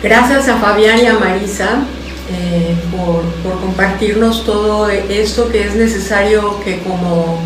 Gracias 0.02 0.48
a 0.48 0.56
Fabián 0.56 0.98
y 0.98 1.06
a 1.06 1.14
Marisa 1.14 1.84
eh, 2.28 2.74
por, 2.90 3.60
compartirnos 3.60 4.44
todo 4.44 4.88
esto 4.88 5.48
que 5.48 5.62
es 5.62 5.76
necesario 5.76 6.58
que 6.64 6.80
como 6.80 7.38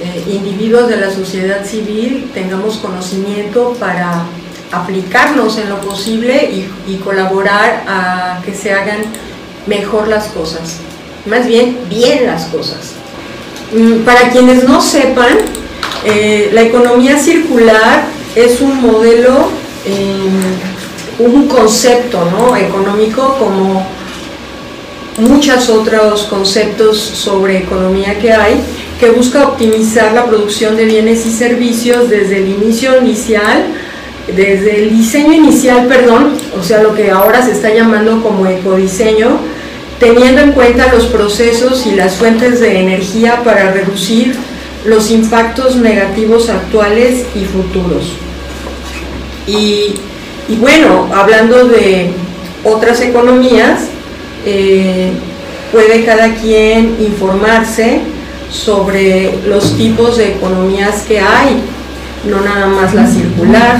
eh, 0.00 0.24
individuos 0.32 0.88
de 0.88 0.96
la 0.96 1.10
sociedad 1.10 1.66
civil 1.66 2.30
tengamos 2.32 2.76
conocimiento 2.76 3.76
para 3.80 4.22
aplicarnos 4.70 5.58
en 5.58 5.70
lo 5.70 5.80
posible 5.80 6.68
y, 6.86 6.96
colaborar 6.98 7.82
a 7.88 8.42
que 8.44 8.54
se 8.54 8.72
hagan 8.72 9.00
mejor 9.66 10.06
las 10.06 10.26
cosas, 10.28 10.76
más 11.26 11.48
bien 11.48 11.78
bien 11.88 12.26
las 12.26 12.44
cosas. 12.44 12.92
Mm, 13.72 14.04
para 14.04 14.30
quienes 14.30 14.62
no 14.62 14.80
sepan, 14.80 15.36
eh, 16.04 16.50
la 16.52 16.62
economía 16.62 17.18
circular 17.18 18.04
es 18.36 18.60
un 18.60 18.80
modelo 18.80 19.48
un 21.18 21.48
concepto 21.48 22.24
¿no? 22.30 22.56
económico 22.56 23.36
como 23.38 23.86
muchos 25.18 25.68
otros 25.68 26.24
conceptos 26.24 26.96
sobre 26.98 27.58
economía 27.58 28.18
que 28.18 28.32
hay, 28.32 28.60
que 29.00 29.10
busca 29.10 29.48
optimizar 29.48 30.12
la 30.12 30.26
producción 30.26 30.76
de 30.76 30.84
bienes 30.84 31.26
y 31.26 31.30
servicios 31.32 32.08
desde 32.08 32.38
el 32.38 32.48
inicio 32.48 33.00
inicial, 33.00 33.66
desde 34.28 34.82
el 34.82 34.90
diseño 34.90 35.32
inicial, 35.32 35.86
perdón, 35.86 36.34
o 36.58 36.62
sea, 36.62 36.82
lo 36.82 36.94
que 36.94 37.10
ahora 37.10 37.44
se 37.44 37.52
está 37.52 37.74
llamando 37.74 38.22
como 38.22 38.46
ecodiseño, 38.46 39.38
teniendo 39.98 40.40
en 40.42 40.52
cuenta 40.52 40.92
los 40.92 41.06
procesos 41.06 41.86
y 41.86 41.92
las 41.92 42.16
fuentes 42.16 42.60
de 42.60 42.78
energía 42.78 43.42
para 43.42 43.72
reducir 43.72 44.36
los 44.84 45.10
impactos 45.10 45.76
negativos 45.76 46.48
actuales 46.48 47.24
y 47.34 47.44
futuros. 47.44 48.12
Y 49.46 49.94
y 50.48 50.56
bueno, 50.56 51.08
hablando 51.14 51.68
de 51.68 52.10
otras 52.64 53.00
economías, 53.02 53.80
eh, 54.46 55.10
puede 55.70 56.04
cada 56.04 56.34
quien 56.34 56.96
informarse 57.00 58.00
sobre 58.50 59.30
los 59.46 59.76
tipos 59.76 60.16
de 60.16 60.32
economías 60.32 61.02
que 61.06 61.20
hay, 61.20 61.60
no 62.24 62.40
nada 62.40 62.66
más 62.66 62.94
la 62.94 63.06
circular. 63.06 63.76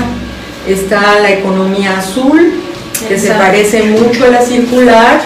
Está 0.67 1.19
la 1.19 1.31
economía 1.31 1.97
azul, 1.97 2.53
que 3.07 3.17
se 3.17 3.31
parece 3.31 3.83
mucho 3.83 4.25
a 4.25 4.27
la 4.27 4.41
circular 4.41 5.21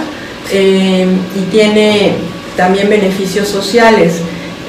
eh, 0.52 1.06
y 1.36 1.52
tiene 1.52 2.14
también 2.56 2.90
beneficios 2.90 3.50
sociales. 3.50 4.14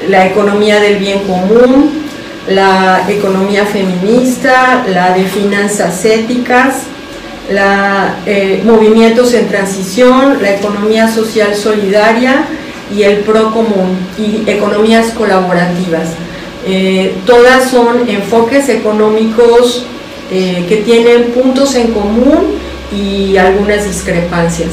La 0.09 0.27
economía 0.27 0.81
del 0.81 0.97
bien 0.97 1.19
común, 1.19 2.04
la 2.47 3.05
economía 3.09 3.65
feminista, 3.65 4.85
la 4.87 5.13
de 5.13 5.23
finanzas 5.23 6.03
éticas, 6.05 6.83
la, 7.51 8.17
eh, 8.25 8.61
movimientos 8.65 9.33
en 9.33 9.47
transición, 9.47 10.41
la 10.41 10.55
economía 10.55 11.07
social 11.07 11.55
solidaria 11.55 12.45
y 12.95 13.03
el 13.03 13.17
pro 13.19 13.51
común 13.51 13.97
y 14.17 14.49
economías 14.49 15.11
colaborativas. 15.11 16.09
Eh, 16.67 17.15
todas 17.25 17.69
son 17.69 18.07
enfoques 18.09 18.69
económicos 18.69 19.85
eh, 20.31 20.65
que 20.67 20.77
tienen 20.77 21.31
puntos 21.31 21.75
en 21.75 21.91
común 21.93 22.55
y 22.95 23.37
algunas 23.37 23.85
discrepancias. 23.85 24.69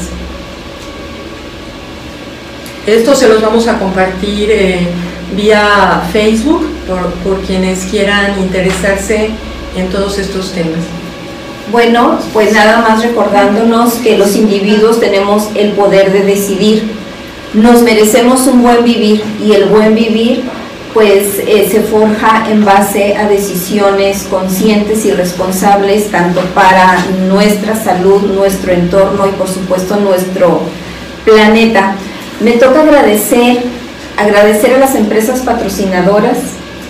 Esto 2.85 3.15
se 3.15 3.29
los 3.29 3.41
vamos 3.41 3.67
a 3.67 3.79
compartir 3.79 4.51
vía 5.35 6.03
Facebook 6.11 6.67
por, 7.23 7.41
quienes 7.41 7.85
quieran 7.85 8.39
interesarse 8.39 9.29
en 9.75 9.89
todos 9.89 10.17
estos 10.19 10.51
temas. 10.51 10.79
Bueno, 11.71 12.19
pues 12.33 12.53
nada 12.53 12.81
más 12.81 13.01
recordándonos 13.01 13.93
que 13.95 14.17
los 14.17 14.35
individuos 14.35 14.99
tenemos 14.99 15.49
el 15.55 15.71
poder 15.71 16.11
de 16.11 16.23
decidir. 16.23 16.91
Nos 17.53 17.81
merecemos 17.81 18.47
un 18.47 18.61
buen 18.61 18.83
vivir 18.83 19.23
y 19.43 19.53
el 19.53 19.65
buen 19.65 19.95
vivir 19.95 20.43
pues 20.93 21.39
eh, 21.39 21.67
se 21.71 21.81
forja 21.81 22.45
en 22.51 22.63
base 22.63 23.15
a 23.17 23.27
decisiones 23.27 24.23
conscientes 24.29 25.05
y 25.05 25.11
responsables 25.11 26.11
tanto 26.11 26.41
para 26.53 27.03
nuestra 27.27 27.75
salud, 27.75 28.21
nuestro 28.21 28.71
entorno 28.73 29.27
y 29.27 29.31
por 29.31 29.49
supuesto 29.49 29.95
nuestro 29.95 30.61
planeta. 31.25 31.95
Me 32.41 32.51
toca 32.53 32.81
agradecer, 32.81 33.63
agradecer 34.17 34.73
a 34.75 34.79
las 34.79 34.95
empresas 34.95 35.41
patrocinadoras. 35.41 36.37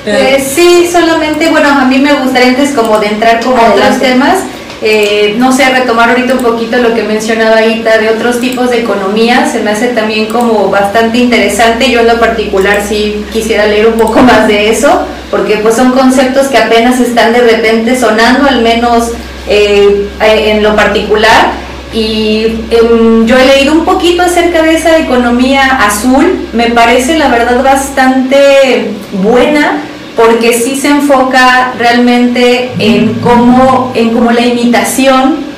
Pues 0.03 0.43
sí, 0.53 0.89
solamente, 0.91 1.49
bueno, 1.49 1.69
a 1.69 1.85
mí 1.85 1.97
me 1.97 2.13
gustaría 2.13 2.49
antes 2.49 2.71
como 2.71 2.99
de 2.99 3.07
entrar 3.07 3.41
como 3.41 3.57
a 3.57 3.71
otros 3.71 3.99
temas, 3.99 4.39
eh, 4.81 5.35
no 5.37 5.53
sé, 5.53 5.63
retomar 5.69 6.09
ahorita 6.09 6.33
un 6.33 6.41
poquito 6.41 6.77
lo 6.77 6.93
que 6.93 7.03
mencionaba 7.03 7.65
Ita 7.65 7.99
de 7.99 8.09
otros 8.09 8.41
tipos 8.41 8.69
de 8.69 8.81
economía, 8.81 9.49
se 9.49 9.61
me 9.61 9.71
hace 9.71 9.87
también 9.87 10.25
como 10.25 10.69
bastante 10.69 11.19
interesante, 11.19 11.89
yo 11.89 12.01
en 12.01 12.07
lo 12.07 12.19
particular 12.19 12.81
sí 12.85 13.23
quisiera 13.31 13.65
leer 13.65 13.87
un 13.87 13.93
poco 13.93 14.19
más 14.21 14.45
de 14.45 14.69
eso, 14.69 15.05
porque 15.31 15.55
pues 15.57 15.75
son 15.75 15.93
conceptos 15.93 16.47
que 16.47 16.57
apenas 16.57 16.99
están 16.99 17.31
de 17.31 17.39
repente 17.39 17.97
sonando, 17.97 18.45
al 18.45 18.61
menos 18.61 19.11
eh, 19.47 20.09
en 20.19 20.61
lo 20.61 20.75
particular, 20.75 21.53
y 21.93 22.45
em, 22.71 23.25
yo 23.25 23.37
he 23.37 23.45
leído 23.45 23.73
un 23.73 23.85
poquito 23.85 24.23
acerca 24.23 24.63
de 24.63 24.75
esa 24.75 24.97
economía 24.97 25.63
azul, 25.85 26.47
me 26.53 26.71
parece 26.71 27.17
la 27.17 27.27
verdad 27.27 27.63
bastante 27.63 28.91
buena 29.11 29.81
porque 30.15 30.53
sí 30.53 30.75
se 30.75 30.89
enfoca 30.89 31.73
realmente 31.77 32.71
en 32.79 33.15
cómo, 33.15 33.91
en 33.95 34.11
cómo 34.11 34.31
la 34.31 34.41
imitación 34.41 35.53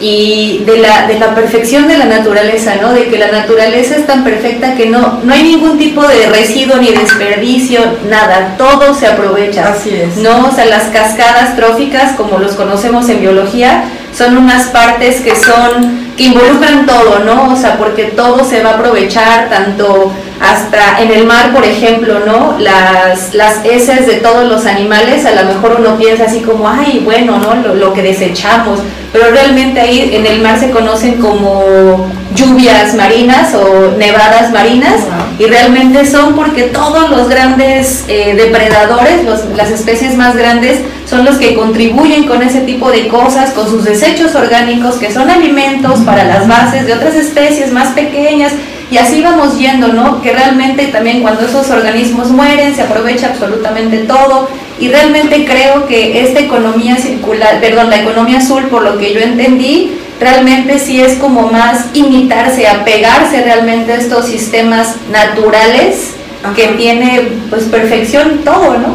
y 0.00 0.62
de 0.64 0.78
la, 0.78 1.06
de 1.08 1.18
la 1.18 1.34
perfección 1.34 1.88
de 1.88 1.98
la 1.98 2.04
naturaleza, 2.04 2.76
¿no? 2.80 2.92
De 2.92 3.08
que 3.08 3.18
la 3.18 3.32
naturaleza 3.32 3.96
es 3.96 4.06
tan 4.06 4.22
perfecta 4.22 4.74
que 4.74 4.86
no, 4.86 5.20
no 5.24 5.32
hay 5.32 5.42
ningún 5.42 5.76
tipo 5.76 6.06
de 6.06 6.26
residuo 6.26 6.76
ni 6.76 6.92
desperdicio, 6.92 7.80
nada, 8.08 8.54
todo 8.56 8.94
se 8.94 9.06
aprovecha. 9.06 9.72
Así 9.72 9.90
es. 9.90 10.16
¿No? 10.18 10.46
O 10.46 10.52
sea, 10.52 10.66
las 10.66 10.84
cascadas 10.84 11.56
tróficas, 11.56 12.12
como 12.12 12.38
los 12.38 12.52
conocemos 12.52 13.08
en 13.08 13.20
biología, 13.20 13.84
son 14.16 14.36
unas 14.36 14.68
partes 14.68 15.20
que 15.20 15.34
son 15.36 16.08
que 16.16 16.24
involucran 16.24 16.86
todo, 16.86 17.20
¿no? 17.20 17.52
O 17.52 17.56
sea, 17.56 17.78
porque 17.78 18.04
todo 18.04 18.44
se 18.44 18.62
va 18.62 18.70
a 18.70 18.74
aprovechar, 18.74 19.48
tanto 19.48 20.12
hasta 20.40 21.00
en 21.02 21.10
el 21.10 21.26
mar, 21.26 21.52
por 21.52 21.64
ejemplo, 21.64 22.20
¿no? 22.24 22.58
Las, 22.58 23.34
las 23.34 23.64
heces 23.64 24.06
de 24.06 24.14
todos 24.14 24.48
los 24.48 24.66
animales, 24.66 25.26
a 25.26 25.32
lo 25.32 25.52
mejor 25.52 25.76
uno 25.80 25.96
piensa 25.96 26.24
así 26.24 26.40
como, 26.40 26.68
ay, 26.68 27.02
bueno, 27.04 27.38
¿no? 27.38 27.54
Lo, 27.54 27.74
lo, 27.74 27.92
que 27.92 28.02
desechamos, 28.02 28.80
pero 29.12 29.30
realmente 29.30 29.80
ahí 29.80 30.10
en 30.14 30.26
el 30.26 30.40
mar 30.40 30.60
se 30.60 30.70
conocen 30.70 31.14
como 31.14 32.08
lluvias 32.34 32.94
marinas 32.94 33.54
o 33.54 33.96
nevadas 33.96 34.52
marinas 34.52 35.00
y 35.38 35.46
realmente 35.46 36.06
son 36.06 36.34
porque 36.34 36.64
todos 36.64 37.10
los 37.10 37.28
grandes 37.28 38.04
eh, 38.06 38.34
depredadores, 38.36 39.24
los, 39.24 39.44
las 39.56 39.70
especies 39.70 40.16
más 40.16 40.36
grandes, 40.36 40.80
son 41.08 41.24
los 41.24 41.36
que 41.36 41.54
contribuyen 41.54 42.26
con 42.26 42.42
ese 42.42 42.60
tipo 42.60 42.90
de 42.90 43.08
cosas, 43.08 43.50
con 43.50 43.68
sus 43.68 43.84
desechos 43.84 44.34
orgánicos 44.34 44.96
que 44.96 45.12
son 45.12 45.30
alimentos 45.30 46.00
para 46.00 46.24
las 46.24 46.46
bases 46.46 46.86
de 46.86 46.92
otras 46.92 47.14
especies 47.14 47.72
más 47.72 47.88
pequeñas 47.88 48.52
y 48.90 48.96
así 48.96 49.20
vamos 49.20 49.58
yendo, 49.58 49.88
¿no? 49.88 50.22
Que 50.22 50.32
realmente 50.32 50.86
también 50.86 51.20
cuando 51.20 51.46
esos 51.46 51.68
organismos 51.70 52.30
mueren 52.30 52.74
se 52.74 52.82
aprovecha 52.82 53.28
absolutamente 53.28 53.98
todo 53.98 54.48
y 54.80 54.88
realmente 54.88 55.44
creo 55.44 55.86
que 55.86 56.22
esta 56.22 56.40
economía 56.40 56.96
circular, 56.96 57.60
perdón, 57.60 57.90
la 57.90 58.00
economía 58.00 58.38
azul, 58.38 58.64
por 58.64 58.82
lo 58.82 58.96
que 58.96 59.12
yo 59.12 59.20
entendí, 59.20 59.98
realmente 60.18 60.78
sí 60.78 61.00
es 61.00 61.14
como 61.14 61.50
más 61.50 61.86
imitarse, 61.92 62.66
apegarse 62.66 63.42
realmente 63.42 63.92
a 63.92 63.96
estos 63.96 64.26
sistemas 64.26 64.96
naturales 65.10 66.14
que 66.54 66.68
tiene 66.68 67.28
pues 67.50 67.64
perfección 67.64 68.40
todo, 68.44 68.78
¿no? 68.78 68.94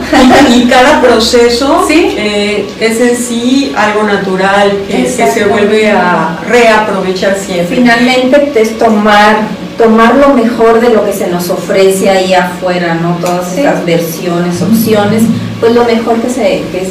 Y, 0.50 0.66
cada 0.66 1.02
proceso 1.02 1.86
¿Sí? 1.88 2.16
Eh, 2.18 2.68
es 2.80 3.00
en 3.00 3.18
sí 3.18 3.74
algo 3.76 4.04
natural 4.04 4.72
que, 4.88 5.04
que 5.04 5.08
se 5.08 5.46
vuelve 5.46 5.92
a 5.92 6.38
reaprovechar 6.48 7.38
siempre. 7.38 7.76
Finalmente 7.76 8.52
es 8.56 8.78
tomar 8.78 9.42
tomar 9.78 10.16
lo 10.16 10.30
mejor 10.30 10.80
de 10.80 10.90
lo 10.90 11.06
que 11.06 11.14
se 11.14 11.28
nos 11.28 11.50
ofrece 11.50 12.10
ahí 12.10 12.34
afuera, 12.34 12.96
¿no? 12.96 13.18
Todas 13.22 13.58
estas 13.58 13.86
versiones, 13.86 14.62
opciones, 14.62 15.24
pues 15.60 15.74
lo 15.74 15.86
mejor 15.86 16.22
que 16.22 16.30
se, 16.30 16.64
que 16.72 16.82
es, 16.82 16.90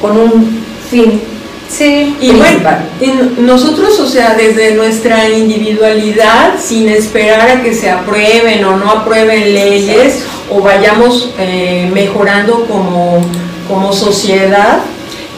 con 0.00 0.16
un 0.16 0.58
fin. 0.90 1.20
Sí, 1.68 2.16
y 2.20 2.30
bueno, 2.30 2.68
nosotros, 3.38 3.98
o 3.98 4.06
sea, 4.06 4.34
desde 4.34 4.74
nuestra 4.74 5.28
individualidad, 5.28 6.54
sin 6.60 6.88
esperar 6.88 7.48
a 7.50 7.62
que 7.62 7.74
se 7.74 7.90
aprueben 7.90 8.64
o 8.64 8.76
no 8.76 8.90
aprueben 8.90 9.54
leyes 9.54 10.24
o 10.50 10.60
vayamos 10.60 11.30
eh, 11.38 11.90
mejorando 11.92 12.66
como, 12.66 13.20
como 13.66 13.92
sociedad, 13.92 14.80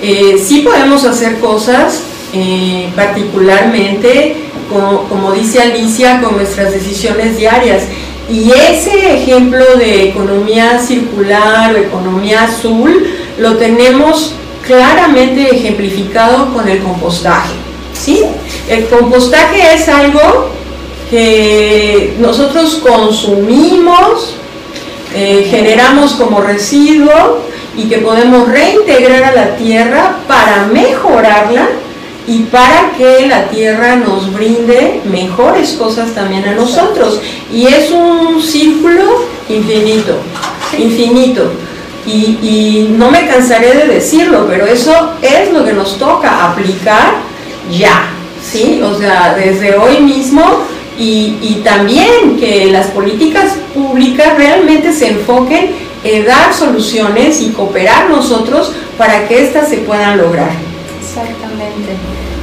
eh, 0.02 0.42
sí 0.44 0.60
podemos 0.60 1.04
hacer 1.04 1.38
cosas, 1.38 2.02
eh, 2.34 2.90
particularmente 2.94 4.45
como, 4.68 5.32
dice 5.32 5.62
Alicia, 5.62 6.20
con 6.20 6.36
nuestras 6.36 6.72
decisiones 6.72 7.36
diarias. 7.36 7.84
Y 8.28 8.50
ese 8.50 9.14
ejemplo 9.14 9.64
de 9.76 10.08
economía 10.08 10.80
circular 10.80 11.74
o 11.74 11.78
economía 11.78 12.44
azul 12.44 13.06
lo 13.38 13.56
tenemos 13.56 14.34
claramente 14.66 15.54
ejemplificado 15.54 16.52
con 16.52 16.68
el 16.68 16.80
compostaje. 16.80 17.54
¿sí? 17.92 18.24
El 18.68 18.86
compostaje 18.86 19.74
es 19.74 19.88
algo 19.88 20.50
que 21.08 22.16
nosotros 22.18 22.82
consumimos, 22.82 24.34
eh, 25.14 25.46
generamos 25.48 26.14
como 26.14 26.40
residuo 26.40 27.42
y 27.76 27.84
que 27.84 27.98
podemos 27.98 28.48
reintegrar 28.48 29.22
a 29.22 29.32
la 29.32 29.56
tierra 29.56 30.16
para 30.26 30.66
mejorarla 30.66 31.68
y 32.27 32.41
para 32.45 32.93
que 32.97 33.27
la 33.27 33.49
tierra 33.49 33.97
nos 33.97 34.33
brinde 34.33 35.01
mejores 35.05 35.74
cosas 35.74 36.12
también 36.12 36.45
a 36.45 36.55
nosotros. 36.55 37.20
Y 37.53 37.66
es 37.66 37.91
un 37.91 38.43
círculo 38.43 39.24
infinito, 39.49 40.18
infinito. 40.77 41.53
Y, 42.07 42.95
no 42.97 43.11
me 43.11 43.27
cansaré 43.27 43.74
de 43.74 43.87
decirlo, 43.89 44.47
pero 44.49 44.64
eso 44.66 44.93
es 45.20 45.53
lo 45.53 45.64
que 45.64 45.72
nos 45.72 45.99
toca 45.99 46.51
aplicar 46.51 47.14
ya, 47.70 48.07
¿sí? 48.43 48.81
O 48.83 48.97
sea, 48.97 49.35
desde 49.37 49.77
hoy 49.77 50.01
mismo 50.01 50.45
y, 50.99 51.37
y 51.43 51.62
también 51.64 52.37
que 52.39 52.66
las 52.70 52.87
políticas 52.87 53.57
públicas 53.74 54.37
realmente 54.37 54.93
se 54.93 55.11
enfoquen 55.11 55.72
en 56.05 56.24
dar 56.24 56.55
soluciones 56.55 57.41
y 57.41 57.51
cooperar 57.51 58.09
nosotros 58.09 58.72
para 58.97 59.27
que 59.27 59.45
éstas 59.45 59.68
se 59.68 59.79
puedan 59.79 60.16
lograr. 60.16 60.65
Exactamente. 61.16 61.96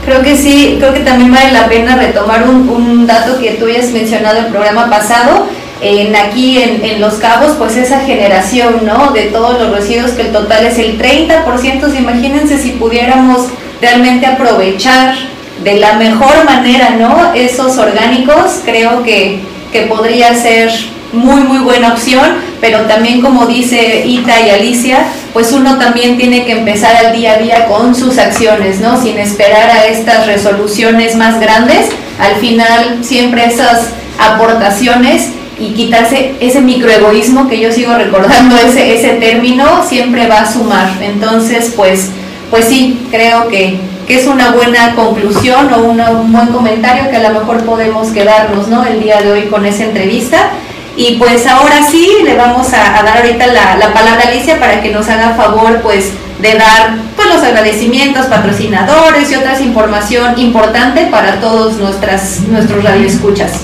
Creo 0.03 0.21
que 0.21 0.35
sí, 0.35 0.77
creo 0.79 0.93
que 0.93 1.01
también 1.01 1.31
vale 1.31 1.51
la 1.51 1.67
pena 1.67 1.95
retomar 1.95 2.47
un, 2.47 2.67
un 2.67 3.07
dato 3.07 3.39
que 3.39 3.51
tú 3.51 3.65
hayas 3.67 3.91
mencionado 3.91 4.37
en 4.37 4.45
el 4.45 4.51
programa 4.51 4.89
pasado. 4.89 5.47
En, 5.81 6.15
aquí 6.15 6.61
en, 6.61 6.83
en, 6.83 7.01
Los 7.01 7.15
Cabos, 7.15 7.55
pues 7.57 7.75
esa 7.75 7.99
generación, 8.01 8.85
¿no? 8.85 9.11
De 9.11 9.23
todos 9.23 9.59
los 9.59 9.71
residuos, 9.71 10.11
que 10.11 10.23
el 10.23 10.31
total 10.31 10.65
es 10.65 10.79
el 10.79 10.97
30%, 10.97 11.97
imagínense 11.97 12.57
si 12.57 12.71
pudiéramos 12.71 13.47
realmente 13.81 14.25
aprovechar 14.25 15.13
de 15.61 15.75
la 15.75 15.93
mejor 15.95 16.45
manera, 16.45 16.91
¿no? 16.91 17.33
Esos 17.33 17.77
orgánicos, 17.77 18.61
creo 18.63 19.03
que, 19.03 19.41
que 19.73 19.81
podría 19.81 20.33
ser 20.35 20.71
muy, 21.13 21.41
muy 21.41 21.59
buena 21.59 21.93
opción, 21.93 22.25
pero 22.59 22.81
también 22.81 23.21
como 23.21 23.45
dice 23.45 24.03
Ita 24.05 24.41
y 24.41 24.49
Alicia, 24.49 25.05
pues 25.31 25.51
uno 25.51 25.77
también 25.77 26.17
tiene 26.17 26.45
que 26.45 26.53
empezar 26.53 26.95
al 26.95 27.15
día 27.15 27.33
a 27.33 27.37
día 27.37 27.65
con 27.67 27.95
sus 27.95 28.17
acciones, 28.17 28.81
¿no? 28.81 29.01
Sin 29.01 29.17
esperar 29.17 29.69
a 29.69 29.85
estas 29.85 30.27
resoluciones 30.27 31.15
más 31.15 31.39
grandes, 31.39 31.89
al 32.19 32.35
final 32.35 32.99
siempre 33.01 33.45
esas 33.45 33.89
aportaciones 34.19 35.29
y 35.59 35.73
quitarse 35.73 36.35
ese 36.39 36.61
microegoísmo 36.61 37.47
que 37.47 37.59
yo 37.59 37.71
sigo 37.71 37.95
recordando 37.95 38.57
ese, 38.57 38.95
ese 38.95 39.15
término 39.15 39.83
siempre 39.87 40.27
va 40.27 40.41
a 40.41 40.51
sumar. 40.51 40.89
Entonces, 41.01 41.73
pues, 41.75 42.09
pues 42.49 42.65
sí, 42.65 43.07
creo 43.11 43.47
que, 43.47 43.79
que 44.07 44.15
es 44.15 44.27
una 44.27 44.51
buena 44.51 44.95
conclusión 44.95 45.71
o 45.73 45.83
un 45.83 46.31
buen 46.31 46.47
comentario 46.47 47.09
que 47.09 47.17
a 47.17 47.29
lo 47.29 47.39
mejor 47.39 47.63
podemos 47.65 48.09
quedarnos 48.09 48.67
¿no? 48.67 48.83
el 48.83 49.01
día 49.01 49.21
de 49.21 49.31
hoy 49.31 49.43
con 49.43 49.65
esa 49.65 49.83
entrevista. 49.85 50.51
Y 50.95 51.15
pues 51.15 51.47
ahora 51.47 51.83
sí, 51.89 52.17
le 52.23 52.35
vamos 52.35 52.67
a, 52.67 53.01
dar 53.03 53.17
ahorita 53.17 53.47
la, 53.47 53.77
la, 53.77 53.93
palabra 53.93 54.25
a 54.25 54.27
Alicia 54.29 54.59
para 54.59 54.81
que 54.81 54.91
nos 54.91 55.09
haga 55.09 55.33
favor 55.33 55.81
pues 55.81 56.11
de 56.39 56.53
dar 56.53 56.97
pues, 57.15 57.27
los 57.29 57.41
agradecimientos, 57.43 58.27
patrocinadores 58.27 59.31
y 59.31 59.35
otras 59.35 59.61
información 59.61 60.37
importante 60.37 61.07
para 61.07 61.39
todos 61.39 61.77
nuestras, 61.77 62.41
nuestros 62.41 62.83
radioescuchas. 62.83 63.61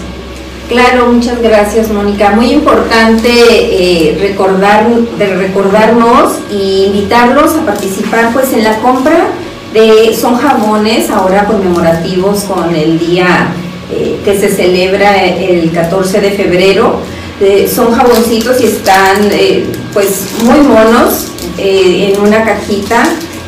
Claro, 0.69 1.07
muchas 1.11 1.41
gracias 1.41 1.89
Mónica. 1.89 2.31
Muy 2.31 2.51
importante 2.51 3.29
eh, 3.29 4.17
recordar, 4.19 4.87
de 5.17 5.35
recordarnos 5.35 6.39
e 6.51 6.85
invitarlos 6.87 7.55
a 7.55 7.65
participar 7.65 8.31
pues 8.33 8.53
en 8.53 8.63
la 8.63 8.77
compra 8.77 9.27
de 9.73 10.15
son 10.15 10.37
jamones 10.37 11.09
ahora 11.09 11.45
conmemorativos 11.45 12.43
con 12.43 12.75
el 12.75 12.97
día 12.97 13.47
eh, 13.91 14.19
que 14.23 14.39
se 14.39 14.49
celebra 14.49 15.23
el 15.23 15.71
14 15.71 16.21
de 16.21 16.31
febrero 16.31 16.99
eh, 17.41 17.71
son 17.73 17.93
jaboncitos 17.93 18.59
y 18.61 18.65
están 18.65 19.29
eh, 19.31 19.65
pues 19.93 20.27
muy 20.43 20.59
monos 20.59 21.27
eh, 21.57 22.13
en 22.13 22.21
una 22.21 22.43
cajita 22.43 23.03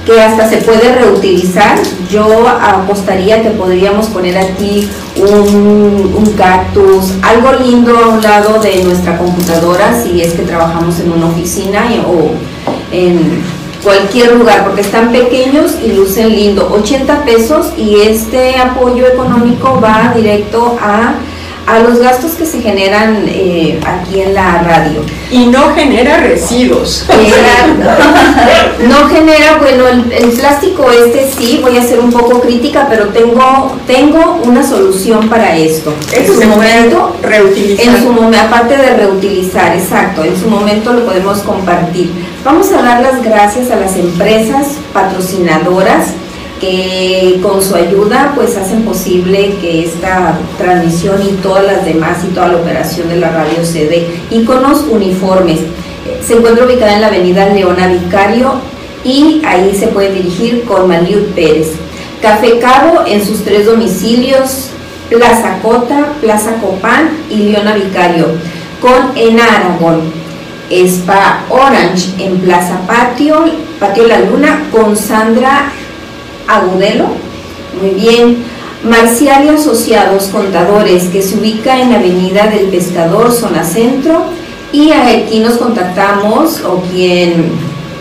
que 0.06 0.22
hasta 0.22 0.50
se 0.50 0.58
puede 0.58 0.96
reutilizar. 0.96 1.78
Yo 2.10 2.48
apostaría 2.48 3.44
que 3.44 3.52
podríamos 3.52 4.08
poner 4.08 4.38
aquí 4.38 4.90
un, 5.18 6.14
un, 6.16 6.34
cactus, 6.38 7.12
algo 7.22 7.54
lindo 7.54 7.98
a 7.98 8.08
un 8.10 8.22
lado 8.22 8.60
de 8.60 8.84
nuestra 8.84 9.18
computadora 9.18 10.02
si 10.02 10.22
es 10.22 10.34
que 10.34 10.44
trabajamos 10.44 11.00
en 11.00 11.12
una 11.12 11.28
oficina 11.28 11.86
o 12.08 12.32
en 12.92 13.44
cualquier 13.84 14.36
lugar, 14.36 14.64
porque 14.64 14.82
están 14.82 15.12
pequeños 15.12 15.76
y 15.84 15.94
lucen 15.94 16.30
lindo. 16.30 16.72
80 16.72 17.26
pesos 17.26 17.74
y 17.78 18.02
este 18.02 18.58
apoyo 18.58 19.06
económico 19.08 19.80
va 19.82 20.14
directo 20.16 20.78
a 20.82 21.16
a 21.68 21.80
los 21.80 22.00
gastos 22.00 22.32
que 22.32 22.46
se 22.46 22.62
generan 22.62 23.24
eh, 23.28 23.80
aquí 23.86 24.22
en 24.22 24.34
la 24.34 24.62
radio. 24.64 25.02
Y 25.30 25.46
no 25.46 25.74
genera 25.74 26.18
residuos. 26.18 27.06
no 28.88 29.08
genera, 29.08 29.58
bueno, 29.60 29.88
el, 29.88 30.32
plástico 30.32 30.90
este 30.92 31.30
sí, 31.32 31.60
voy 31.62 31.78
a 31.78 31.84
ser 31.84 32.00
un 32.00 32.12
poco 32.12 32.42
crítica, 32.42 32.88
pero 32.90 33.10
tengo, 33.10 33.78
tengo 33.88 34.42
una 34.44 34.68
solución 34.68 35.30
para 35.30 35.56
esto. 35.56 35.94
En 36.14 36.28
su 36.28 36.44
momento, 36.44 37.16
reutilizar. 37.22 37.96
En 37.96 38.04
su 38.04 38.12
momento, 38.12 38.40
aparte 38.40 38.76
de 38.78 38.98
reutilizar, 38.98 39.76
exacto, 39.76 40.24
en 40.24 40.38
su 40.38 40.50
momento 40.50 40.94
lo 40.94 41.06
podemos 41.06 41.40
compartir. 41.40 42.12
Vamos 42.44 42.72
a 42.72 42.82
dar 42.82 43.02
las 43.02 43.22
gracias 43.24 43.70
a 43.72 43.76
las 43.76 43.96
empresas 43.96 44.68
patrocinadoras 44.94 46.08
que 46.62 47.40
con 47.42 47.62
su 47.62 47.76
ayuda 47.76 48.34
pues 48.36 48.56
hacen 48.56 48.84
posible 48.84 49.56
que 49.60 49.84
esta 49.86 50.38
transmisión 50.60 51.20
y 51.28 51.34
todas 51.42 51.66
las 51.66 51.84
demás 51.84 52.20
y 52.24 52.34
toda 52.34 52.50
la 52.50 52.58
operación 52.58 53.10
de 53.10 53.16
la 53.18 53.32
radio 53.32 53.66
se 53.66 53.88
dé. 53.88 54.08
Iconos 54.30 54.86
uniformes. 54.90 55.60
Se 56.26 56.36
encuentra 56.36 56.66
ubicada 56.66 56.94
en 56.94 57.02
la 57.02 57.08
avenida 57.08 57.50
Leona 57.50 57.88
Vicario 57.88 58.54
y 59.04 59.42
ahí 59.44 59.76
se 59.76 59.88
puede 59.88 60.14
dirigir 60.14 60.64
con 60.66 60.88
Maliud 60.88 61.34
Pérez. 61.36 61.72
Café 62.22 62.60
Cabo 62.60 63.06
en 63.08 63.26
sus 63.26 63.44
tres 63.44 63.66
domicilios, 63.66 64.70
Plaza 65.10 65.58
Cota, 65.64 66.14
Plaza 66.22 66.54
Copán 66.62 67.10
y 67.30 67.50
Leona 67.50 67.74
Vicario, 67.74 68.28
con 68.80 69.18
Ena 69.18 69.44
Aragón. 69.46 70.22
Spa 70.70 71.44
Orange 71.50 72.12
en 72.18 72.38
Plaza 72.38 72.80
Patio, 72.88 73.44
Patio 73.78 74.08
La 74.08 74.22
Luna, 74.22 74.68
con 74.72 74.96
Sandra 74.96 75.70
Agudelo. 76.56 77.08
Muy 77.82 77.92
bien. 77.92 78.44
Marcial 78.84 79.46
y 79.46 79.50
Asociados 79.50 80.26
Contadores, 80.26 81.04
que 81.06 81.22
se 81.22 81.38
ubica 81.38 81.80
en 81.80 81.94
Avenida 81.94 82.48
del 82.48 82.68
Pescador, 82.68 83.32
zona 83.32 83.64
centro. 83.64 84.26
Y 84.72 84.92
aquí 84.92 85.40
nos 85.40 85.58
contactamos, 85.58 86.62
o 86.62 86.82
quien 86.92 87.52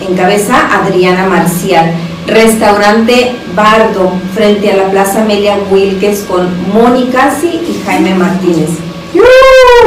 encabeza, 0.08 0.56
Adriana 0.82 1.26
Marcial. 1.26 1.92
Restaurante 2.26 3.34
Bardo, 3.54 4.12
frente 4.34 4.70
a 4.70 4.76
la 4.76 4.90
Plaza 4.90 5.22
Amelia 5.22 5.58
Wilkes, 5.70 6.24
con 6.28 6.48
Mónica 6.72 7.36
y 7.42 7.82
Jaime 7.84 8.14
Martínez. 8.14 8.70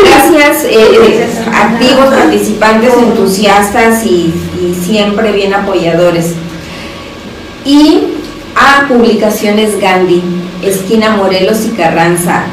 Gracias, 0.03 0.66
eh, 0.66 1.28
activos, 1.53 2.14
participantes, 2.14 2.93
entusiastas 2.95 4.05
y 4.05 4.34
siempre 4.86 5.32
bien 5.32 5.53
apoyadores. 5.53 6.34
Y 7.66 8.01
a 8.56 8.88
Publicaciones 8.88 9.80
Gandhi, 9.80 10.22
esquina 10.62 11.16
Morelos 11.16 11.66
y 11.66 11.70
Carranza, 11.70 12.43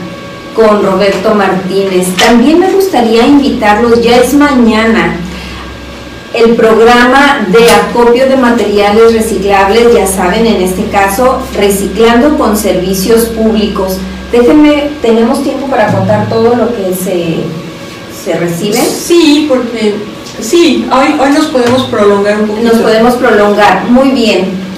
con 0.55 0.83
Roberto 0.83 1.35
Martínez. 1.35 2.09
También 2.17 2.59
me 2.59 2.71
gustaría 2.71 3.27
invitarlos, 3.27 4.03
ya 4.03 4.17
es 4.17 4.35
mañana, 4.35 5.17
el 6.33 6.55
programa 6.55 7.47
de 7.49 7.71
acopio 7.71 8.29
de 8.29 8.37
materiales 8.37 9.13
reciclables, 9.13 9.95
ya 9.95 10.07
saben, 10.07 10.47
en 10.47 10.63
este 10.63 10.85
caso, 10.85 11.43
reciclando 11.57 12.39
con 12.39 12.57
servicios 12.57 13.27
públicos. 13.27 13.99
Déjenme, 14.31 14.91
¿tenemos 15.03 15.43
tiempo 15.43 15.67
para 15.67 15.93
contar 15.93 16.29
todo 16.29 16.55
lo 16.55 16.69
que 16.77 16.95
se, 16.95 17.39
se 18.25 18.39
recibe? 18.39 18.79
Sí, 18.79 19.47
porque 19.49 19.97
sí, 20.41 20.87
hoy, 20.93 21.19
hoy 21.19 21.31
nos 21.33 21.47
podemos 21.47 21.83
prolongar 21.85 22.41
un 22.41 22.47
poquito. 22.47 22.73
Nos 22.73 22.81
podemos 22.81 23.15
prolongar, 23.15 23.87
muy 23.91 24.11
bien. 24.11 24.70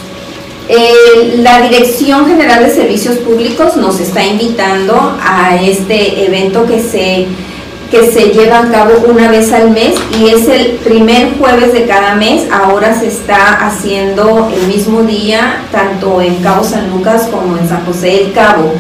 Eh, 0.75 1.35
la 1.43 1.61
Dirección 1.61 2.27
General 2.27 2.65
de 2.65 2.71
Servicios 2.71 3.19
Públicos 3.19 3.77
nos 3.77 4.01
está 4.01 4.25
invitando 4.25 5.19
a 5.23 5.57
este 5.57 6.25
evento 6.25 6.65
que 6.65 6.81
se, 6.81 7.27
que 7.91 8.11
se 8.11 8.31
lleva 8.31 8.61
a 8.61 8.71
cabo 8.71 9.05
una 9.07 9.31
vez 9.31 9.53
al 9.53 9.71
mes 9.71 9.97
y 10.19 10.31
es 10.31 10.49
el 10.49 10.79
primer 10.83 11.37
jueves 11.39 11.75
de 11.75 11.85
cada 11.85 12.15
mes. 12.15 12.45
Ahora 12.51 12.99
se 12.99 13.09
está 13.09 13.67
haciendo 13.67 14.51
el 14.51 14.67
mismo 14.67 15.03
día 15.03 15.63
tanto 15.71 16.23
en 16.23 16.37
Cabo 16.37 16.65
San 16.65 16.89
Lucas 16.89 17.29
como 17.31 17.59
en 17.59 17.69
San 17.69 17.85
José 17.85 18.07
del 18.07 18.33
Cabo. 18.33 18.73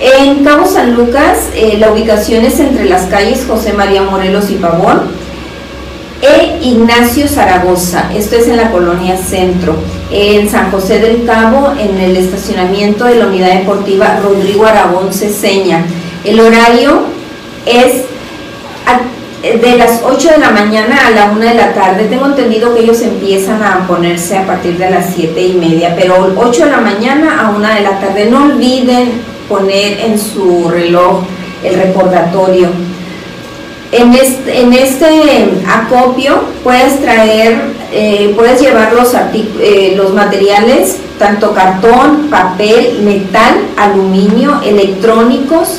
En 0.00 0.44
Cabo 0.44 0.66
San 0.66 0.94
Lucas 0.94 1.48
eh, 1.54 1.78
la 1.78 1.90
ubicación 1.90 2.44
es 2.44 2.60
entre 2.60 2.84
las 2.84 3.04
calles 3.04 3.46
José 3.48 3.72
María 3.72 4.02
Morelos 4.02 4.50
y 4.50 4.56
Pavón 4.56 5.24
e 6.20 6.58
Ignacio 6.62 7.28
Zaragoza, 7.28 8.10
esto 8.14 8.36
es 8.36 8.48
en 8.48 8.56
la 8.56 8.70
colonia 8.70 9.16
Centro, 9.16 9.76
en 10.16 10.48
San 10.48 10.70
José 10.70 11.00
del 11.00 11.26
Cabo, 11.26 11.72
en 11.76 11.98
el 11.98 12.16
estacionamiento 12.16 13.04
de 13.04 13.16
la 13.16 13.26
unidad 13.26 13.58
deportiva 13.58 14.20
Rodrigo 14.22 14.64
Aragón 14.64 15.12
Ceseña. 15.12 15.84
El 16.22 16.38
horario 16.38 17.02
es 17.66 18.04
de 19.42 19.76
las 19.76 20.02
8 20.04 20.30
de 20.30 20.38
la 20.38 20.50
mañana 20.50 21.08
a 21.08 21.10
la 21.10 21.32
1 21.32 21.40
de 21.40 21.54
la 21.54 21.74
tarde. 21.74 22.04
Tengo 22.04 22.26
entendido 22.26 22.72
que 22.72 22.82
ellos 22.82 23.02
empiezan 23.02 23.60
a 23.60 23.86
ponerse 23.88 24.38
a 24.38 24.46
partir 24.46 24.78
de 24.78 24.88
las 24.88 25.12
7 25.16 25.38
y 25.40 25.54
media, 25.54 25.96
pero 25.98 26.32
8 26.36 26.64
de 26.64 26.70
la 26.70 26.80
mañana 26.80 27.40
a 27.40 27.50
1 27.50 27.74
de 27.74 27.80
la 27.80 27.98
tarde. 27.98 28.28
No 28.30 28.44
olviden 28.44 29.20
poner 29.48 29.98
en 29.98 30.16
su 30.16 30.68
reloj 30.70 31.24
el 31.64 31.74
recordatorio 31.74 32.68
en 33.94 34.12
este, 34.12 34.82
este 34.82 35.50
acopio 35.68 36.42
puedes 36.64 37.00
traer, 37.00 37.60
eh, 37.96 38.32
puedes 38.34 38.60
llevar 38.60 38.92
los, 38.92 39.12
eh, 39.60 39.94
los 39.96 40.12
materiales, 40.12 40.96
tanto 41.16 41.54
cartón, 41.54 42.26
papel, 42.28 43.00
metal, 43.04 43.54
aluminio, 43.76 44.60
electrónicos, 44.64 45.78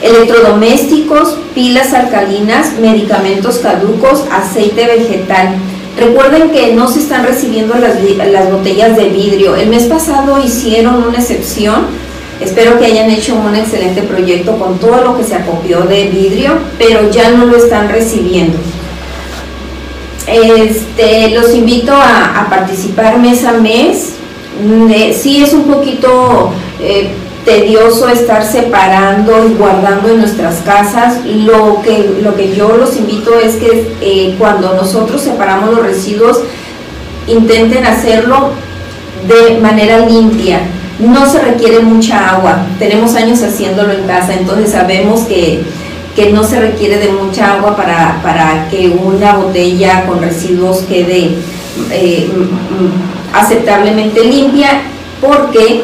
electrodomésticos, 0.00 1.36
pilas 1.54 1.92
alcalinas, 1.92 2.78
medicamentos 2.80 3.58
caducos, 3.58 4.24
aceite 4.30 4.86
vegetal. 4.86 5.56
Recuerden 5.98 6.50
que 6.50 6.72
no 6.74 6.88
se 6.88 7.00
están 7.00 7.24
recibiendo 7.26 7.74
las, 7.74 7.96
las 8.32 8.50
botellas 8.50 8.96
de 8.96 9.10
vidrio. 9.10 9.56
El 9.56 9.68
mes 9.68 9.84
pasado 9.84 10.42
hicieron 10.42 11.04
una 11.04 11.18
excepción 11.18 12.06
Espero 12.40 12.78
que 12.78 12.84
hayan 12.84 13.10
hecho 13.10 13.34
un 13.34 13.54
excelente 13.56 14.02
proyecto 14.02 14.58
con 14.58 14.78
todo 14.78 15.02
lo 15.02 15.16
que 15.16 15.24
se 15.24 15.34
acopió 15.34 15.80
de 15.82 16.08
vidrio, 16.08 16.52
pero 16.78 17.10
ya 17.10 17.30
no 17.30 17.46
lo 17.46 17.56
están 17.56 17.88
recibiendo. 17.88 18.58
Este, 20.26 21.30
los 21.30 21.54
invito 21.54 21.92
a, 21.92 22.46
participar 22.50 23.18
mes 23.18 23.44
a 23.44 23.52
mes. 23.52 24.14
Mm, 24.64 24.90
eh, 24.90 25.16
sí 25.16 25.42
es 25.42 25.52
un 25.52 25.64
poquito 25.64 26.52
eh, 26.80 27.10
tedioso 27.44 28.08
estar 28.08 28.44
separando 28.44 29.46
y 29.46 29.54
guardando 29.54 30.08
en 30.08 30.18
nuestras 30.18 30.56
casas. 30.62 31.24
Lo 31.24 31.80
que, 31.82 32.18
lo 32.22 32.34
que 32.34 32.54
yo 32.54 32.76
los 32.76 32.96
invito 32.96 33.38
es 33.38 33.56
que 33.56 33.92
eh, 34.00 34.34
cuando 34.38 34.74
nosotros 34.74 35.20
separamos 35.20 35.70
los 35.70 35.84
residuos, 35.84 36.40
intenten 37.26 37.84
hacerlo 37.86 38.50
de 39.28 39.58
manera 39.60 40.06
limpia 40.06 40.60
no 40.98 41.30
se 41.30 41.40
requiere 41.40 41.80
mucha 41.80 42.30
agua. 42.30 42.66
Tenemos 42.78 43.14
años 43.14 43.42
haciéndolo 43.42 43.92
en 43.92 44.06
casa, 44.06 44.34
entonces 44.34 44.70
sabemos 44.70 45.20
que, 45.22 45.62
no 46.32 46.42
se 46.42 46.60
requiere 46.60 46.98
de 46.98 47.10
mucha 47.10 47.54
agua 47.54 47.76
para, 47.76 48.68
que 48.70 48.88
una 48.88 49.36
botella 49.36 50.06
con 50.06 50.20
residuos 50.20 50.78
quede 50.88 51.36
eh, 51.90 52.30
aceptablemente 53.32 54.24
limpia, 54.24 54.82
porque 55.20 55.82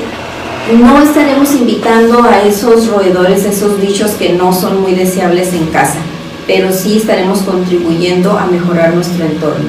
no 0.78 1.02
estaremos 1.02 1.52
invitando 1.54 2.22
a 2.22 2.42
esos 2.42 2.88
roedores, 2.88 3.44
esos 3.44 3.80
bichos 3.80 4.12
que 4.12 4.32
no 4.32 4.52
son 4.52 4.80
muy 4.80 4.94
deseables 4.94 5.52
en 5.52 5.66
casa, 5.66 5.98
pero 6.46 6.72
sí 6.72 6.98
estaremos 6.98 7.40
contribuyendo 7.40 8.38
a 8.38 8.46
mejorar 8.46 8.94
nuestro 8.94 9.24
entorno. 9.24 9.68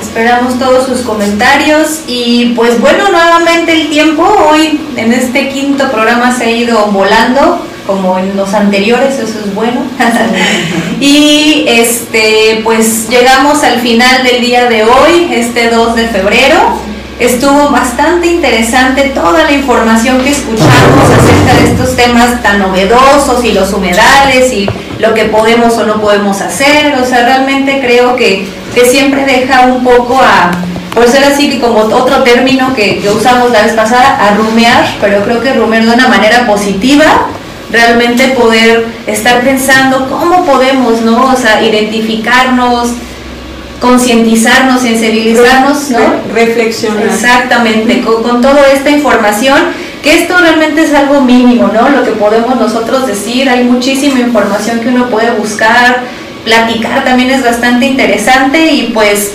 Esperamos 0.00 0.58
todos 0.58 0.86
sus 0.86 1.00
comentarios 1.00 2.00
y 2.06 2.52
pues 2.56 2.80
bueno, 2.80 3.10
nuevamente 3.10 3.72
el 3.72 3.90
tiempo 3.90 4.22
hoy 4.22 4.80
en 4.96 5.12
este 5.12 5.48
quinto 5.50 5.90
programa 5.90 6.36
se 6.36 6.44
ha 6.44 6.50
ido 6.50 6.86
volando 6.86 7.64
como 7.86 8.18
en 8.18 8.36
los 8.36 8.54
anteriores, 8.54 9.18
eso 9.18 9.38
es 9.44 9.54
bueno. 9.54 9.82
y 11.00 11.64
este 11.68 12.60
pues 12.64 13.08
llegamos 13.08 13.62
al 13.62 13.80
final 13.80 14.24
del 14.24 14.40
día 14.40 14.68
de 14.68 14.84
hoy, 14.84 15.28
este 15.32 15.70
2 15.70 15.96
de 15.96 16.08
febrero. 16.08 16.90
Estuvo 17.20 17.68
bastante 17.68 18.28
interesante 18.28 19.12
toda 19.14 19.44
la 19.44 19.52
información 19.52 20.22
que 20.22 20.30
escuchamos 20.30 21.04
acerca 21.04 21.60
de 21.60 21.70
estos 21.70 21.94
temas 21.94 22.42
tan 22.42 22.60
novedosos 22.60 23.44
y 23.44 23.52
los 23.52 23.74
humedales 23.74 24.50
y 24.54 24.66
lo 24.98 25.12
que 25.12 25.24
podemos 25.24 25.76
o 25.76 25.84
no 25.84 26.00
podemos 26.00 26.40
hacer. 26.40 26.94
O 26.98 27.04
sea, 27.04 27.26
realmente 27.26 27.80
creo 27.82 28.16
que, 28.16 28.48
que 28.74 28.84
siempre 28.84 29.24
deja 29.24 29.62
un 29.62 29.82
poco 29.84 30.20
a, 30.20 30.50
por 30.94 31.08
ser 31.08 31.24
así 31.24 31.50
que 31.50 31.60
como 31.60 31.80
otro 31.80 32.22
término 32.22 32.74
que, 32.74 32.98
que 32.98 33.08
usamos 33.08 33.50
la 33.50 33.62
vez 33.62 33.72
pasada, 33.72 34.18
a 34.20 34.34
rumear, 34.34 34.86
pero 35.00 35.22
creo 35.24 35.40
que 35.40 35.52
rumear 35.52 35.84
de 35.84 35.94
una 35.94 36.08
manera 36.08 36.46
positiva, 36.46 37.26
realmente 37.72 38.28
poder 38.28 38.86
estar 39.06 39.42
pensando 39.42 40.08
cómo 40.08 40.44
podemos, 40.44 41.02
¿no? 41.02 41.32
O 41.32 41.36
sea, 41.36 41.62
identificarnos, 41.62 42.90
concientizarnos, 43.80 44.82
sensibilizarnos, 44.82 45.90
¿no? 45.90 45.98
Reflexionar. 46.34 47.04
Exactamente, 47.04 48.02
con, 48.02 48.22
con 48.22 48.40
toda 48.40 48.68
esta 48.72 48.90
información, 48.90 49.58
que 50.02 50.22
esto 50.22 50.36
realmente 50.38 50.82
es 50.82 50.94
algo 50.94 51.20
mínimo, 51.20 51.70
¿no? 51.72 51.88
Lo 51.88 52.04
que 52.04 52.12
podemos 52.12 52.56
nosotros 52.56 53.06
decir, 53.06 53.48
hay 53.48 53.64
muchísima 53.64 54.20
información 54.20 54.80
que 54.80 54.88
uno 54.88 55.08
puede 55.08 55.30
buscar, 55.32 56.02
platicar 56.44 57.04
también 57.04 57.30
es 57.30 57.42
bastante 57.42 57.86
interesante 57.86 58.72
y 58.72 58.90
pues 58.92 59.34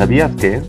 ¿Sabías 0.00 0.32
que, 0.36 0.62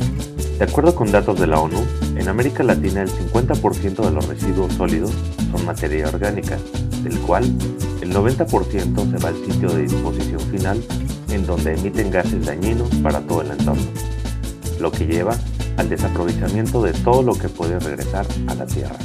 de 0.59 0.63
acuerdo 0.63 0.93
con 0.93 1.09
datos 1.09 1.39
de 1.39 1.47
la 1.47 1.57
ONU, 1.57 1.81
en 2.17 2.27
América 2.27 2.63
Latina 2.63 3.01
el 3.01 3.09
50% 3.09 4.05
de 4.05 4.11
los 4.11 4.27
residuos 4.27 4.73
sólidos 4.73 5.13
son 5.51 5.65
materia 5.65 6.09
orgánica, 6.09 6.57
del 7.01 7.17
cual 7.21 7.45
el 8.01 8.13
90% 8.13 9.09
se 9.09 9.17
va 9.23 9.29
al 9.29 9.35
sitio 9.37 9.69
de 9.69 9.83
disposición 9.83 10.41
final 10.51 10.83
en 11.31 11.45
donde 11.45 11.73
emiten 11.73 12.11
gases 12.11 12.45
dañinos 12.45 12.89
para 13.01 13.19
todo 13.21 13.41
el 13.41 13.51
entorno, 13.51 13.83
lo 14.79 14.91
que 14.91 15.05
lleva 15.05 15.35
al 15.77 15.89
desaprovechamiento 15.89 16.81
de 16.81 16.93
todo 16.93 17.23
lo 17.23 17.33
que 17.33 17.49
puede 17.49 17.79
regresar 17.79 18.25
a 18.47 18.55
la 18.55 18.65
Tierra. 18.65 18.95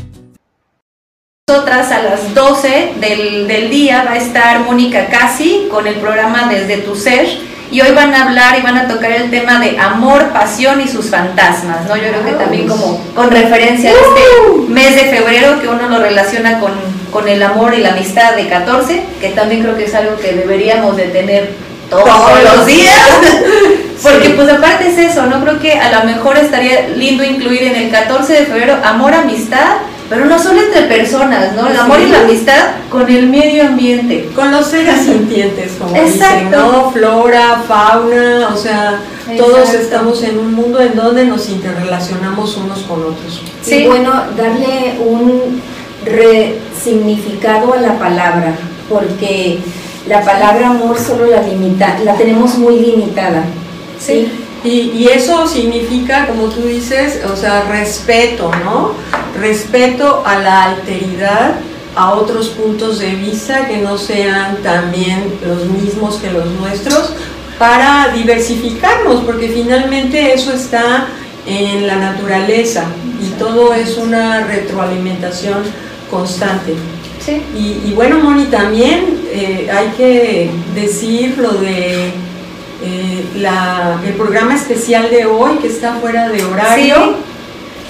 Nosotras 1.49 1.93
a 1.93 2.03
las 2.03 2.35
12 2.35 2.95
del, 3.01 3.47
del 3.47 3.71
día 3.71 4.03
va 4.05 4.13
a 4.13 4.17
estar 4.17 4.61
Mónica 4.61 5.07
Casi 5.07 5.69
con 5.71 5.87
el 5.87 5.95
programa 5.95 6.49
Desde 6.49 6.79
tu 6.79 6.97
Ser 6.97 7.27
y 7.71 7.81
hoy 7.81 7.93
van 7.93 8.15
a 8.15 8.27
hablar 8.27 8.59
y 8.59 8.63
van 8.63 8.77
a 8.77 8.89
tocar 8.89 9.11
el 9.13 9.31
tema 9.31 9.61
de 9.61 9.79
amor, 9.79 10.33
pasión 10.33 10.81
y 10.81 10.89
sus 10.89 11.11
fantasmas, 11.11 11.87
¿no? 11.87 11.97
Yo 11.97 12.09
creo 12.09 12.25
que 12.25 12.33
también 12.33 12.69
como 12.69 13.01
con 13.15 13.31
referencia 13.31 13.91
a 13.91 13.93
este 13.93 14.73
mes 14.73 14.95
de 14.95 15.05
febrero 15.17 15.61
que 15.61 15.69
uno 15.69 15.89
lo 15.89 15.99
relaciona 15.99 16.61
con, 16.61 16.73
con 17.13 17.29
el 17.29 17.43
amor 17.43 17.75
y 17.75 17.79
la 17.79 17.91
amistad 17.91 18.37
de 18.37 18.49
14, 18.49 19.05
que 19.21 19.31
también 19.31 19.63
creo 19.63 19.77
que 19.77 19.85
es 19.85 19.95
algo 19.95 20.17
que 20.17 20.33
deberíamos 20.33 20.97
de 20.97 21.05
tener 21.05 21.51
todos, 21.91 22.05
Todos 22.05 22.57
los 22.57 22.67
días. 22.67 23.03
Porque 24.03 24.27
Sí. 24.29 24.33
pues 24.37 24.49
aparte 24.51 24.89
es 24.89 24.99
eso, 25.13 25.27
¿no? 25.27 25.41
Creo 25.41 25.59
que 25.59 25.73
a 25.73 25.99
lo 25.99 26.05
mejor 26.05 26.37
estaría 26.37 26.89
lindo 26.91 27.25
incluir 27.25 27.63
en 27.63 27.77
el 27.77 27.91
14 27.91 28.33
de 28.35 28.45
febrero 28.45 28.77
amor, 28.85 29.15
amistad, 29.15 29.79
pero 30.11 30.27
no 30.27 30.39
solo 30.39 30.61
entre 30.61 30.83
personas, 30.83 31.55
¿no? 31.55 31.67
El 31.67 31.77
amor 31.77 32.01
y 32.01 32.09
la 32.09 32.21
amistad 32.21 32.73
con 32.91 33.09
el 33.11 33.27
medio 33.29 33.65
ambiente. 33.67 34.29
Con 34.35 34.53
los 34.53 34.67
seres 34.67 35.01
sintientes, 35.07 35.73
como 35.79 35.93
dicen, 35.95 36.09
Exacto. 36.09 36.59
¿no? 36.59 36.91
Flora, 36.93 37.63
fauna, 37.67 38.51
o 38.53 38.57
sea, 38.57 39.01
todos 39.37 39.61
Exacto. 39.61 39.83
estamos 39.83 40.23
en 40.23 40.39
un 40.39 40.55
mundo 40.55 40.81
en 40.81 40.95
donde 40.95 41.25
nos 41.25 41.49
interrelacionamos 41.49 42.57
unos 42.59 42.81
con 42.81 43.01
otros. 43.01 43.43
Y 43.67 43.87
bueno, 43.87 44.13
darle 44.37 44.99
un 45.05 45.61
resignificado 46.05 47.73
a 47.73 47.79
la 47.79 47.99
palabra, 47.99 48.55
porque 48.89 49.59
la 50.09 50.23
palabra 50.23 50.69
amor 50.69 50.99
solo 50.99 51.27
la 51.27 51.43
limita, 51.43 51.99
la 52.05 52.15
tenemos 52.15 52.57
muy 52.59 52.79
limitada. 52.79 53.45
¿sí? 53.99 54.29
Y, 54.65 54.93
y 54.93 55.09
eso 55.13 55.47
significa, 55.47 56.27
como 56.27 56.49
tú 56.49 56.63
dices, 56.63 57.21
o 57.25 57.37
sea, 57.37 57.63
respeto, 57.63 58.51
¿no? 58.65 58.93
Respeto 59.39 60.23
a 60.27 60.39
la 60.39 60.65
alteridad, 60.65 61.57
a 61.95 62.13
otros 62.13 62.49
puntos 62.49 62.99
de 62.99 63.15
vista 63.15 63.67
que 63.67 63.79
no 63.79 63.97
sean 63.97 64.59
también 64.63 65.39
los 65.47 65.65
mismos 65.67 66.17
que 66.17 66.31
los 66.31 66.47
nuestros, 66.47 67.13
para 67.59 68.09
diversificarnos, 68.15 69.23
porque 69.25 69.49
finalmente 69.49 70.35
eso 70.35 70.53
está 70.53 71.09
en 71.47 71.87
la 71.87 71.97
naturaleza 71.97 72.85
y 73.21 73.31
todo 73.39 73.73
es 73.73 73.97
una 73.97 74.47
retroalimentación 74.47 75.63
constante. 76.11 76.75
Y, 77.29 77.93
bueno, 77.95 78.19
Moni, 78.19 78.45
también 78.47 79.21
eh, 79.33 79.69
hay 79.73 79.89
que 79.97 80.51
decir 80.75 81.37
lo 81.39 81.53
de 81.55 82.11
eh, 82.85 83.25
la- 83.37 83.99
el 84.07 84.13
programa 84.15 84.55
especial 84.55 85.11
de 85.11 85.27
hoy 85.27 85.57
que 85.57 85.67
está 85.67 85.95
fuera 85.95 86.29
de 86.29 86.45
horario. 86.45 87.15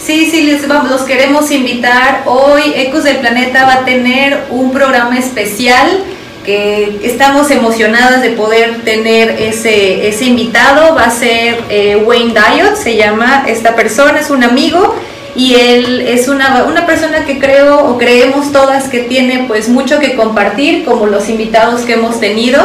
Sí, 0.03 0.31
sí, 0.31 0.43
les 0.45 0.67
los 0.67 1.03
queremos 1.03 1.51
invitar. 1.51 2.23
Hoy 2.27 2.63
Ecos 2.77 3.05
del 3.05 3.17
Planeta 3.17 3.65
va 3.67 3.75
a 3.75 3.85
tener 3.85 4.45
un 4.51 4.71
programa 4.73 5.19
especial 5.19 6.05
que 6.45 7.01
estamos 7.03 7.51
emocionadas 7.51 8.23
de 8.23 8.31
poder 8.31 8.83
tener 8.85 9.31
ese, 9.43 10.09
ese 10.09 10.27
invitado. 10.27 10.95
Va 10.95 11.05
a 11.05 11.11
ser 11.11 11.59
eh, 11.69 11.97
Wayne 12.07 12.33
Diot, 12.35 12.77
se 12.77 12.97
llama 12.97 13.45
esta 13.49 13.75
persona, 13.75 14.21
es 14.21 14.31
un 14.31 14.45
amigo 14.45 14.95
y 15.37 15.55
él 15.55 16.01
es 16.01 16.29
una, 16.29 16.65
una 16.65 16.87
persona 16.87 17.27
que 17.27 17.39
creo 17.39 17.87
o 17.87 17.99
creemos 17.99 18.53
todas 18.53 18.89
que 18.89 19.01
tiene 19.01 19.45
pues 19.47 19.69
mucho 19.69 19.99
que 19.99 20.15
compartir 20.15 20.85
como 20.85 21.07
los 21.07 21.29
invitados 21.29 21.83
que 21.83 21.93
hemos 21.93 22.19
tenido. 22.19 22.59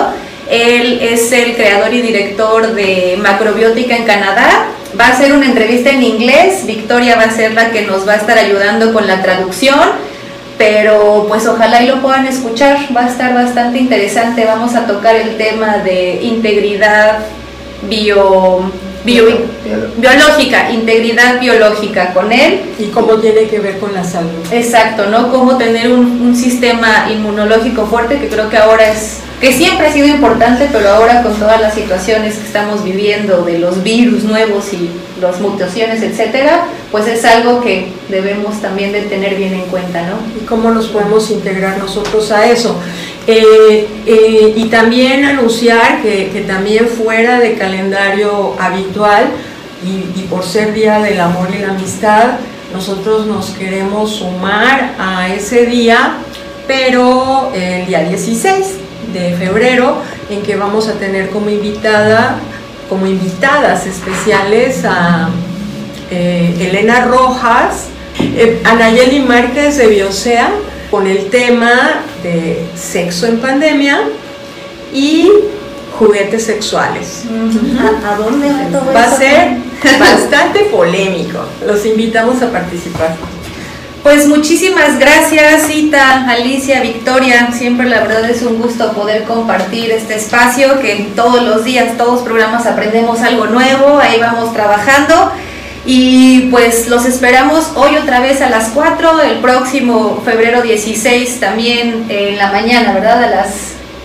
Él 0.49 0.99
es 1.01 1.31
el 1.33 1.55
creador 1.55 1.93
y 1.93 2.01
director 2.01 2.73
de 2.73 3.19
Macrobiótica 3.21 3.95
en 3.97 4.05
Canadá. 4.05 4.67
Va 4.97 5.07
a 5.07 5.11
hacer 5.11 5.33
una 5.33 5.47
entrevista 5.47 5.89
en 5.89 6.01
inglés. 6.01 6.65
Victoria 6.65 7.17
va 7.17 7.23
a 7.23 7.31
ser 7.31 7.53
la 7.53 7.71
que 7.71 7.81
nos 7.81 8.07
va 8.07 8.13
a 8.13 8.17
estar 8.17 8.37
ayudando 8.37 8.93
con 8.93 9.05
la 9.05 9.21
traducción. 9.21 9.89
Pero 10.57 11.25
pues 11.27 11.45
ojalá 11.47 11.81
y 11.81 11.87
lo 11.87 12.01
puedan 12.01 12.25
escuchar. 12.25 12.77
Va 12.95 13.05
a 13.05 13.09
estar 13.09 13.33
bastante 13.33 13.79
interesante. 13.79 14.45
Vamos 14.45 14.75
a 14.75 14.87
tocar 14.87 15.15
el 15.15 15.35
tema 15.37 15.79
de 15.79 16.21
integridad 16.21 17.19
bio, 17.89 18.71
bio- 19.05 19.25
biológica, 19.97 20.71
integridad 20.71 21.39
biológica 21.39 22.13
con 22.13 22.31
él. 22.31 22.61
Y 22.79 22.85
cómo 22.87 23.15
tiene 23.15 23.47
que 23.47 23.59
ver 23.59 23.79
con 23.79 23.93
la 23.93 24.03
salud. 24.03 24.29
Exacto, 24.51 25.07
¿no? 25.07 25.31
Cómo 25.31 25.57
tener 25.57 25.91
un, 25.91 26.05
un 26.21 26.35
sistema 26.35 27.07
inmunológico 27.11 27.85
fuerte, 27.85 28.19
que 28.19 28.27
creo 28.27 28.49
que 28.49 28.57
ahora 28.57 28.89
es, 28.91 29.17
que 29.39 29.51
siempre 29.53 29.87
ha 29.87 29.93
sido 29.93 30.07
importante, 30.07 30.69
pero 30.71 30.89
ahora 30.89 31.23
con 31.23 31.33
todas 31.35 31.59
las 31.59 31.73
situaciones 31.73 32.35
que 32.35 32.45
estamos 32.45 32.83
viviendo 32.83 33.41
de 33.43 33.57
los 33.59 33.81
virus 33.83 34.23
nuevos 34.23 34.71
y 34.73 34.89
las 35.19 35.39
mutaciones, 35.39 36.01
etcétera, 36.01 36.65
pues 36.91 37.07
es 37.07 37.23
algo 37.25 37.61
que 37.61 37.91
debemos 38.09 38.59
también 38.61 38.91
de 38.91 39.01
tener 39.01 39.35
bien 39.35 39.53
en 39.53 39.61
cuenta, 39.65 40.01
¿no? 40.03 40.15
y 40.39 40.45
cómo 40.45 40.71
nos 40.71 40.87
podemos 40.87 41.29
integrar 41.31 41.77
nosotros 41.77 42.31
a 42.31 42.47
eso. 42.47 42.75
Eh, 43.27 43.87
eh, 44.07 44.53
y 44.55 44.65
también 44.65 45.25
anunciar 45.25 46.01
que, 46.01 46.43
también 46.47 46.87
fuera 46.87 47.39
de 47.39 47.53
calendario 47.53 48.55
habitual 48.59 49.25
y, 49.85 50.23
por 50.23 50.43
ser 50.43 50.73
Día 50.73 50.99
del 50.99 51.19
Amor 51.19 51.49
y 51.55 51.59
la 51.59 51.69
Amistad, 51.69 52.37
nosotros 52.73 53.27
nos 53.27 53.51
queremos 53.51 54.15
sumar 54.15 54.95
a 54.97 55.29
ese 55.33 55.65
día, 55.65 56.17
pero 56.67 57.51
el 57.53 57.85
día 57.85 58.03
16 58.03 58.65
de 59.13 59.35
febrero, 59.35 59.97
en 60.29 60.41
que 60.41 60.55
vamos 60.55 60.87
a 60.87 60.93
tener 60.93 61.29
como 61.29 61.49
invitada, 61.49 62.37
como 62.89 63.05
invitadas 63.05 63.85
especiales 63.85 64.83
a 64.85 65.29
eh, 66.09 66.55
Elena 66.59 67.05
Rojas, 67.05 67.87
Anayeli 68.63 69.19
Márquez 69.19 69.77
de 69.77 69.87
Biosea, 69.87 70.49
con 70.91 71.07
el 71.07 71.29
tema 71.29 72.03
de 72.21 72.63
sexo 72.75 73.25
en 73.25 73.39
pandemia 73.39 74.01
y 74.93 75.29
juguetes 75.97 76.45
sexuales. 76.45 77.23
¿A, 77.79 78.11
a 78.11 78.17
dónde 78.17 78.49
va 78.49 78.79
todo 78.79 78.93
Va 78.93 79.03
a 79.03 79.07
eso? 79.07 79.17
ser 79.17 79.57
bastante 79.99 80.59
polémico. 80.65 81.39
Los 81.65 81.85
invitamos 81.85 82.41
a 82.41 82.51
participar. 82.51 83.15
Pues 84.03 84.27
muchísimas 84.27 84.97
gracias, 84.97 85.67
Cita, 85.67 86.27
Alicia, 86.27 86.81
Victoria. 86.81 87.51
Siempre 87.53 87.87
la 87.87 87.99
verdad 88.01 88.27
es 88.29 88.41
un 88.41 88.59
gusto 88.59 88.93
poder 88.93 89.23
compartir 89.25 89.91
este 89.91 90.15
espacio, 90.15 90.79
que 90.79 91.11
todos 91.15 91.43
los 91.43 91.63
días, 91.63 91.97
todos 91.97 92.13
los 92.13 92.21
programas 92.23 92.65
aprendemos 92.65 93.21
algo 93.21 93.45
nuevo, 93.45 93.99
ahí 93.99 94.19
vamos 94.19 94.53
trabajando. 94.53 95.31
Y 95.85 96.41
pues 96.51 96.87
los 96.89 97.05
esperamos 97.05 97.71
hoy 97.75 97.97
otra 97.97 98.19
vez 98.19 98.39
a 98.41 98.49
las 98.49 98.69
4, 98.69 99.21
el 99.23 99.39
próximo 99.39 100.21
febrero 100.23 100.61
16 100.61 101.39
también 101.39 102.05
en 102.09 102.37
la 102.37 102.51
mañana, 102.51 102.93
¿verdad? 102.93 103.23
A 103.23 103.27
las, 103.27 103.47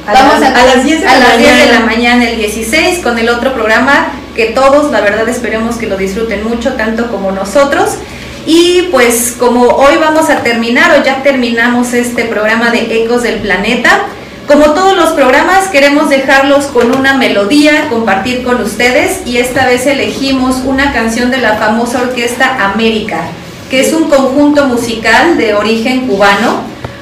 A 0.07 0.13
las- 0.13 0.43
a 0.43 0.65
las 0.75 0.85
10 0.85 1.01
de 1.03 1.07
a 1.07 1.13
la 1.19 1.29
las 1.29 1.39
10 1.39 1.51
de 1.53 1.67
la 1.73 1.81
mañana. 1.81 1.87
mañana 1.87 2.31
el 2.31 2.37
16 2.37 3.01
con 3.01 3.19
el 3.19 3.29
otro 3.29 3.53
programa 3.53 4.09
que 4.35 4.47
todos, 4.47 4.91
la 4.91 5.01
verdad, 5.03 5.29
esperemos 5.29 5.77
que 5.77 5.87
lo 5.87 5.97
disfruten 5.97 6.45
mucho, 6.49 6.75
tanto 6.75 7.11
como 7.11 7.31
nosotros. 7.33 7.97
Y 8.47 8.89
pues 8.93 9.35
como 9.39 9.63
hoy 9.65 9.97
vamos 10.01 10.31
a 10.31 10.43
terminar 10.43 10.99
o 10.99 11.05
ya 11.05 11.23
terminamos 11.23 11.93
este 11.93 12.25
programa 12.27 12.71
de 12.71 13.03
Ecos 13.03 13.23
del 13.25 13.41
Planeta, 13.41 14.05
Como 14.47 14.75
todos 14.75 14.97
los 14.97 15.11
programas, 15.11 15.67
queremos 15.69 16.09
dejarlos 16.09 16.67
con 16.67 16.97
una 16.97 17.15
melodía, 17.15 17.89
compartir 17.91 18.45
con 18.45 18.63
ustedes 18.63 19.27
y 19.27 19.39
esta 19.39 19.67
vez 19.67 19.87
elegimos 19.87 20.63
una 20.65 20.93
canción 20.93 21.33
de 21.33 21.39
la 21.39 21.57
famosa 21.57 22.03
orquesta 22.03 22.65
América, 22.65 23.23
que 23.69 23.81
es 23.81 23.93
un 23.93 24.09
conjunto 24.09 24.67
musical 24.67 25.37
de 25.37 25.55
origen 25.55 26.07
cubano. 26.07 26.61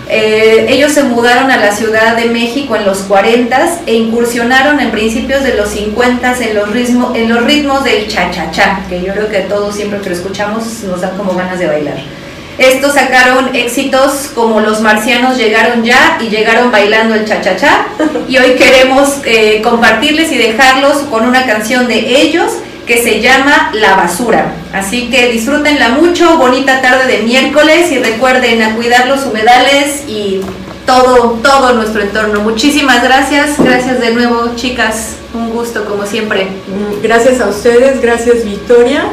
Eh, 0.09 0.68
ellos 0.70 0.92
se 0.92 1.03
mudaron 1.03 1.51
a 1.51 1.59
la 1.59 1.72
Ciudad 1.72 2.16
de 2.16 2.26
México 2.26 2.76
en 2.76 2.86
los 2.86 3.01
40 3.01 3.80
e 3.84 3.95
incursionaron 3.95 4.80
en 4.80 4.90
principios 4.90 5.42
de 5.42 5.55
los 5.55 5.68
50 5.68 6.36
en 6.40 6.55
los, 6.55 6.70
ritmos, 6.70 7.14
en 7.14 7.28
los 7.28 7.45
ritmos 7.45 7.84
del 7.84 8.09
cha-cha-cha, 8.09 8.86
que 8.88 9.03
yo 9.03 9.12
creo 9.12 9.28
que 9.28 9.40
todos 9.40 9.74
siempre 9.74 10.01
que 10.01 10.09
lo 10.09 10.16
escuchamos 10.16 10.64
nos 10.84 11.03
dan 11.03 11.14
como 11.18 11.34
ganas 11.34 11.59
de 11.59 11.66
bailar. 11.66 12.24
Estos 12.59 12.94
sacaron 12.94 13.55
éxitos 13.55 14.30
como 14.34 14.61
Los 14.61 14.80
Marcianos 14.80 15.36
llegaron 15.36 15.84
ya 15.84 16.18
y 16.20 16.28
llegaron 16.28 16.70
bailando 16.70 17.14
el 17.14 17.24
cha-cha-cha. 17.24 17.86
Y 18.28 18.38
hoy 18.38 18.55
queremos 18.55 19.18
eh, 19.24 19.61
compartirles 19.62 20.32
y 20.32 20.38
dejarlos 20.38 20.98
con 21.11 21.26
una 21.26 21.46
canción 21.46 21.86
de 21.88 22.22
ellos 22.22 22.52
que 22.86 23.02
se 23.02 23.20
llama 23.20 23.70
La 23.74 23.96
Basura. 23.96 24.55
Así 24.72 25.09
que 25.11 25.30
disfrútenla 25.30 25.90
mucho, 25.90 26.38
bonita 26.38 26.80
tarde 26.80 27.07
de 27.07 27.22
miércoles 27.22 27.90
y 27.92 27.98
recuerden 27.98 28.62
a 28.62 28.74
cuidar 28.74 29.09
los 29.09 29.26
humedales 29.26 30.05
y 30.07 30.40
todo, 30.86 31.38
todo 31.42 31.74
nuestro 31.74 32.02
entorno. 32.02 32.40
Muchísimas 32.40 33.02
gracias, 33.02 33.59
gracias 33.59 34.00
de 34.00 34.12
nuevo 34.12 34.52
chicas, 34.57 35.16
un 35.32 35.50
gusto 35.50 35.84
como 35.84 36.07
siempre. 36.07 36.48
Gracias 37.02 37.40
a 37.40 37.48
ustedes, 37.48 38.00
gracias 38.00 38.44
Victoria 38.44 39.05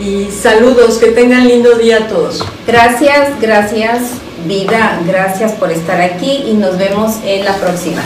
y 0.00 0.30
saludos, 0.30 0.98
que 0.98 1.08
tengan 1.08 1.46
lindo 1.46 1.74
día 1.76 1.98
a 1.98 2.08
todos. 2.08 2.44
Gracias, 2.66 3.40
gracias 3.40 4.20
vida, 4.46 5.00
gracias 5.06 5.52
por 5.52 5.70
estar 5.70 6.00
aquí 6.00 6.44
y 6.46 6.54
nos 6.54 6.78
vemos 6.78 7.16
en 7.24 7.44
la 7.44 7.54
próxima. 7.56 8.02